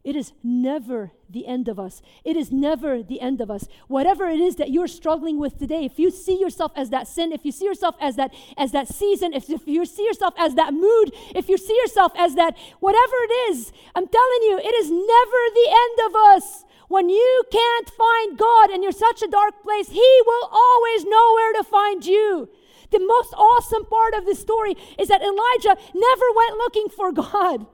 It 0.07 0.15
is 0.15 0.33
never 0.45 1.11
the 1.29 1.49
end 1.49 1.67
of 1.67 1.81
us. 1.81 2.01
It 2.25 2.37
is 2.37 2.53
never 2.53 3.03
the 3.03 3.21
end 3.21 3.41
of 3.41 3.51
us. 3.51 3.67
Whatever 3.89 4.29
it 4.29 4.39
is 4.39 4.55
that 4.55 4.71
you're 4.71 4.87
struggling 4.87 5.37
with 5.37 5.59
today, 5.59 5.85
if 5.85 5.99
you 5.99 6.13
see 6.13 6.39
yourself 6.39 6.71
as 6.77 6.91
that 6.91 7.09
sin, 7.09 7.33
if 7.33 7.45
you 7.45 7.51
see 7.51 7.65
yourself 7.65 7.97
as 8.01 8.15
that 8.15 8.33
as 8.57 8.71
that 8.71 8.87
season, 8.87 9.35
if, 9.35 9.51
if 9.51 9.67
you 9.67 9.85
see 9.85 10.05
yourself 10.05 10.33
as 10.39 10.55
that 10.55 10.73
mood, 10.73 11.13
if 11.35 11.49
you 11.49 11.59
see 11.59 11.77
yourself 11.83 12.13
as 12.17 12.37
that 12.37 12.57
whatever 12.79 13.17
it 13.17 13.51
is, 13.51 13.73
I'm 13.97 14.07
telling 14.07 14.43
you, 14.43 14.61
it 14.63 14.75
is 14.77 14.91
never 14.93 15.41
the 15.53 15.69
end 15.69 15.99
of 16.07 16.15
us. 16.37 16.65
When 16.89 17.09
you 17.09 17.43
can't 17.51 17.91
find 17.91 18.39
God 18.39 18.71
and 18.71 18.83
you're 18.83 18.93
such 18.93 19.23
a 19.23 19.29
dark 19.29 19.63
place, 19.63 19.89
He 19.89 20.23
will 20.27 20.49
always 20.53 21.05
know 21.05 21.33
where 21.35 21.53
to 21.55 21.65
find 21.65 22.05
you. 22.05 22.49
The 22.91 23.01
most 23.01 23.35
awesome 23.35 23.85
part 23.87 24.15
of 24.15 24.25
this 24.25 24.39
story 24.39 24.77
is 24.99 25.09
that 25.09 25.23
Elijah 25.23 25.77
never 25.95 26.25
went 26.37 26.59
looking 26.59 26.89
for 26.89 27.13
God. 27.13 27.67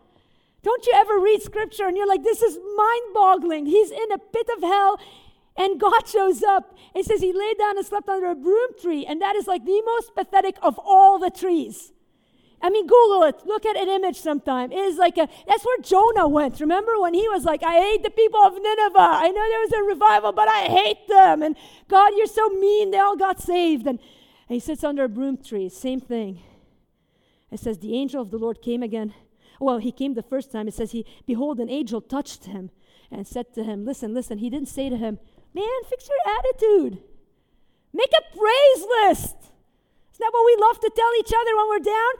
Don't 0.62 0.86
you 0.86 0.92
ever 0.94 1.18
read 1.18 1.42
scripture 1.42 1.86
and 1.86 1.96
you're 1.96 2.06
like, 2.06 2.22
this 2.22 2.40
is 2.40 2.56
mind 2.76 3.14
boggling. 3.14 3.66
He's 3.66 3.90
in 3.90 4.12
a 4.12 4.18
pit 4.18 4.48
of 4.56 4.62
hell 4.62 4.98
and 5.56 5.80
God 5.80 6.06
shows 6.06 6.42
up 6.42 6.76
and 6.94 7.04
says 7.04 7.20
he 7.20 7.32
laid 7.32 7.58
down 7.58 7.76
and 7.76 7.86
slept 7.86 8.08
under 8.08 8.30
a 8.30 8.34
broom 8.34 8.70
tree. 8.80 9.04
And 9.04 9.20
that 9.20 9.36
is 9.36 9.46
like 9.46 9.64
the 9.64 9.82
most 9.84 10.14
pathetic 10.14 10.56
of 10.62 10.78
all 10.78 11.18
the 11.18 11.30
trees. 11.30 11.92
I 12.62 12.70
mean, 12.70 12.86
Google 12.86 13.24
it. 13.24 13.44
Look 13.44 13.66
at 13.66 13.76
an 13.76 13.88
image 13.88 14.20
sometime. 14.20 14.70
It 14.70 14.78
is 14.78 14.96
like 14.96 15.18
a, 15.18 15.28
that's 15.48 15.64
where 15.64 15.78
Jonah 15.82 16.28
went. 16.28 16.60
Remember 16.60 17.00
when 17.00 17.12
he 17.12 17.28
was 17.28 17.44
like, 17.44 17.64
I 17.64 17.72
hate 17.72 18.04
the 18.04 18.10
people 18.10 18.40
of 18.40 18.54
Nineveh. 18.54 18.98
I 18.98 19.28
know 19.28 19.42
there 19.48 19.60
was 19.60 19.72
a 19.72 19.82
revival, 19.82 20.30
but 20.30 20.48
I 20.48 20.66
hate 20.66 21.08
them. 21.08 21.42
And 21.42 21.56
God, 21.88 22.12
you're 22.16 22.26
so 22.26 22.48
mean. 22.50 22.92
They 22.92 22.98
all 22.98 23.16
got 23.16 23.40
saved. 23.40 23.88
And, 23.88 23.98
and 24.48 24.54
he 24.54 24.60
sits 24.60 24.84
under 24.84 25.02
a 25.04 25.08
broom 25.08 25.38
tree. 25.38 25.68
Same 25.68 26.00
thing. 26.00 26.40
It 27.50 27.58
says, 27.58 27.78
The 27.78 27.96
angel 27.96 28.22
of 28.22 28.30
the 28.30 28.38
Lord 28.38 28.62
came 28.62 28.82
again. 28.82 29.12
Well, 29.58 29.78
he 29.78 29.90
came 29.90 30.14
the 30.14 30.22
first 30.22 30.52
time. 30.52 30.68
It 30.68 30.74
says, 30.74 30.92
he, 30.92 31.04
Behold, 31.26 31.58
an 31.58 31.68
angel 31.68 32.00
touched 32.00 32.44
him 32.44 32.70
and 33.10 33.26
said 33.26 33.52
to 33.54 33.64
him, 33.64 33.84
Listen, 33.84 34.14
listen. 34.14 34.38
He 34.38 34.50
didn't 34.50 34.68
say 34.68 34.88
to 34.88 34.96
him, 34.96 35.18
Man, 35.52 35.64
fix 35.90 36.08
your 36.08 36.34
attitude. 36.38 37.02
Make 37.92 38.10
a 38.16 38.36
praise 38.36 38.86
list. 39.02 39.36
Isn't 40.12 40.20
that 40.20 40.30
what 40.32 40.46
we 40.46 40.56
love 40.60 40.80
to 40.80 40.90
tell 40.94 41.10
each 41.18 41.32
other 41.34 41.56
when 41.56 41.68
we're 41.68 41.78
down? 41.80 42.12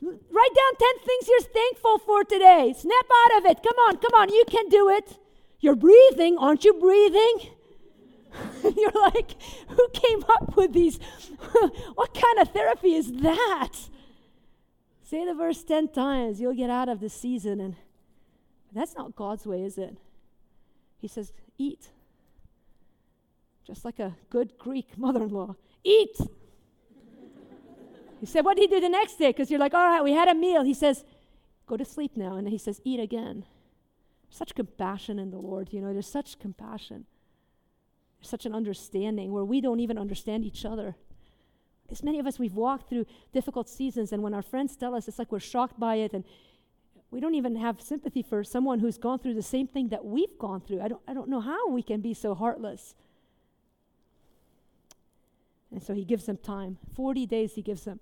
Write 0.00 0.54
down 0.54 0.76
10 0.78 0.88
things 1.04 1.28
you're 1.28 1.40
thankful 1.40 1.98
for 1.98 2.24
today. 2.24 2.74
Snap 2.76 3.06
out 3.24 3.38
of 3.38 3.46
it. 3.46 3.62
Come 3.62 3.76
on, 3.88 3.96
come 3.96 4.14
on, 4.14 4.28
you 4.28 4.44
can 4.48 4.68
do 4.68 4.88
it. 4.88 5.18
You're 5.60 5.76
breathing, 5.76 6.38
aren't 6.38 6.64
you 6.64 6.74
breathing? 6.74 7.50
you're 8.76 8.92
like, 8.92 9.34
who 9.68 9.88
came 9.92 10.24
up 10.28 10.56
with 10.56 10.72
these? 10.72 11.00
what 11.94 12.14
kind 12.14 12.38
of 12.38 12.52
therapy 12.52 12.94
is 12.94 13.10
that? 13.22 13.72
Say 15.02 15.24
the 15.24 15.34
verse 15.34 15.64
10 15.64 15.88
times, 15.88 16.40
you'll 16.40 16.54
get 16.54 16.70
out 16.70 16.88
of 16.88 17.00
the 17.00 17.08
season. 17.08 17.60
And 17.60 17.74
that's 18.72 18.94
not 18.94 19.16
God's 19.16 19.46
way, 19.46 19.64
is 19.64 19.78
it? 19.78 19.96
He 21.00 21.08
says, 21.08 21.32
eat. 21.56 21.88
Just 23.66 23.84
like 23.84 23.98
a 23.98 24.14
good 24.30 24.58
Greek 24.58 24.96
mother 24.96 25.24
in 25.24 25.30
law. 25.30 25.56
Eat. 25.82 26.18
He 28.20 28.26
said, 28.26 28.44
What 28.44 28.56
did 28.56 28.68
he 28.68 28.76
do 28.76 28.80
the 28.80 28.88
next 28.88 29.16
day? 29.16 29.28
Because 29.28 29.50
you're 29.50 29.60
like, 29.60 29.74
All 29.74 29.86
right, 29.86 30.02
we 30.02 30.12
had 30.12 30.28
a 30.28 30.34
meal. 30.34 30.62
He 30.62 30.74
says, 30.74 31.04
Go 31.66 31.76
to 31.76 31.84
sleep 31.84 32.16
now. 32.16 32.36
And 32.36 32.48
he 32.48 32.58
says, 32.58 32.80
Eat 32.84 33.00
again. 33.00 33.44
Such 34.30 34.54
compassion 34.54 35.18
in 35.18 35.30
the 35.30 35.38
Lord, 35.38 35.68
you 35.72 35.80
know, 35.80 35.92
there's 35.92 36.10
such 36.10 36.38
compassion. 36.38 37.06
There's 38.18 38.28
such 38.28 38.46
an 38.46 38.54
understanding 38.54 39.32
where 39.32 39.44
we 39.44 39.60
don't 39.60 39.80
even 39.80 39.96
understand 39.96 40.44
each 40.44 40.64
other. 40.64 40.96
As 41.90 42.02
many 42.02 42.18
of 42.18 42.26
us, 42.26 42.38
we've 42.38 42.54
walked 42.54 42.88
through 42.88 43.06
difficult 43.32 43.68
seasons, 43.68 44.12
and 44.12 44.22
when 44.22 44.34
our 44.34 44.42
friends 44.42 44.76
tell 44.76 44.94
us, 44.94 45.08
it's 45.08 45.18
like 45.18 45.32
we're 45.32 45.40
shocked 45.40 45.80
by 45.80 45.96
it, 45.96 46.12
and 46.12 46.24
we 47.10 47.20
don't 47.20 47.34
even 47.34 47.56
have 47.56 47.80
sympathy 47.80 48.22
for 48.22 48.44
someone 48.44 48.80
who's 48.80 48.98
gone 48.98 49.18
through 49.18 49.34
the 49.34 49.42
same 49.42 49.66
thing 49.66 49.88
that 49.88 50.04
we've 50.04 50.38
gone 50.38 50.60
through. 50.60 50.82
I 50.82 50.88
don't, 50.88 51.00
I 51.08 51.14
don't 51.14 51.30
know 51.30 51.40
how 51.40 51.70
we 51.70 51.82
can 51.82 52.02
be 52.02 52.12
so 52.12 52.34
heartless. 52.34 52.94
And 55.70 55.82
so 55.82 55.94
he 55.94 56.04
gives 56.04 56.26
them 56.26 56.36
time. 56.36 56.76
40 56.94 57.24
days 57.26 57.54
he 57.54 57.62
gives 57.62 57.84
them. 57.84 58.00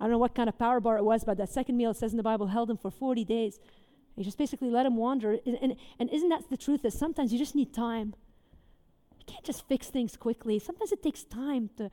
I 0.00 0.04
don't 0.04 0.12
know 0.12 0.18
what 0.18 0.34
kind 0.34 0.48
of 0.48 0.58
power 0.58 0.80
bar 0.80 0.96
it 0.96 1.04
was, 1.04 1.24
but 1.24 1.38
that 1.38 1.50
second 1.50 1.76
meal, 1.76 1.90
it 1.90 1.96
says 1.96 2.12
in 2.12 2.16
the 2.16 2.22
Bible, 2.22 2.46
held 2.46 2.70
him 2.70 2.76
for 2.76 2.90
40 2.90 3.24
days. 3.24 3.58
He 4.16 4.24
just 4.24 4.38
basically 4.38 4.70
let 4.70 4.86
him 4.86 4.96
wander. 4.96 5.38
And, 5.44 5.58
and, 5.60 5.76
and 5.98 6.10
isn't 6.10 6.28
that 6.28 6.48
the 6.50 6.56
truth? 6.56 6.82
That 6.82 6.92
sometimes 6.92 7.32
you 7.32 7.38
just 7.38 7.54
need 7.54 7.72
time. 7.72 8.14
You 9.18 9.24
can't 9.26 9.44
just 9.44 9.66
fix 9.68 9.88
things 9.88 10.16
quickly. 10.16 10.58
Sometimes 10.58 10.92
it 10.92 11.02
takes 11.02 11.24
time 11.24 11.70
to, 11.76 11.90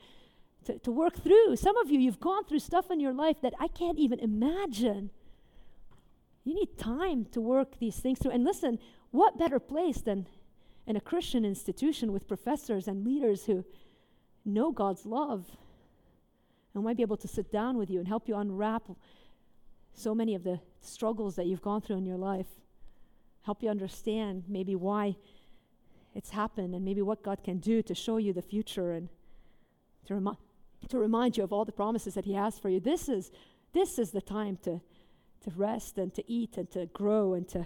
to, 0.66 0.80
to 0.80 0.92
work 0.92 1.18
through. 1.18 1.56
Some 1.56 1.78
of 1.78 1.90
you, 1.90 2.00
you've 2.00 2.20
gone 2.20 2.46
through 2.46 2.60
stuff 2.60 2.92
in 2.92 3.00
your 3.00 3.14
life 3.14 3.42
that 3.42 3.54
I 3.60 3.68
can't 3.68 3.98
even 3.98 4.20
imagine. 4.20 5.10
You 6.44 6.54
need 6.54 6.78
time 6.78 7.26
to 7.32 7.42
work 7.42 7.80
these 7.80 7.98
things 7.98 8.20
through. 8.20 8.32
And 8.32 8.44
listen, 8.44 8.80
what 9.12 9.38
better 9.38 9.60
place 9.60 10.02
than 10.02 10.28
in 10.86 10.96
a 10.96 11.02
Christian 11.02 11.44
institution 11.44 12.12
with 12.12 12.28
professors 12.28 12.88
and 12.88 13.06
leaders 13.06 13.46
who 13.46 13.66
know 14.46 14.72
God's 14.72 15.06
love 15.06 15.58
and 16.76 16.84
might 16.84 16.98
be 16.98 17.04
able 17.04 17.18
to 17.18 17.28
sit 17.28 17.52
down 17.52 17.78
with 17.78 17.90
you 17.90 18.00
and 18.00 18.08
help 18.08 18.28
you 18.28 18.36
unwrap 18.36 18.84
so 19.94 20.14
many 20.14 20.36
of 20.36 20.44
the 20.44 20.60
struggles 20.82 21.36
that 21.38 21.48
you've 21.48 21.62
gone 21.62 21.82
through 21.82 21.98
in 21.98 22.06
your 22.06 22.18
life, 22.18 22.48
help 23.44 23.64
you 23.64 23.70
understand 23.70 24.44
maybe 24.48 24.76
why 24.76 25.16
it's 26.14 26.30
happened 26.30 26.76
and 26.76 26.84
maybe 26.84 27.02
what 27.02 27.24
God 27.24 27.44
can 27.44 27.60
do 27.60 27.82
to 27.82 27.96
show 27.96 28.18
you 28.18 28.34
the 28.34 28.42
future 28.42 28.92
and 28.92 29.10
to, 30.06 30.16
remi- 30.16 30.38
to 30.90 31.00
remind 31.00 31.38
you 31.38 31.44
of 31.44 31.54
all 31.54 31.66
the 31.66 31.72
promises 31.72 32.14
that 32.14 32.26
He 32.26 32.34
has 32.34 32.60
for 32.60 32.70
you. 32.70 32.80
This 32.80 33.08
is, 33.08 33.32
this 33.74 33.98
is 33.98 34.12
the 34.12 34.22
time 34.22 34.58
to, 34.64 34.82
to 35.44 35.52
rest 35.56 35.98
and 35.98 36.14
to 36.14 36.24
eat 36.30 36.58
and 36.58 36.70
to 36.72 36.88
grow 36.88 37.34
and 37.34 37.48
to 37.50 37.66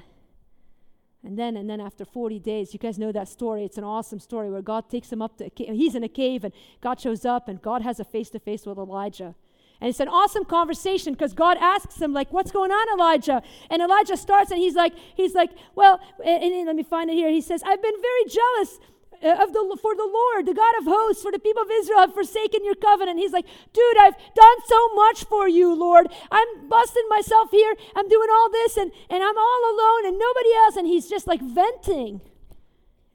and 1.23 1.37
then, 1.37 1.57
and 1.57 1.69
then 1.69 1.81
after 1.81 2.05
40 2.05 2.39
days, 2.39 2.73
you 2.73 2.79
guys 2.79 2.97
know 2.97 3.11
that 3.11 3.27
story. 3.27 3.65
It's 3.65 3.77
an 3.77 3.83
awesome 3.83 4.19
story 4.19 4.49
where 4.49 4.61
God 4.61 4.89
takes 4.89 5.11
him 5.11 5.21
up 5.21 5.37
to 5.37 5.45
a 5.45 5.49
cave. 5.49 5.73
He's 5.73 5.95
in 5.95 6.03
a 6.03 6.09
cave, 6.09 6.43
and 6.43 6.53
God 6.81 6.99
shows 6.99 7.25
up, 7.25 7.47
and 7.47 7.61
God 7.61 7.81
has 7.81 7.99
a 7.99 8.05
face 8.05 8.29
to 8.31 8.39
face 8.39 8.65
with 8.65 8.77
Elijah. 8.77 9.35
And 9.81 9.89
it's 9.89 9.99
an 9.99 10.09
awesome 10.09 10.43
conversation 10.43 11.13
because 11.13 11.33
God 11.33 11.57
asks 11.59 12.01
him, 12.01 12.13
like, 12.13 12.33
what's 12.33 12.51
going 12.51 12.71
on, 12.71 12.99
Elijah? 12.99 13.41
And 13.69 13.81
Elijah 13.81 14.17
starts 14.17 14.51
and 14.51 14.59
he's 14.59 14.75
like, 14.75 14.93
he's 15.15 15.33
like, 15.33 15.51
well, 15.73 16.01
and, 16.25 16.43
and 16.43 16.65
let 16.65 16.75
me 16.75 16.83
find 16.83 17.09
it 17.09 17.13
here. 17.13 17.29
He 17.29 17.39
says, 17.39 17.63
I've 17.63 17.81
been 17.81 17.95
very 18.01 18.25
jealous 18.25 18.79
Uh, 19.21 19.43
of 19.43 19.51
the 19.51 19.77
for 19.81 19.95
the 19.95 20.09
Lord, 20.09 20.45
the 20.45 20.53
God 20.53 20.75
of 20.79 20.85
hosts, 20.85 21.21
for 21.21 21.31
the 21.31 21.39
people 21.39 21.63
of 21.63 21.69
Israel 21.69 21.99
have 21.99 22.13
forsaken 22.13 22.63
your 22.63 22.75
covenant. 22.75 23.19
He's 23.19 23.33
like, 23.33 23.45
dude, 23.73 23.97
I've 23.99 24.15
done 24.33 24.57
so 24.65 24.93
much 24.95 25.25
for 25.25 25.47
you, 25.49 25.73
Lord. 25.73 26.07
I'm 26.31 26.69
busting 26.69 27.03
myself 27.09 27.51
here. 27.51 27.75
I'm 27.97 28.07
doing 28.07 28.29
all 28.31 28.49
this, 28.49 28.77
and, 28.77 28.91
and 29.09 29.21
I'm 29.21 29.37
all 29.37 29.61
alone, 29.73 30.05
and 30.07 30.17
nobody 30.17 30.53
else. 30.55 30.77
And 30.77 30.87
he's 30.87 31.09
just 31.09 31.27
like 31.27 31.41
venting. 31.41 32.21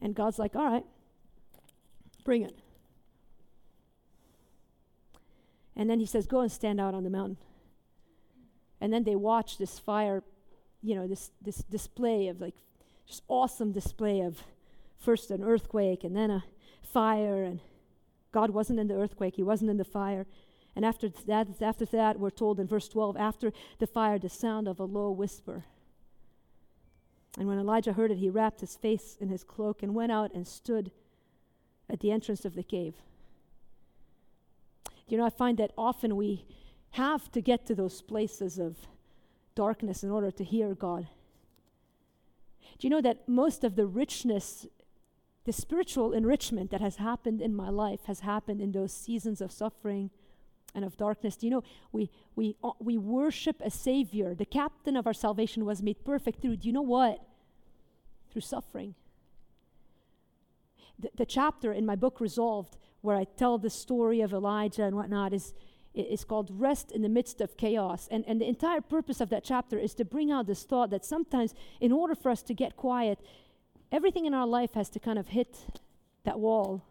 And 0.02 0.14
God's 0.14 0.38
like, 0.38 0.54
all 0.54 0.70
right, 0.70 0.84
bring 2.22 2.42
it. 2.42 2.58
And 5.74 5.88
then 5.88 6.00
he 6.00 6.06
says, 6.06 6.26
go 6.26 6.40
and 6.40 6.52
stand 6.52 6.80
out 6.80 6.94
on 6.94 7.04
the 7.04 7.10
mountain. 7.10 7.38
And 8.78 8.92
then 8.92 9.04
they 9.04 9.16
watch 9.16 9.56
this 9.56 9.78
fire, 9.78 10.22
you 10.82 10.94
know, 10.94 11.06
this 11.06 11.30
this 11.40 11.58
display 11.58 12.28
of 12.28 12.42
like 12.42 12.56
just 13.06 13.22
awesome 13.28 13.72
display 13.72 14.20
of 14.20 14.42
first 15.04 15.30
an 15.30 15.42
earthquake 15.42 16.04
and 16.04 16.16
then 16.16 16.30
a 16.30 16.44
fire 16.82 17.42
and 17.42 17.60
God 18.32 18.50
wasn't 18.50 18.80
in 18.80 18.88
the 18.88 18.94
earthquake, 18.94 19.36
he 19.36 19.42
wasn't 19.42 19.70
in 19.70 19.76
the 19.76 19.84
fire. 19.84 20.26
And 20.74 20.84
after 20.84 21.08
that, 21.08 21.48
after 21.60 21.84
that, 21.86 22.18
we're 22.18 22.30
told 22.30 22.58
in 22.58 22.66
verse 22.66 22.88
12, 22.88 23.16
after 23.16 23.52
the 23.78 23.86
fire, 23.86 24.18
the 24.18 24.28
sound 24.28 24.66
of 24.66 24.80
a 24.80 24.84
low 24.84 25.10
whisper. 25.10 25.64
And 27.38 27.46
when 27.46 27.58
Elijah 27.58 27.92
heard 27.92 28.10
it, 28.10 28.18
he 28.18 28.30
wrapped 28.30 28.60
his 28.60 28.76
face 28.76 29.16
in 29.20 29.28
his 29.28 29.44
cloak 29.44 29.82
and 29.82 29.94
went 29.94 30.12
out 30.12 30.32
and 30.34 30.46
stood 30.46 30.90
at 31.88 32.00
the 32.00 32.10
entrance 32.10 32.44
of 32.44 32.54
the 32.54 32.62
cave. 32.62 32.94
You 35.06 35.18
know, 35.18 35.26
I 35.26 35.30
find 35.30 35.58
that 35.58 35.72
often 35.76 36.16
we 36.16 36.44
have 36.90 37.30
to 37.32 37.40
get 37.40 37.66
to 37.66 37.74
those 37.74 38.02
places 38.02 38.58
of 38.58 38.76
darkness 39.54 40.02
in 40.02 40.10
order 40.10 40.30
to 40.30 40.44
hear 40.44 40.74
God. 40.74 41.08
Do 42.78 42.86
you 42.86 42.90
know 42.90 43.02
that 43.02 43.28
most 43.28 43.64
of 43.64 43.76
the 43.76 43.86
richness 43.86 44.66
the 45.44 45.52
spiritual 45.52 46.12
enrichment 46.12 46.70
that 46.70 46.80
has 46.80 46.96
happened 46.96 47.42
in 47.42 47.54
my 47.54 47.68
life 47.68 48.00
has 48.06 48.20
happened 48.20 48.60
in 48.60 48.72
those 48.72 48.92
seasons 48.92 49.40
of 49.40 49.52
suffering 49.52 50.10
and 50.74 50.84
of 50.84 50.96
darkness. 50.96 51.36
Do 51.36 51.46
you 51.46 51.50
know, 51.50 51.64
we, 51.92 52.10
we, 52.34 52.56
uh, 52.64 52.72
we 52.78 52.96
worship 52.98 53.60
a 53.64 53.70
Savior. 53.70 54.34
The 54.34 54.46
captain 54.46 54.96
of 54.96 55.06
our 55.06 55.12
salvation 55.12 55.64
was 55.64 55.82
made 55.82 56.04
perfect 56.04 56.40
through, 56.40 56.56
do 56.56 56.66
you 56.66 56.72
know 56.72 56.82
what? 56.82 57.20
Through 58.32 58.42
suffering. 58.42 58.94
The, 60.98 61.10
the 61.14 61.26
chapter 61.26 61.72
in 61.72 61.84
my 61.84 61.94
book, 61.94 62.20
Resolved, 62.20 62.76
where 63.02 63.16
I 63.16 63.24
tell 63.24 63.58
the 63.58 63.70
story 63.70 64.20
of 64.22 64.32
Elijah 64.32 64.84
and 64.84 64.96
whatnot, 64.96 65.34
is, 65.34 65.52
is 65.94 66.24
called 66.24 66.50
Rest 66.50 66.90
in 66.90 67.02
the 67.02 67.08
Midst 67.08 67.40
of 67.40 67.56
Chaos. 67.56 68.08
And, 68.10 68.24
and 68.26 68.40
the 68.40 68.48
entire 68.48 68.80
purpose 68.80 69.20
of 69.20 69.28
that 69.30 69.44
chapter 69.44 69.78
is 69.78 69.94
to 69.94 70.04
bring 70.04 70.32
out 70.32 70.46
this 70.46 70.64
thought 70.64 70.90
that 70.90 71.04
sometimes, 71.04 71.54
in 71.80 71.92
order 71.92 72.14
for 72.14 72.30
us 72.30 72.42
to 72.44 72.54
get 72.54 72.76
quiet, 72.76 73.18
everything 73.94 74.26
in 74.26 74.34
our 74.34 74.46
life 74.46 74.74
has 74.74 74.90
to 74.90 74.98
kind 74.98 75.18
of 75.18 75.28
hit 75.28 75.56
that 76.24 76.40
wall. 76.40 76.84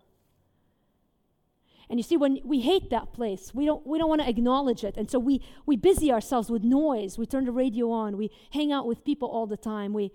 And 1.89 1.99
you 1.99 2.03
see, 2.03 2.15
when 2.15 2.39
we 2.45 2.61
hate 2.61 2.89
that 2.91 3.11
place, 3.11 3.53
we 3.53 3.65
don't, 3.65 3.85
we 3.85 3.99
don't 3.99 4.07
want 4.07 4.21
to 4.21 4.29
acknowledge 4.29 4.85
it. 4.85 4.95
And 4.95 5.11
so 5.11 5.19
we, 5.19 5.43
we 5.65 5.75
busy 5.75 6.13
ourselves 6.13 6.49
with 6.49 6.63
noise. 6.63 7.17
We 7.17 7.25
turn 7.25 7.43
the 7.43 7.51
radio 7.51 7.91
on. 7.91 8.15
We 8.15 8.31
hang 8.51 8.71
out 8.71 8.87
with 8.87 9.03
people 9.03 9.27
all 9.27 9.45
the 9.45 9.57
time. 9.57 9.93
We 9.93 10.13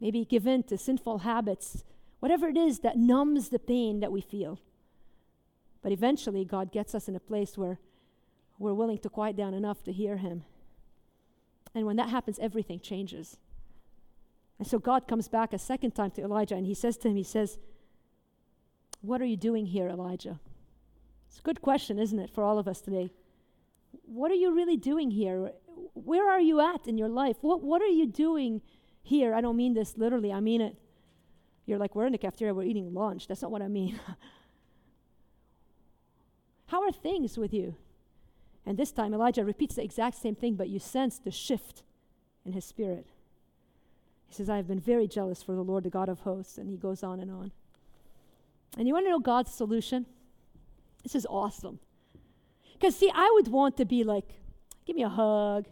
maybe 0.00 0.24
give 0.24 0.46
in 0.46 0.62
to 0.64 0.78
sinful 0.78 1.18
habits, 1.18 1.82
whatever 2.20 2.48
it 2.48 2.56
is 2.56 2.78
that 2.80 2.96
numbs 2.96 3.48
the 3.48 3.58
pain 3.58 3.98
that 3.98 4.12
we 4.12 4.20
feel. 4.20 4.60
But 5.82 5.90
eventually, 5.90 6.44
God 6.44 6.70
gets 6.70 6.94
us 6.94 7.08
in 7.08 7.16
a 7.16 7.20
place 7.20 7.58
where 7.58 7.80
we're 8.60 8.74
willing 8.74 8.98
to 8.98 9.08
quiet 9.08 9.36
down 9.36 9.54
enough 9.54 9.82
to 9.84 9.92
hear 9.92 10.18
Him. 10.18 10.44
And 11.74 11.84
when 11.84 11.96
that 11.96 12.10
happens, 12.10 12.38
everything 12.38 12.78
changes. 12.78 13.38
And 14.62 14.70
so 14.70 14.78
God 14.78 15.08
comes 15.08 15.26
back 15.26 15.52
a 15.52 15.58
second 15.58 15.90
time 15.90 16.12
to 16.12 16.22
Elijah 16.22 16.54
and 16.54 16.64
he 16.64 16.74
says 16.74 16.96
to 16.98 17.08
him, 17.08 17.16
He 17.16 17.24
says, 17.24 17.58
What 19.00 19.20
are 19.20 19.24
you 19.24 19.36
doing 19.36 19.66
here, 19.66 19.88
Elijah? 19.88 20.38
It's 21.28 21.40
a 21.40 21.42
good 21.42 21.60
question, 21.60 21.98
isn't 21.98 22.20
it, 22.20 22.30
for 22.30 22.44
all 22.44 22.60
of 22.60 22.68
us 22.68 22.80
today? 22.80 23.12
What 24.04 24.30
are 24.30 24.36
you 24.36 24.54
really 24.54 24.76
doing 24.76 25.10
here? 25.10 25.50
Where 25.94 26.30
are 26.30 26.40
you 26.40 26.60
at 26.60 26.86
in 26.86 26.96
your 26.96 27.08
life? 27.08 27.38
What, 27.40 27.60
what 27.60 27.82
are 27.82 27.88
you 27.88 28.06
doing 28.06 28.62
here? 29.02 29.34
I 29.34 29.40
don't 29.40 29.56
mean 29.56 29.74
this 29.74 29.98
literally, 29.98 30.32
I 30.32 30.38
mean 30.38 30.60
it. 30.60 30.76
You're 31.66 31.78
like, 31.78 31.96
we're 31.96 32.06
in 32.06 32.12
the 32.12 32.18
cafeteria, 32.18 32.54
we're 32.54 32.62
eating 32.62 32.94
lunch. 32.94 33.26
That's 33.26 33.42
not 33.42 33.50
what 33.50 33.62
I 33.62 33.68
mean. 33.68 33.98
How 36.66 36.84
are 36.84 36.92
things 36.92 37.36
with 37.36 37.52
you? 37.52 37.74
And 38.64 38.78
this 38.78 38.92
time, 38.92 39.12
Elijah 39.12 39.44
repeats 39.44 39.74
the 39.74 39.82
exact 39.82 40.18
same 40.22 40.36
thing, 40.36 40.54
but 40.54 40.68
you 40.68 40.78
sense 40.78 41.18
the 41.18 41.32
shift 41.32 41.82
in 42.46 42.52
his 42.52 42.64
spirit. 42.64 43.08
He 44.32 44.36
says, 44.36 44.48
I 44.48 44.56
have 44.56 44.66
been 44.66 44.80
very 44.80 45.06
jealous 45.06 45.42
for 45.42 45.54
the 45.54 45.60
Lord, 45.60 45.84
the 45.84 45.90
God 45.90 46.08
of 46.08 46.20
hosts. 46.20 46.56
And 46.56 46.70
he 46.70 46.78
goes 46.78 47.02
on 47.02 47.20
and 47.20 47.30
on. 47.30 47.52
And 48.78 48.88
you 48.88 48.94
want 48.94 49.04
to 49.04 49.10
know 49.10 49.18
God's 49.18 49.52
solution? 49.52 50.06
This 51.02 51.14
is 51.14 51.26
awesome. 51.28 51.80
Because, 52.72 52.96
see, 52.96 53.10
I 53.14 53.30
would 53.34 53.48
want 53.48 53.76
to 53.76 53.84
be 53.84 54.04
like, 54.04 54.24
give 54.86 54.96
me 54.96 55.02
a 55.02 55.10
hug. 55.10 55.66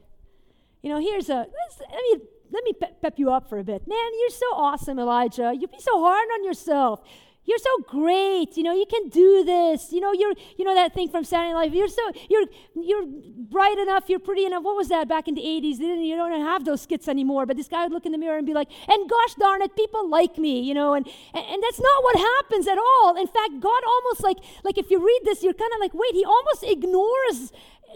You 0.82 0.90
know, 0.90 1.00
here's 1.00 1.30
a, 1.30 1.36
let 1.36 2.02
me, 2.02 2.26
let 2.50 2.62
me 2.64 2.72
pep 3.00 3.14
you 3.16 3.30
up 3.30 3.48
for 3.48 3.58
a 3.58 3.64
bit. 3.64 3.88
Man, 3.88 4.10
you're 4.20 4.28
so 4.28 4.46
awesome, 4.52 4.98
Elijah. 4.98 5.54
You 5.58 5.66
be 5.66 5.80
so 5.80 5.98
hard 5.98 6.28
on 6.34 6.44
yourself 6.44 7.00
you're 7.44 7.58
so 7.58 7.70
great 7.88 8.56
you 8.56 8.62
know 8.62 8.74
you 8.74 8.86
can 8.86 9.08
do 9.08 9.44
this 9.44 9.92
you 9.92 10.00
know 10.00 10.12
you're 10.12 10.34
you 10.56 10.64
know 10.64 10.74
that 10.74 10.94
thing 10.94 11.08
from 11.08 11.24
saturday 11.24 11.52
night 11.52 11.72
you're 11.72 11.88
so 11.88 12.02
you're 12.28 12.44
you're 12.74 13.04
bright 13.48 13.78
enough 13.78 14.04
you're 14.08 14.18
pretty 14.18 14.44
enough 14.44 14.62
what 14.62 14.76
was 14.76 14.88
that 14.88 15.08
back 15.08 15.26
in 15.26 15.34
the 15.34 15.42
80s 15.42 15.78
didn't 15.78 16.04
you 16.04 16.16
don't 16.16 16.32
have 16.40 16.64
those 16.64 16.82
skits 16.82 17.08
anymore 17.08 17.46
but 17.46 17.56
this 17.56 17.68
guy 17.68 17.82
would 17.82 17.92
look 17.92 18.06
in 18.06 18.12
the 18.12 18.18
mirror 18.18 18.38
and 18.38 18.46
be 18.46 18.54
like 18.54 18.68
and 18.88 19.08
gosh 19.08 19.34
darn 19.34 19.62
it 19.62 19.74
people 19.74 20.08
like 20.08 20.38
me 20.38 20.60
you 20.60 20.74
know 20.74 20.94
and 20.94 21.06
and, 21.34 21.44
and 21.46 21.62
that's 21.62 21.80
not 21.80 22.02
what 22.02 22.16
happens 22.16 22.66
at 22.66 22.78
all. 22.78 23.16
In 23.16 23.26
fact 23.26 23.60
god 23.60 23.82
almost 23.86 24.22
like 24.22 24.38
like 24.64 24.78
if 24.78 24.90
you 24.90 25.04
read 25.04 25.20
this 25.24 25.42
you're 25.42 25.54
kind 25.54 25.72
of 25.74 25.80
like 25.80 25.94
wait 25.94 26.14
he 26.14 26.24
almost 26.24 26.62
ignores 26.62 27.52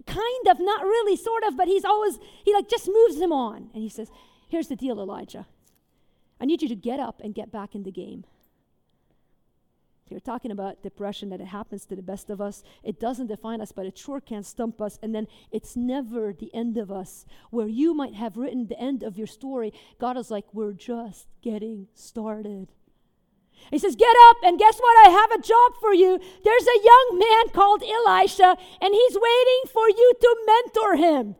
kind 0.06 0.48
of 0.48 0.58
not 0.58 0.82
really 0.82 1.16
sort 1.16 1.44
of 1.44 1.56
but 1.56 1.68
he's 1.68 1.84
always 1.84 2.18
he 2.44 2.52
like 2.52 2.68
just 2.68 2.88
moves 2.88 3.20
him 3.20 3.32
on. 3.32 3.70
And 3.74 3.82
he 3.82 3.88
says 3.88 4.10
here's 4.48 4.68
the 4.68 4.76
deal 4.76 5.00
elijah. 5.00 5.46
I 6.40 6.46
need 6.46 6.62
you 6.62 6.68
to 6.68 6.74
get 6.74 7.00
up 7.00 7.20
and 7.22 7.34
get 7.34 7.52
back 7.52 7.74
in 7.74 7.84
the 7.84 7.92
game 7.92 8.24
you're 10.08 10.20
talking 10.20 10.50
about 10.50 10.82
depression 10.82 11.30
that 11.30 11.40
it 11.40 11.46
happens 11.46 11.86
to 11.86 11.96
the 11.96 12.02
best 12.02 12.28
of 12.28 12.40
us. 12.40 12.62
It 12.82 13.00
doesn't 13.00 13.28
define 13.28 13.60
us, 13.60 13.72
but 13.72 13.86
it 13.86 13.96
sure 13.96 14.20
can 14.20 14.42
stump 14.42 14.80
us. 14.80 14.98
And 15.02 15.14
then 15.14 15.26
it's 15.50 15.76
never 15.76 16.32
the 16.32 16.54
end 16.54 16.76
of 16.76 16.92
us. 16.92 17.24
Where 17.50 17.68
you 17.68 17.94
might 17.94 18.14
have 18.14 18.36
written 18.36 18.66
the 18.66 18.78
end 18.78 19.02
of 19.02 19.16
your 19.16 19.26
story, 19.26 19.72
God 19.98 20.16
is 20.16 20.30
like, 20.30 20.44
we're 20.52 20.72
just 20.72 21.26
getting 21.42 21.88
started. 21.94 22.68
He 23.70 23.78
says, 23.78 23.96
Get 23.96 24.14
up, 24.28 24.36
and 24.42 24.58
guess 24.58 24.78
what? 24.78 25.06
I 25.06 25.10
have 25.10 25.30
a 25.30 25.42
job 25.42 25.72
for 25.80 25.94
you. 25.94 26.18
There's 26.44 26.66
a 26.66 26.84
young 26.84 27.18
man 27.18 27.48
called 27.52 27.82
Elisha, 27.82 28.56
and 28.80 28.94
he's 28.94 29.14
waiting 29.14 29.62
for 29.72 29.88
you 29.88 30.12
to 30.20 30.36
mentor 30.46 30.96
him. 30.96 31.36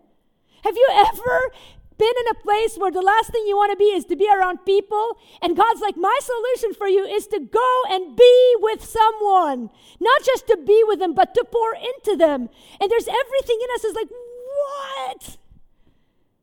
Have 0.62 0.76
you 0.76 0.88
ever 0.92 1.52
been 1.98 2.08
in 2.08 2.36
a 2.36 2.42
place 2.42 2.76
where 2.76 2.90
the 2.90 3.02
last 3.02 3.30
thing 3.30 3.44
you 3.46 3.56
want 3.56 3.72
to 3.72 3.76
be 3.76 3.84
is 3.84 4.04
to 4.06 4.16
be 4.16 4.28
around 4.28 4.64
people. 4.64 5.16
And 5.40 5.56
God's 5.56 5.80
like, 5.80 5.96
my 5.96 6.18
solution 6.22 6.74
for 6.74 6.88
you 6.88 7.04
is 7.04 7.26
to 7.28 7.40
go 7.40 7.82
and 7.90 8.16
be 8.16 8.54
with 8.60 8.84
someone. 8.84 9.70
Not 10.00 10.22
just 10.24 10.46
to 10.48 10.56
be 10.56 10.82
with 10.86 10.98
them, 10.98 11.14
but 11.14 11.34
to 11.34 11.44
pour 11.44 11.74
into 11.74 12.16
them. 12.16 12.48
And 12.80 12.90
there's 12.90 13.08
everything 13.08 13.58
in 13.62 13.74
us 13.74 13.84
is 13.84 13.94
like, 13.94 14.08
what? 14.08 15.38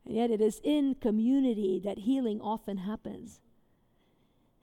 And 0.06 0.16
yet 0.16 0.30
it 0.30 0.40
is 0.40 0.60
in 0.64 0.96
community 0.96 1.80
that 1.84 1.98
healing 1.98 2.40
often 2.40 2.78
happens. 2.78 3.40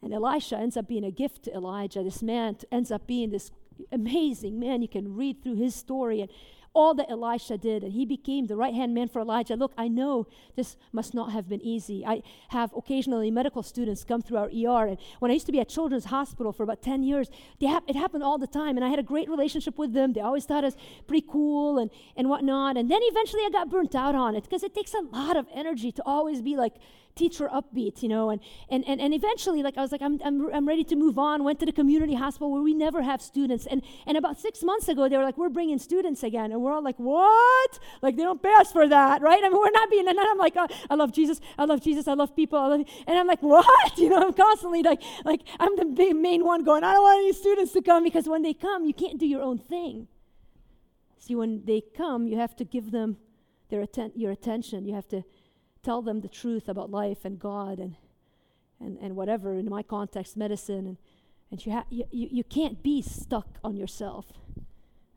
And 0.02 0.14
Elisha 0.14 0.58
ends 0.58 0.78
up 0.78 0.88
being 0.88 1.04
a 1.04 1.12
gift 1.12 1.44
to 1.44 1.54
Elijah. 1.54 2.04
This 2.04 2.24
man 2.24 2.58
ends 2.72 2.92
up 2.92 3.06
being 3.06 3.32
this 3.32 3.52
amazing 3.92 4.60
man. 4.60 4.82
You 4.82 4.88
can 4.88 5.16
read 5.16 5.44
through 5.44 5.56
his 5.56 5.76
story 5.76 6.22
and 6.22 6.30
all 6.80 6.94
that 6.94 7.12
Elisha 7.12 7.58
did, 7.58 7.84
and 7.84 7.92
he 7.92 8.06
became 8.06 8.48
the 8.48 8.56
right 8.56 8.74
hand 8.74 8.94
man 8.94 9.10
for 9.10 9.22
Elijah. 9.22 9.56
Look, 9.56 9.74
I 9.78 9.90
know 9.90 10.28
this 10.56 10.78
must 10.94 11.14
not 11.14 11.34
have 11.34 11.50
been 11.50 11.62
easy. 11.62 12.06
I 12.06 12.24
have 12.50 12.72
occasionally 12.74 13.30
medical 13.32 13.64
students 13.64 14.06
come 14.06 14.22
through 14.22 14.38
our 14.38 14.48
ER, 14.48 14.88
and 14.88 14.98
when 15.20 15.30
I 15.30 15.34
used 15.34 15.46
to 15.48 15.52
be 15.52 15.60
at 15.60 15.68
Children's 15.68 16.06
Hospital 16.06 16.54
for 16.54 16.64
about 16.64 16.82
10 16.82 17.04
years, 17.04 17.30
ha- 17.62 17.82
it 17.86 17.98
happened 17.98 18.24
all 18.24 18.38
the 18.38 18.48
time, 18.48 18.78
and 18.78 18.86
I 18.86 18.88
had 18.88 18.98
a 18.98 19.04
great 19.04 19.30
relationship 19.30 19.78
with 19.78 19.92
them. 19.92 20.14
They 20.14 20.22
always 20.22 20.46
thought 20.46 20.64
was 20.64 20.78
pretty 21.06 21.26
cool 21.30 21.80
and, 21.80 21.92
and 22.16 22.30
whatnot. 22.30 22.78
And 22.78 22.90
then 22.90 23.02
eventually 23.04 23.42
I 23.46 23.50
got 23.52 23.70
burnt 23.70 23.94
out 23.94 24.16
on 24.16 24.36
it 24.36 24.44
because 24.44 24.64
it 24.64 24.74
takes 24.74 24.94
a 24.94 25.02
lot 25.02 25.36
of 25.36 25.48
energy 25.54 25.92
to 25.92 26.04
always 26.06 26.42
be 26.42 26.56
like, 26.56 26.76
teacher 27.20 27.50
upbeat, 27.50 28.02
you 28.02 28.08
know, 28.08 28.30
and, 28.30 28.40
and, 28.70 28.88
and, 28.88 29.02
and 29.02 29.14
eventually, 29.14 29.62
like, 29.62 29.78
I 29.78 29.82
was 29.82 29.92
like, 29.92 30.02
I'm, 30.02 30.22
I'm, 30.24 30.54
I'm 30.54 30.68
ready 30.68 30.86
to 30.86 30.96
move 30.96 31.20
on, 31.20 31.44
went 31.44 31.60
to 31.60 31.66
the 31.66 31.74
community 31.74 32.16
hospital 32.16 32.50
where 32.52 32.62
we 32.62 32.74
never 32.74 33.02
have 33.02 33.22
students. 33.22 33.66
And, 33.66 33.82
and 34.08 34.18
about 34.18 34.40
six 34.40 34.64
months 34.64 34.88
ago, 34.88 35.10
they 35.10 35.18
were 35.18 35.24
like, 35.24 35.38
we're 35.38 35.50
bringing 35.50 35.80
students 35.80 36.24
again. 36.24 36.54
And 36.54 36.62
we're 36.62 36.69
all 36.72 36.84
like, 36.84 36.98
what? 36.98 37.80
Like, 38.02 38.16
they 38.16 38.24
don't 38.24 38.42
pay 38.42 38.54
us 38.54 38.72
for 38.72 38.88
that, 38.88 39.22
right? 39.22 39.44
I 39.44 39.50
mean, 39.50 39.60
we're 39.60 39.72
not 39.72 39.90
being, 39.90 40.08
and 40.08 40.20
I'm 40.20 40.38
like, 40.38 40.54
oh, 40.56 40.68
I 40.90 40.96
love 40.96 41.12
Jesus, 41.12 41.40
I 41.58 41.66
love 41.66 41.82
Jesus, 41.82 42.08
I 42.08 42.14
love 42.14 42.36
people. 42.36 42.60
I 42.60 42.68
love, 42.68 42.86
and 43.08 43.18
I'm 43.18 43.28
like, 43.28 43.42
what? 43.42 43.66
You 44.00 44.10
know, 44.10 44.22
I'm 44.22 44.34
constantly 44.34 44.82
like, 44.82 45.02
like, 45.26 45.42
I'm 45.60 45.76
the 45.76 46.14
main 46.14 46.46
one 46.46 46.64
going, 46.64 46.84
I 46.84 46.94
don't 46.94 47.04
want 47.04 47.24
any 47.24 47.34
students 47.34 47.74
to 47.74 47.82
come 47.82 48.04
because 48.04 48.28
when 48.28 48.44
they 48.44 48.54
come, 48.54 48.86
you 48.86 48.94
can't 48.94 49.20
do 49.20 49.28
your 49.28 49.42
own 49.42 49.58
thing. 49.58 50.08
See, 51.18 51.36
when 51.36 51.64
they 51.66 51.82
come, 51.82 52.28
you 52.28 52.38
have 52.38 52.56
to 52.56 52.66
give 52.66 52.92
them 52.92 53.18
their 53.70 53.82
atten- 53.82 54.14
your 54.16 54.32
attention. 54.32 54.86
You 54.86 54.96
have 54.96 55.08
to 55.10 55.24
tell 55.84 56.02
them 56.02 56.22
the 56.22 56.28
truth 56.28 56.68
about 56.68 56.90
life 56.90 57.26
and 57.26 57.40
God 57.40 57.80
and, 57.80 57.96
and, 58.80 58.98
and 59.00 59.16
whatever, 59.16 59.56
in 59.56 59.70
my 59.70 59.84
context, 59.84 60.38
medicine. 60.38 60.88
And, 60.88 60.98
and 61.52 61.66
you, 61.66 61.72
ha- 61.72 61.86
you, 61.90 62.06
you, 62.12 62.30
you 62.32 62.44
can't 62.44 62.82
be 62.82 63.02
stuck 63.02 63.60
on 63.64 63.76
yourself. 63.76 64.28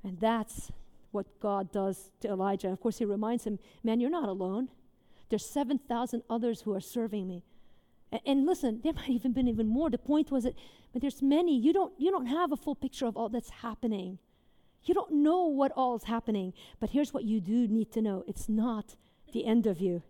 And 0.04 0.18
that's 0.18 0.72
what 1.12 1.26
God 1.40 1.70
does 1.72 2.10
to 2.20 2.28
Elijah. 2.28 2.68
Of 2.68 2.80
course, 2.80 2.98
he 2.98 3.04
reminds 3.04 3.44
him, 3.44 3.58
man, 3.82 4.00
you're 4.00 4.10
not 4.10 4.28
alone. 4.28 4.68
There's 5.28 5.46
7,000 5.46 6.22
others 6.28 6.62
who 6.62 6.74
are 6.74 6.80
serving 6.80 7.26
me. 7.26 7.44
And, 8.10 8.20
and, 8.26 8.46
listen, 8.46 8.80
there 8.82 8.92
might 8.92 9.08
even 9.08 9.32
been 9.32 9.48
even 9.48 9.66
more. 9.66 9.88
The 9.88 9.98
point 9.98 10.30
was 10.30 10.44
that, 10.44 10.54
but 10.92 11.00
there's 11.00 11.22
many. 11.22 11.58
You 11.58 11.72
don't, 11.72 11.92
you 11.98 12.10
don't 12.10 12.26
have 12.26 12.52
a 12.52 12.56
full 12.56 12.74
picture 12.74 13.06
of 13.06 13.16
all 13.16 13.28
that's 13.28 13.50
happening. 13.50 14.18
You 14.84 14.94
don't 14.94 15.12
know 15.12 15.44
what 15.44 15.72
all 15.76 15.96
is 15.96 16.04
happening. 16.04 16.52
But 16.80 16.90
here's 16.90 17.14
what 17.14 17.24
you 17.24 17.40
do 17.40 17.68
need 17.68 17.92
to 17.92 18.02
know 18.02 18.24
it's 18.26 18.48
not 18.48 18.96
the 19.32 19.46
end 19.46 19.66
of 19.66 19.80
you. 19.80 20.02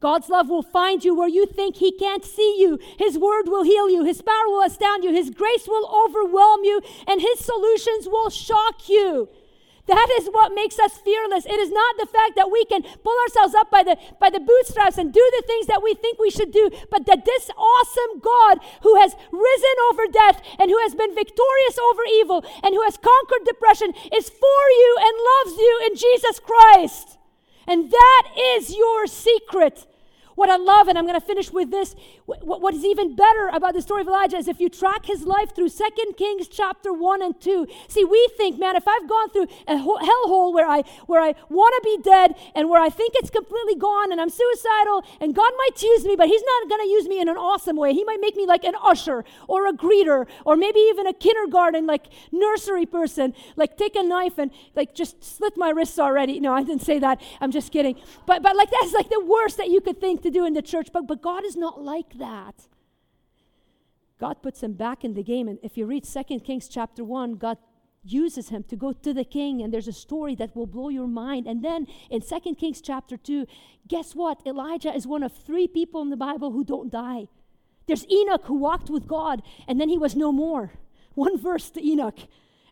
God's 0.00 0.28
love 0.28 0.48
will 0.48 0.62
find 0.62 1.04
you 1.04 1.14
where 1.14 1.28
you 1.28 1.46
think 1.46 1.76
He 1.76 1.92
can't 1.92 2.24
see 2.24 2.56
you. 2.58 2.78
His 2.98 3.18
word 3.18 3.44
will 3.46 3.64
heal 3.64 3.90
you. 3.90 4.04
His 4.04 4.22
power 4.22 4.46
will 4.46 4.62
astound 4.62 5.04
you. 5.04 5.12
His 5.12 5.30
grace 5.30 5.66
will 5.68 5.86
overwhelm 6.06 6.64
you. 6.64 6.80
And 7.06 7.20
His 7.20 7.38
solutions 7.40 8.08
will 8.08 8.30
shock 8.30 8.88
you. 8.88 9.28
That 9.86 10.08
is 10.18 10.28
what 10.28 10.54
makes 10.54 10.78
us 10.78 10.96
fearless. 10.96 11.44
It 11.44 11.60
is 11.60 11.70
not 11.70 11.96
the 11.98 12.06
fact 12.06 12.36
that 12.36 12.50
we 12.50 12.64
can 12.64 12.82
pull 12.82 13.16
ourselves 13.24 13.54
up 13.54 13.70
by 13.70 13.82
the, 13.82 13.98
by 14.18 14.30
the 14.30 14.40
bootstraps 14.40 14.96
and 14.96 15.12
do 15.12 15.30
the 15.36 15.44
things 15.46 15.66
that 15.66 15.82
we 15.82 15.92
think 15.94 16.18
we 16.18 16.30
should 16.30 16.52
do, 16.52 16.70
but 16.90 17.04
that 17.04 17.26
this 17.26 17.50
awesome 17.50 18.20
God 18.20 18.58
who 18.82 18.96
has 18.96 19.14
risen 19.30 19.76
over 19.92 20.06
death 20.10 20.40
and 20.58 20.70
who 20.70 20.78
has 20.80 20.94
been 20.94 21.14
victorious 21.14 21.76
over 21.78 22.02
evil 22.16 22.44
and 22.62 22.74
who 22.74 22.82
has 22.82 22.96
conquered 22.96 23.44
depression 23.44 23.92
is 24.10 24.30
for 24.30 24.62
you 24.72 24.96
and 25.00 25.28
loves 25.44 25.58
you 25.60 25.80
in 25.86 25.96
Jesus 25.96 26.40
Christ. 26.40 27.18
And 27.66 27.90
that 27.90 28.24
is 28.56 28.74
your 28.74 29.06
secret. 29.06 29.86
What 30.34 30.50
I 30.50 30.56
love, 30.56 30.88
and 30.88 30.98
I'm 30.98 31.06
going 31.06 31.20
to 31.20 31.26
finish 31.26 31.52
with 31.52 31.70
this, 31.70 31.94
what, 32.26 32.60
what 32.60 32.74
is 32.74 32.84
even 32.84 33.14
better 33.14 33.48
about 33.52 33.74
the 33.74 33.82
story 33.82 34.00
of 34.00 34.08
Elijah 34.08 34.36
is 34.36 34.48
if 34.48 34.60
you 34.60 34.68
track 34.68 35.06
his 35.06 35.24
life 35.24 35.54
through 35.54 35.68
Second 35.68 36.16
Kings 36.16 36.48
chapter 36.48 36.92
1 36.92 37.22
and 37.22 37.40
2. 37.40 37.66
See, 37.88 38.04
we 38.04 38.28
think, 38.36 38.58
man, 38.58 38.76
if 38.76 38.88
I've 38.88 39.08
gone 39.08 39.30
through 39.30 39.46
a 39.68 39.76
hellhole 39.76 40.52
where 40.52 40.68
I, 40.68 40.82
where 41.06 41.20
I 41.20 41.34
want 41.48 41.74
to 41.76 41.80
be 41.84 42.02
dead 42.02 42.34
and 42.54 42.68
where 42.68 42.82
I 42.82 42.88
think 42.88 43.14
it's 43.16 43.30
completely 43.30 43.76
gone 43.76 44.10
and 44.10 44.20
I'm 44.20 44.30
suicidal 44.30 45.04
and 45.20 45.34
God 45.34 45.52
might 45.56 45.82
use 45.82 46.04
me, 46.04 46.16
but 46.16 46.26
he's 46.26 46.42
not 46.42 46.68
going 46.68 46.80
to 46.82 46.88
use 46.88 47.06
me 47.06 47.20
in 47.20 47.28
an 47.28 47.36
awesome 47.36 47.76
way. 47.76 47.92
He 47.92 48.04
might 48.04 48.20
make 48.20 48.34
me 48.36 48.46
like 48.46 48.64
an 48.64 48.74
usher 48.82 49.24
or 49.48 49.68
a 49.68 49.72
greeter 49.72 50.26
or 50.44 50.56
maybe 50.56 50.80
even 50.80 51.06
a 51.06 51.12
kindergarten, 51.12 51.86
like 51.86 52.06
nursery 52.32 52.86
person, 52.86 53.34
like 53.56 53.76
take 53.76 53.94
a 53.94 54.02
knife 54.02 54.38
and 54.38 54.50
like 54.74 54.94
just 54.94 55.22
slit 55.22 55.56
my 55.56 55.70
wrists 55.70 55.98
already. 55.98 56.40
No, 56.40 56.52
I 56.52 56.64
didn't 56.64 56.82
say 56.82 56.98
that. 56.98 57.20
I'm 57.40 57.52
just 57.52 57.70
kidding. 57.70 57.96
But, 58.26 58.42
but 58.42 58.56
like 58.56 58.70
that's 58.70 58.92
like 58.92 59.10
the 59.10 59.24
worst 59.24 59.58
that 59.58 59.68
you 59.68 59.80
could 59.80 60.00
think 60.00 60.23
to 60.24 60.30
do 60.30 60.44
in 60.44 60.54
the 60.54 60.62
church, 60.62 60.88
but, 60.92 61.06
but 61.06 61.22
God 61.22 61.44
is 61.44 61.56
not 61.56 61.80
like 61.80 62.18
that. 62.18 62.66
God 64.18 64.42
puts 64.42 64.62
him 64.62 64.72
back 64.72 65.04
in 65.04 65.14
the 65.14 65.22
game. 65.22 65.48
And 65.48 65.58
if 65.62 65.76
you 65.76 65.86
read 65.86 66.04
2 66.04 66.40
Kings 66.40 66.68
chapter 66.68 67.04
1, 67.04 67.34
God 67.34 67.58
uses 68.02 68.48
him 68.48 68.64
to 68.64 68.76
go 68.76 68.92
to 68.92 69.14
the 69.14 69.24
king, 69.24 69.62
and 69.62 69.72
there's 69.72 69.88
a 69.88 69.92
story 69.92 70.34
that 70.36 70.54
will 70.54 70.66
blow 70.66 70.88
your 70.88 71.06
mind. 71.06 71.46
And 71.46 71.64
then 71.64 71.86
in 72.10 72.20
2 72.20 72.54
Kings 72.54 72.80
chapter 72.80 73.16
2, 73.16 73.46
guess 73.86 74.14
what? 74.14 74.40
Elijah 74.46 74.94
is 74.94 75.06
one 75.06 75.22
of 75.22 75.32
three 75.32 75.68
people 75.68 76.02
in 76.02 76.10
the 76.10 76.16
Bible 76.16 76.52
who 76.52 76.64
don't 76.64 76.90
die. 76.90 77.28
There's 77.86 78.10
Enoch 78.10 78.44
who 78.44 78.54
walked 78.54 78.90
with 78.90 79.06
God, 79.06 79.42
and 79.68 79.80
then 79.80 79.88
he 79.88 79.98
was 79.98 80.16
no 80.16 80.32
more. 80.32 80.72
One 81.14 81.38
verse 81.38 81.70
to 81.70 81.86
Enoch 81.86 82.18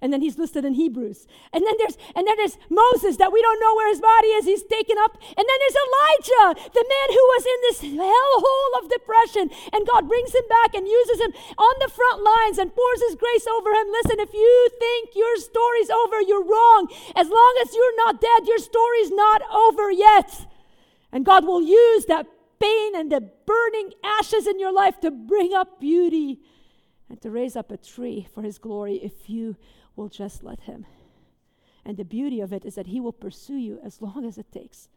and 0.03 0.13
then 0.13 0.21
he's 0.21 0.37
listed 0.37 0.67
in 0.67 0.75
Hebrews. 0.75 1.31
And 1.55 1.65
then 1.65 1.75
there's 1.79 1.97
and 2.19 2.27
then 2.27 2.35
there's 2.37 2.59
Moses 2.69 3.17
that 3.23 3.33
we 3.33 3.41
don't 3.41 3.63
know 3.63 3.75
where 3.79 3.89
his 3.89 4.03
body 4.03 4.35
is. 4.35 4.45
He's 4.45 4.67
taken 4.67 4.99
up. 4.99 5.17
And 5.23 5.47
then 5.47 5.59
there's 5.63 5.79
Elijah, 5.79 6.69
the 6.75 6.83
man 6.83 7.09
who 7.15 7.25
was 7.31 7.45
in 7.47 7.59
this 7.63 7.81
hellhole 8.03 8.73
of 8.83 8.91
depression, 8.91 9.47
and 9.73 9.87
God 9.87 10.11
brings 10.11 10.35
him 10.35 10.43
back 10.51 10.75
and 10.75 10.91
uses 10.91 11.23
him 11.23 11.33
on 11.57 11.75
the 11.79 11.89
front 11.89 12.19
lines 12.21 12.59
and 12.59 12.75
pours 12.75 13.01
his 13.07 13.15
grace 13.15 13.47
over 13.47 13.71
him. 13.71 13.87
Listen, 14.03 14.19
if 14.19 14.35
you 14.35 14.69
think 14.83 15.15
your 15.15 15.39
story's 15.39 15.89
over, 15.89 16.21
you're 16.21 16.45
wrong. 16.45 16.91
As 17.15 17.31
long 17.31 17.55
as 17.63 17.73
you're 17.73 17.97
not 18.03 18.21
dead, 18.21 18.51
your 18.51 18.59
story's 18.59 19.13
not 19.13 19.41
over 19.55 19.91
yet. 19.91 20.51
And 21.13 21.25
God 21.25 21.47
will 21.47 21.63
use 21.63 22.07
that 22.07 22.27
pain 22.59 22.97
and 22.97 23.13
the 23.13 23.21
burning 23.47 23.93
ashes 24.03 24.49
in 24.49 24.59
your 24.59 24.73
life 24.73 24.99
to 25.01 25.13
bring 25.13 25.55
up 25.55 25.79
beauty 25.81 26.41
and 27.09 27.21
to 27.21 27.31
raise 27.31 27.57
up 27.57 27.71
a 27.71 27.77
tree 27.77 28.27
for 28.35 28.43
his 28.43 28.59
glory 28.59 28.95
if 28.97 29.29
you 29.29 29.55
will 29.97 30.09
just 30.09 30.43
let 30.43 30.61
Him. 30.61 30.87
And 31.85 31.97
the 31.97 32.05
beauty 32.05 32.41
of 32.41 32.53
it 32.53 32.65
is 32.65 32.77
that 32.77 32.89
He 32.89 33.01
will 33.01 33.13
pursue 33.13 33.57
you 33.57 33.81
as 33.85 34.01
long 34.01 34.25
as 34.25 34.39
it 34.39 34.53
takes. 34.53 34.89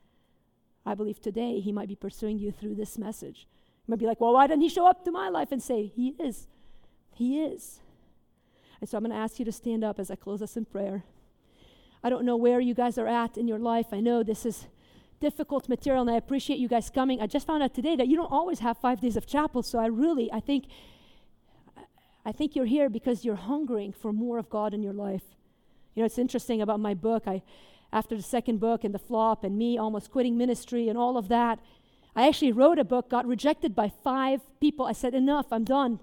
I 0.86 0.94
believe 0.94 1.20
today 1.20 1.60
He 1.60 1.72
might 1.72 1.88
be 1.88 1.96
pursuing 1.96 2.38
you 2.38 2.52
through 2.52 2.76
this 2.76 2.98
message. 2.98 3.48
You 3.88 3.92
might 3.92 4.00
be 4.00 4.06
like, 4.06 4.22
well, 4.22 4.34
why 4.34 4.48
didn't 4.48 4.62
He 4.62 4.70
show 4.70 4.88
up 4.88 5.04
to 5.06 5.12
my 5.12 5.30
life 5.30 5.52
and 5.52 5.62
say, 5.62 5.92
He 5.96 6.16
is? 6.20 6.48
He 7.14 7.42
is. 7.42 7.80
And 8.82 8.90
so 8.90 8.98
I'm 8.98 9.04
going 9.04 9.12
to 9.12 9.18
ask 9.18 9.40
you 9.40 9.46
to 9.46 9.52
stand 9.52 9.84
up 9.84 10.00
as 10.00 10.12
I 10.12 10.16
close 10.16 10.42
us 10.42 10.58
in 10.58 10.66
prayer. 10.66 11.04
I 12.04 12.10
don't 12.10 12.26
know 12.26 12.38
where 12.38 12.60
you 12.60 12.74
guys 12.74 12.98
are 12.98 13.08
at 13.08 13.38
in 13.38 13.48
your 13.48 13.58
life. 13.58 13.88
I 13.92 14.00
know 14.00 14.22
this 14.22 14.46
is 14.46 14.68
difficult 15.20 15.70
material 15.70 16.02
and 16.02 16.12
I 16.12 16.18
appreciate 16.18 16.60
you 16.60 16.68
guys 16.68 16.90
coming. 16.90 17.22
I 17.22 17.26
just 17.26 17.48
found 17.48 17.64
out 17.64 17.74
today 17.74 17.96
that 17.96 18.08
you 18.08 18.16
don't 18.16 18.32
always 18.32 18.60
have 18.60 18.78
5 18.78 19.00
days 19.00 19.16
of 19.16 19.26
chapel, 19.26 19.64
so 19.64 19.80
I 19.80 19.88
really 19.88 20.32
I 20.32 20.40
think 20.40 20.66
I 22.26 22.32
think 22.32 22.56
you're 22.56 22.66
here 22.66 22.90
because 22.90 23.24
you're 23.24 23.36
hungering 23.36 23.94
for 23.94 24.12
more 24.12 24.40
of 24.40 24.50
God 24.50 24.74
in 24.74 24.82
your 24.82 24.94
life. 24.94 25.22
You 25.94 26.02
know, 26.02 26.06
it's 26.06 26.18
interesting 26.18 26.62
about 26.62 26.80
my 26.80 26.94
book. 26.94 27.24
I, 27.28 27.44
after 27.94 28.18
the 28.18 28.24
second 28.24 28.60
book 28.60 28.84
and 28.84 28.94
the 28.94 29.00
flop 29.00 29.44
and 29.44 29.58
me 29.58 29.78
almost 29.78 30.12
quitting 30.12 30.38
ministry 30.38 30.90
and 30.90 30.98
all 30.98 31.18
of 31.18 31.28
that, 31.30 31.60
I 32.16 32.28
actually 32.28 32.52
wrote 32.52 32.80
a 32.80 32.84
book, 32.84 33.10
got 33.10 33.28
rejected 33.28 33.76
by 33.76 33.92
five 34.04 34.42
people. 34.60 34.86
I 34.86 34.94
said, 34.94 35.14
Enough, 35.14 35.48
I'm 35.52 35.64
done. 35.64 36.00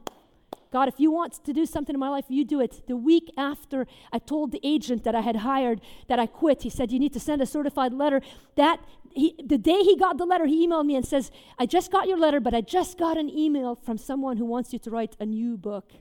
God, 0.72 0.88
if 0.88 0.94
you 0.98 1.10
want 1.10 1.44
to 1.44 1.52
do 1.52 1.66
something 1.66 1.94
in 1.94 2.00
my 2.00 2.08
life, 2.08 2.24
you 2.28 2.44
do 2.44 2.60
it. 2.60 2.86
The 2.86 2.96
week 2.96 3.30
after 3.36 3.86
I 4.10 4.18
told 4.18 4.52
the 4.52 4.60
agent 4.62 5.04
that 5.04 5.14
I 5.14 5.20
had 5.20 5.36
hired 5.36 5.80
that 6.08 6.18
I 6.18 6.26
quit, 6.26 6.62
he 6.62 6.70
said, 6.70 6.92
You 6.92 6.98
need 6.98 7.12
to 7.14 7.20
send 7.20 7.42
a 7.42 7.46
certified 7.46 7.92
letter. 7.92 8.22
That 8.56 8.80
he, 9.10 9.34
the 9.44 9.58
day 9.58 9.80
he 9.82 9.96
got 9.96 10.16
the 10.18 10.24
letter, 10.24 10.46
he 10.46 10.66
emailed 10.66 10.86
me 10.86 10.96
and 10.96 11.06
says, 11.06 11.30
I 11.58 11.66
just 11.66 11.90
got 11.90 12.08
your 12.08 12.18
letter, 12.18 12.40
but 12.40 12.54
I 12.54 12.62
just 12.62 12.96
got 12.96 13.18
an 13.18 13.28
email 13.28 13.74
from 13.74 13.98
someone 13.98 14.38
who 14.38 14.46
wants 14.46 14.72
you 14.72 14.78
to 14.80 14.90
write 14.90 15.16
a 15.20 15.26
new 15.26 15.56
book. 15.58 15.92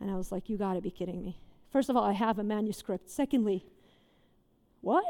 And 0.00 0.10
I 0.10 0.16
was 0.16 0.30
like, 0.32 0.48
You 0.48 0.56
got 0.56 0.74
to 0.74 0.80
be 0.80 0.90
kidding 0.90 1.22
me. 1.22 1.38
First 1.70 1.90
of 1.90 1.96
all, 1.96 2.04
I 2.04 2.12
have 2.12 2.38
a 2.38 2.44
manuscript. 2.44 3.10
Secondly, 3.10 3.66
what? 4.80 5.04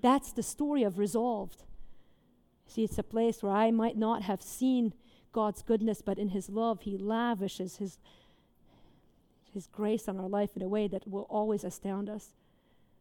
That's 0.00 0.32
the 0.32 0.42
story 0.42 0.82
of 0.82 0.98
resolved. 0.98 1.62
See, 2.66 2.84
it's 2.84 2.98
a 2.98 3.02
place 3.02 3.42
where 3.42 3.52
I 3.52 3.70
might 3.70 3.96
not 3.96 4.22
have 4.22 4.42
seen 4.42 4.92
God's 5.32 5.62
goodness, 5.62 6.02
but 6.02 6.18
in 6.18 6.30
His 6.30 6.48
love, 6.50 6.82
He 6.82 6.98
lavishes 6.98 7.76
His, 7.76 7.98
His 9.52 9.66
grace 9.66 10.08
on 10.08 10.18
our 10.18 10.28
life 10.28 10.50
in 10.54 10.62
a 10.62 10.68
way 10.68 10.88
that 10.88 11.08
will 11.08 11.26
always 11.30 11.64
astound 11.64 12.08
us. 12.08 12.34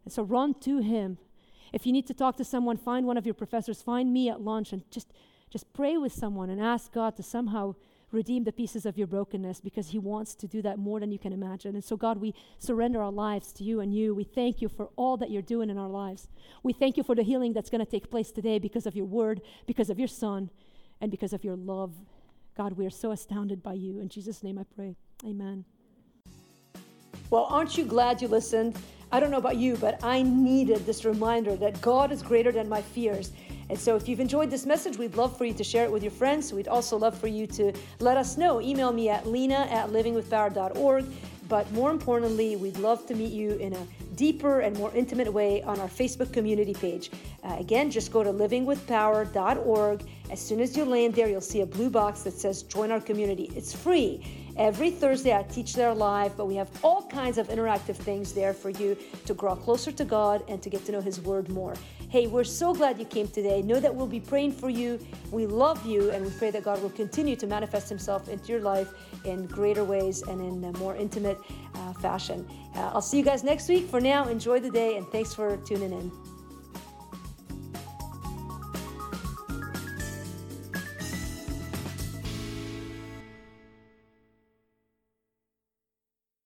And 0.05 0.13
so 0.13 0.23
run 0.23 0.53
to 0.61 0.79
Him. 0.79 1.17
If 1.73 1.85
you 1.85 1.91
need 1.91 2.07
to 2.07 2.13
talk 2.13 2.37
to 2.37 2.45
someone, 2.45 2.77
find 2.77 3.05
one 3.05 3.17
of 3.17 3.25
your 3.25 3.33
professors, 3.33 3.81
find 3.81 4.13
me 4.13 4.29
at 4.29 4.39
lunch, 4.39 4.71
and 4.71 4.89
just, 4.89 5.11
just 5.49 5.71
pray 5.73 5.97
with 5.97 6.13
someone 6.13 6.49
and 6.49 6.61
ask 6.61 6.93
God 6.93 7.17
to 7.17 7.23
somehow 7.23 7.75
redeem 8.11 8.43
the 8.43 8.51
pieces 8.51 8.85
of 8.85 8.97
your 8.97 9.07
brokenness 9.07 9.59
because 9.59 9.89
He 9.89 9.99
wants 9.99 10.35
to 10.35 10.47
do 10.47 10.61
that 10.61 10.77
more 10.77 10.99
than 10.99 11.11
you 11.11 11.19
can 11.19 11.33
imagine. 11.33 11.75
And 11.75 11.83
so, 11.83 11.97
God, 11.97 12.19
we 12.19 12.33
surrender 12.57 13.01
our 13.01 13.11
lives 13.11 13.51
to 13.53 13.63
you 13.63 13.79
and 13.79 13.93
you. 13.93 14.15
We 14.15 14.23
thank 14.23 14.61
you 14.61 14.69
for 14.69 14.89
all 14.95 15.17
that 15.17 15.29
you're 15.29 15.41
doing 15.41 15.69
in 15.69 15.77
our 15.77 15.89
lives. 15.89 16.27
We 16.63 16.73
thank 16.73 16.97
you 16.97 17.03
for 17.03 17.15
the 17.15 17.23
healing 17.23 17.53
that's 17.53 17.69
going 17.69 17.83
to 17.83 17.91
take 17.91 18.09
place 18.09 18.31
today 18.31 18.59
because 18.59 18.85
of 18.85 18.95
your 18.95 19.05
word, 19.05 19.41
because 19.65 19.89
of 19.89 19.99
your 19.99 20.07
Son, 20.07 20.49
and 21.01 21.11
because 21.11 21.33
of 21.33 21.43
your 21.43 21.55
love. 21.55 21.93
God, 22.55 22.73
we 22.73 22.85
are 22.85 22.91
so 22.91 23.11
astounded 23.11 23.61
by 23.61 23.73
you. 23.73 23.99
In 23.99 24.09
Jesus' 24.09 24.41
name 24.41 24.57
I 24.57 24.63
pray. 24.75 24.95
Amen. 25.25 25.65
Well, 27.29 27.45
aren't 27.49 27.77
you 27.77 27.83
glad 27.83 28.21
you 28.21 28.29
listened? 28.29 28.77
I 29.11 29.19
don't 29.19 29.31
know 29.31 29.37
about 29.37 29.57
you, 29.57 29.75
but 29.77 30.03
I 30.03 30.21
needed 30.21 30.85
this 30.85 31.05
reminder 31.05 31.55
that 31.57 31.79
God 31.81 32.11
is 32.11 32.21
greater 32.21 32.51
than 32.51 32.67
my 32.67 32.81
fears. 32.81 33.31
And 33.69 33.77
so, 33.77 33.95
if 33.95 34.07
you've 34.07 34.19
enjoyed 34.19 34.49
this 34.49 34.65
message, 34.65 34.97
we'd 34.97 35.15
love 35.15 35.37
for 35.37 35.45
you 35.45 35.53
to 35.53 35.63
share 35.63 35.83
it 35.83 35.91
with 35.91 36.03
your 36.03 36.11
friends. 36.11 36.53
We'd 36.53 36.67
also 36.67 36.97
love 36.97 37.17
for 37.17 37.27
you 37.27 37.47
to 37.47 37.73
let 37.99 38.17
us 38.17 38.37
know. 38.37 38.61
Email 38.61 38.93
me 38.93 39.09
at 39.09 39.27
lina 39.27 39.67
at 39.69 39.89
livingwithpower.org. 39.89 41.05
But 41.49 41.71
more 41.71 41.91
importantly, 41.91 42.55
we'd 42.55 42.77
love 42.77 43.05
to 43.07 43.15
meet 43.15 43.31
you 43.31 43.51
in 43.51 43.73
a 43.73 43.87
deeper 44.15 44.61
and 44.61 44.75
more 44.77 44.91
intimate 44.93 45.31
way 45.31 45.61
on 45.63 45.79
our 45.79 45.87
Facebook 45.87 46.33
community 46.33 46.73
page. 46.73 47.09
Uh, 47.43 47.55
again, 47.59 47.89
just 47.89 48.11
go 48.11 48.23
to 48.23 48.31
livingwithpower.org. 48.31 50.03
As 50.29 50.41
soon 50.41 50.59
as 50.59 50.75
you 50.75 50.83
land 50.83 51.15
there, 51.15 51.29
you'll 51.29 51.39
see 51.39 51.61
a 51.61 51.65
blue 51.65 51.89
box 51.89 52.23
that 52.23 52.33
says 52.33 52.63
Join 52.63 52.91
Our 52.91 52.99
Community. 52.99 53.49
It's 53.55 53.73
free. 53.73 54.25
Every 54.57 54.89
Thursday, 54.89 55.35
I 55.35 55.43
teach 55.43 55.75
there 55.75 55.93
live, 55.93 56.35
but 56.35 56.47
we 56.47 56.55
have 56.55 56.67
all 56.83 57.03
kinds 57.03 57.37
of 57.37 57.47
interactive 57.47 57.95
things 57.95 58.33
there 58.33 58.55
for 58.55 58.71
you 58.71 58.97
to 59.27 59.35
grow 59.35 59.55
closer 59.55 59.91
to 59.91 60.03
God 60.03 60.43
and 60.47 60.63
to 60.63 60.69
get 60.69 60.83
to 60.85 60.91
know 60.91 60.99
His 60.99 61.21
Word 61.21 61.47
more. 61.49 61.75
Hey, 62.09 62.25
we're 62.25 62.43
so 62.43 62.73
glad 62.73 62.97
you 62.97 63.05
came 63.05 63.27
today. 63.27 63.61
Know 63.61 63.79
that 63.79 63.93
we'll 63.93 64.07
be 64.07 64.19
praying 64.19 64.53
for 64.53 64.69
you. 64.69 64.99
We 65.29 65.45
love 65.45 65.85
you, 65.85 66.09
and 66.09 66.25
we 66.25 66.31
pray 66.31 66.49
that 66.49 66.63
God 66.63 66.81
will 66.81 66.89
continue 66.89 67.35
to 67.35 67.45
manifest 67.45 67.87
Himself 67.87 68.29
into 68.29 68.51
your 68.51 68.61
life 68.61 68.93
in 69.25 69.45
greater 69.45 69.83
ways 69.83 70.23
and 70.23 70.41
in 70.41 70.63
a 70.63 70.75
more 70.79 70.95
intimate 70.95 71.37
uh, 71.75 71.93
fashion. 71.93 72.47
Uh, 72.75 72.91
I'll 72.93 73.01
see 73.01 73.19
you 73.19 73.23
guys 73.23 73.43
next 73.43 73.69
week. 73.69 73.87
For 73.87 74.01
now, 74.01 74.27
enjoy 74.27 74.59
the 74.59 74.71
day, 74.71 74.97
and 74.97 75.05
thanks 75.09 75.35
for 75.35 75.57
tuning 75.57 75.91
in. 75.91 76.36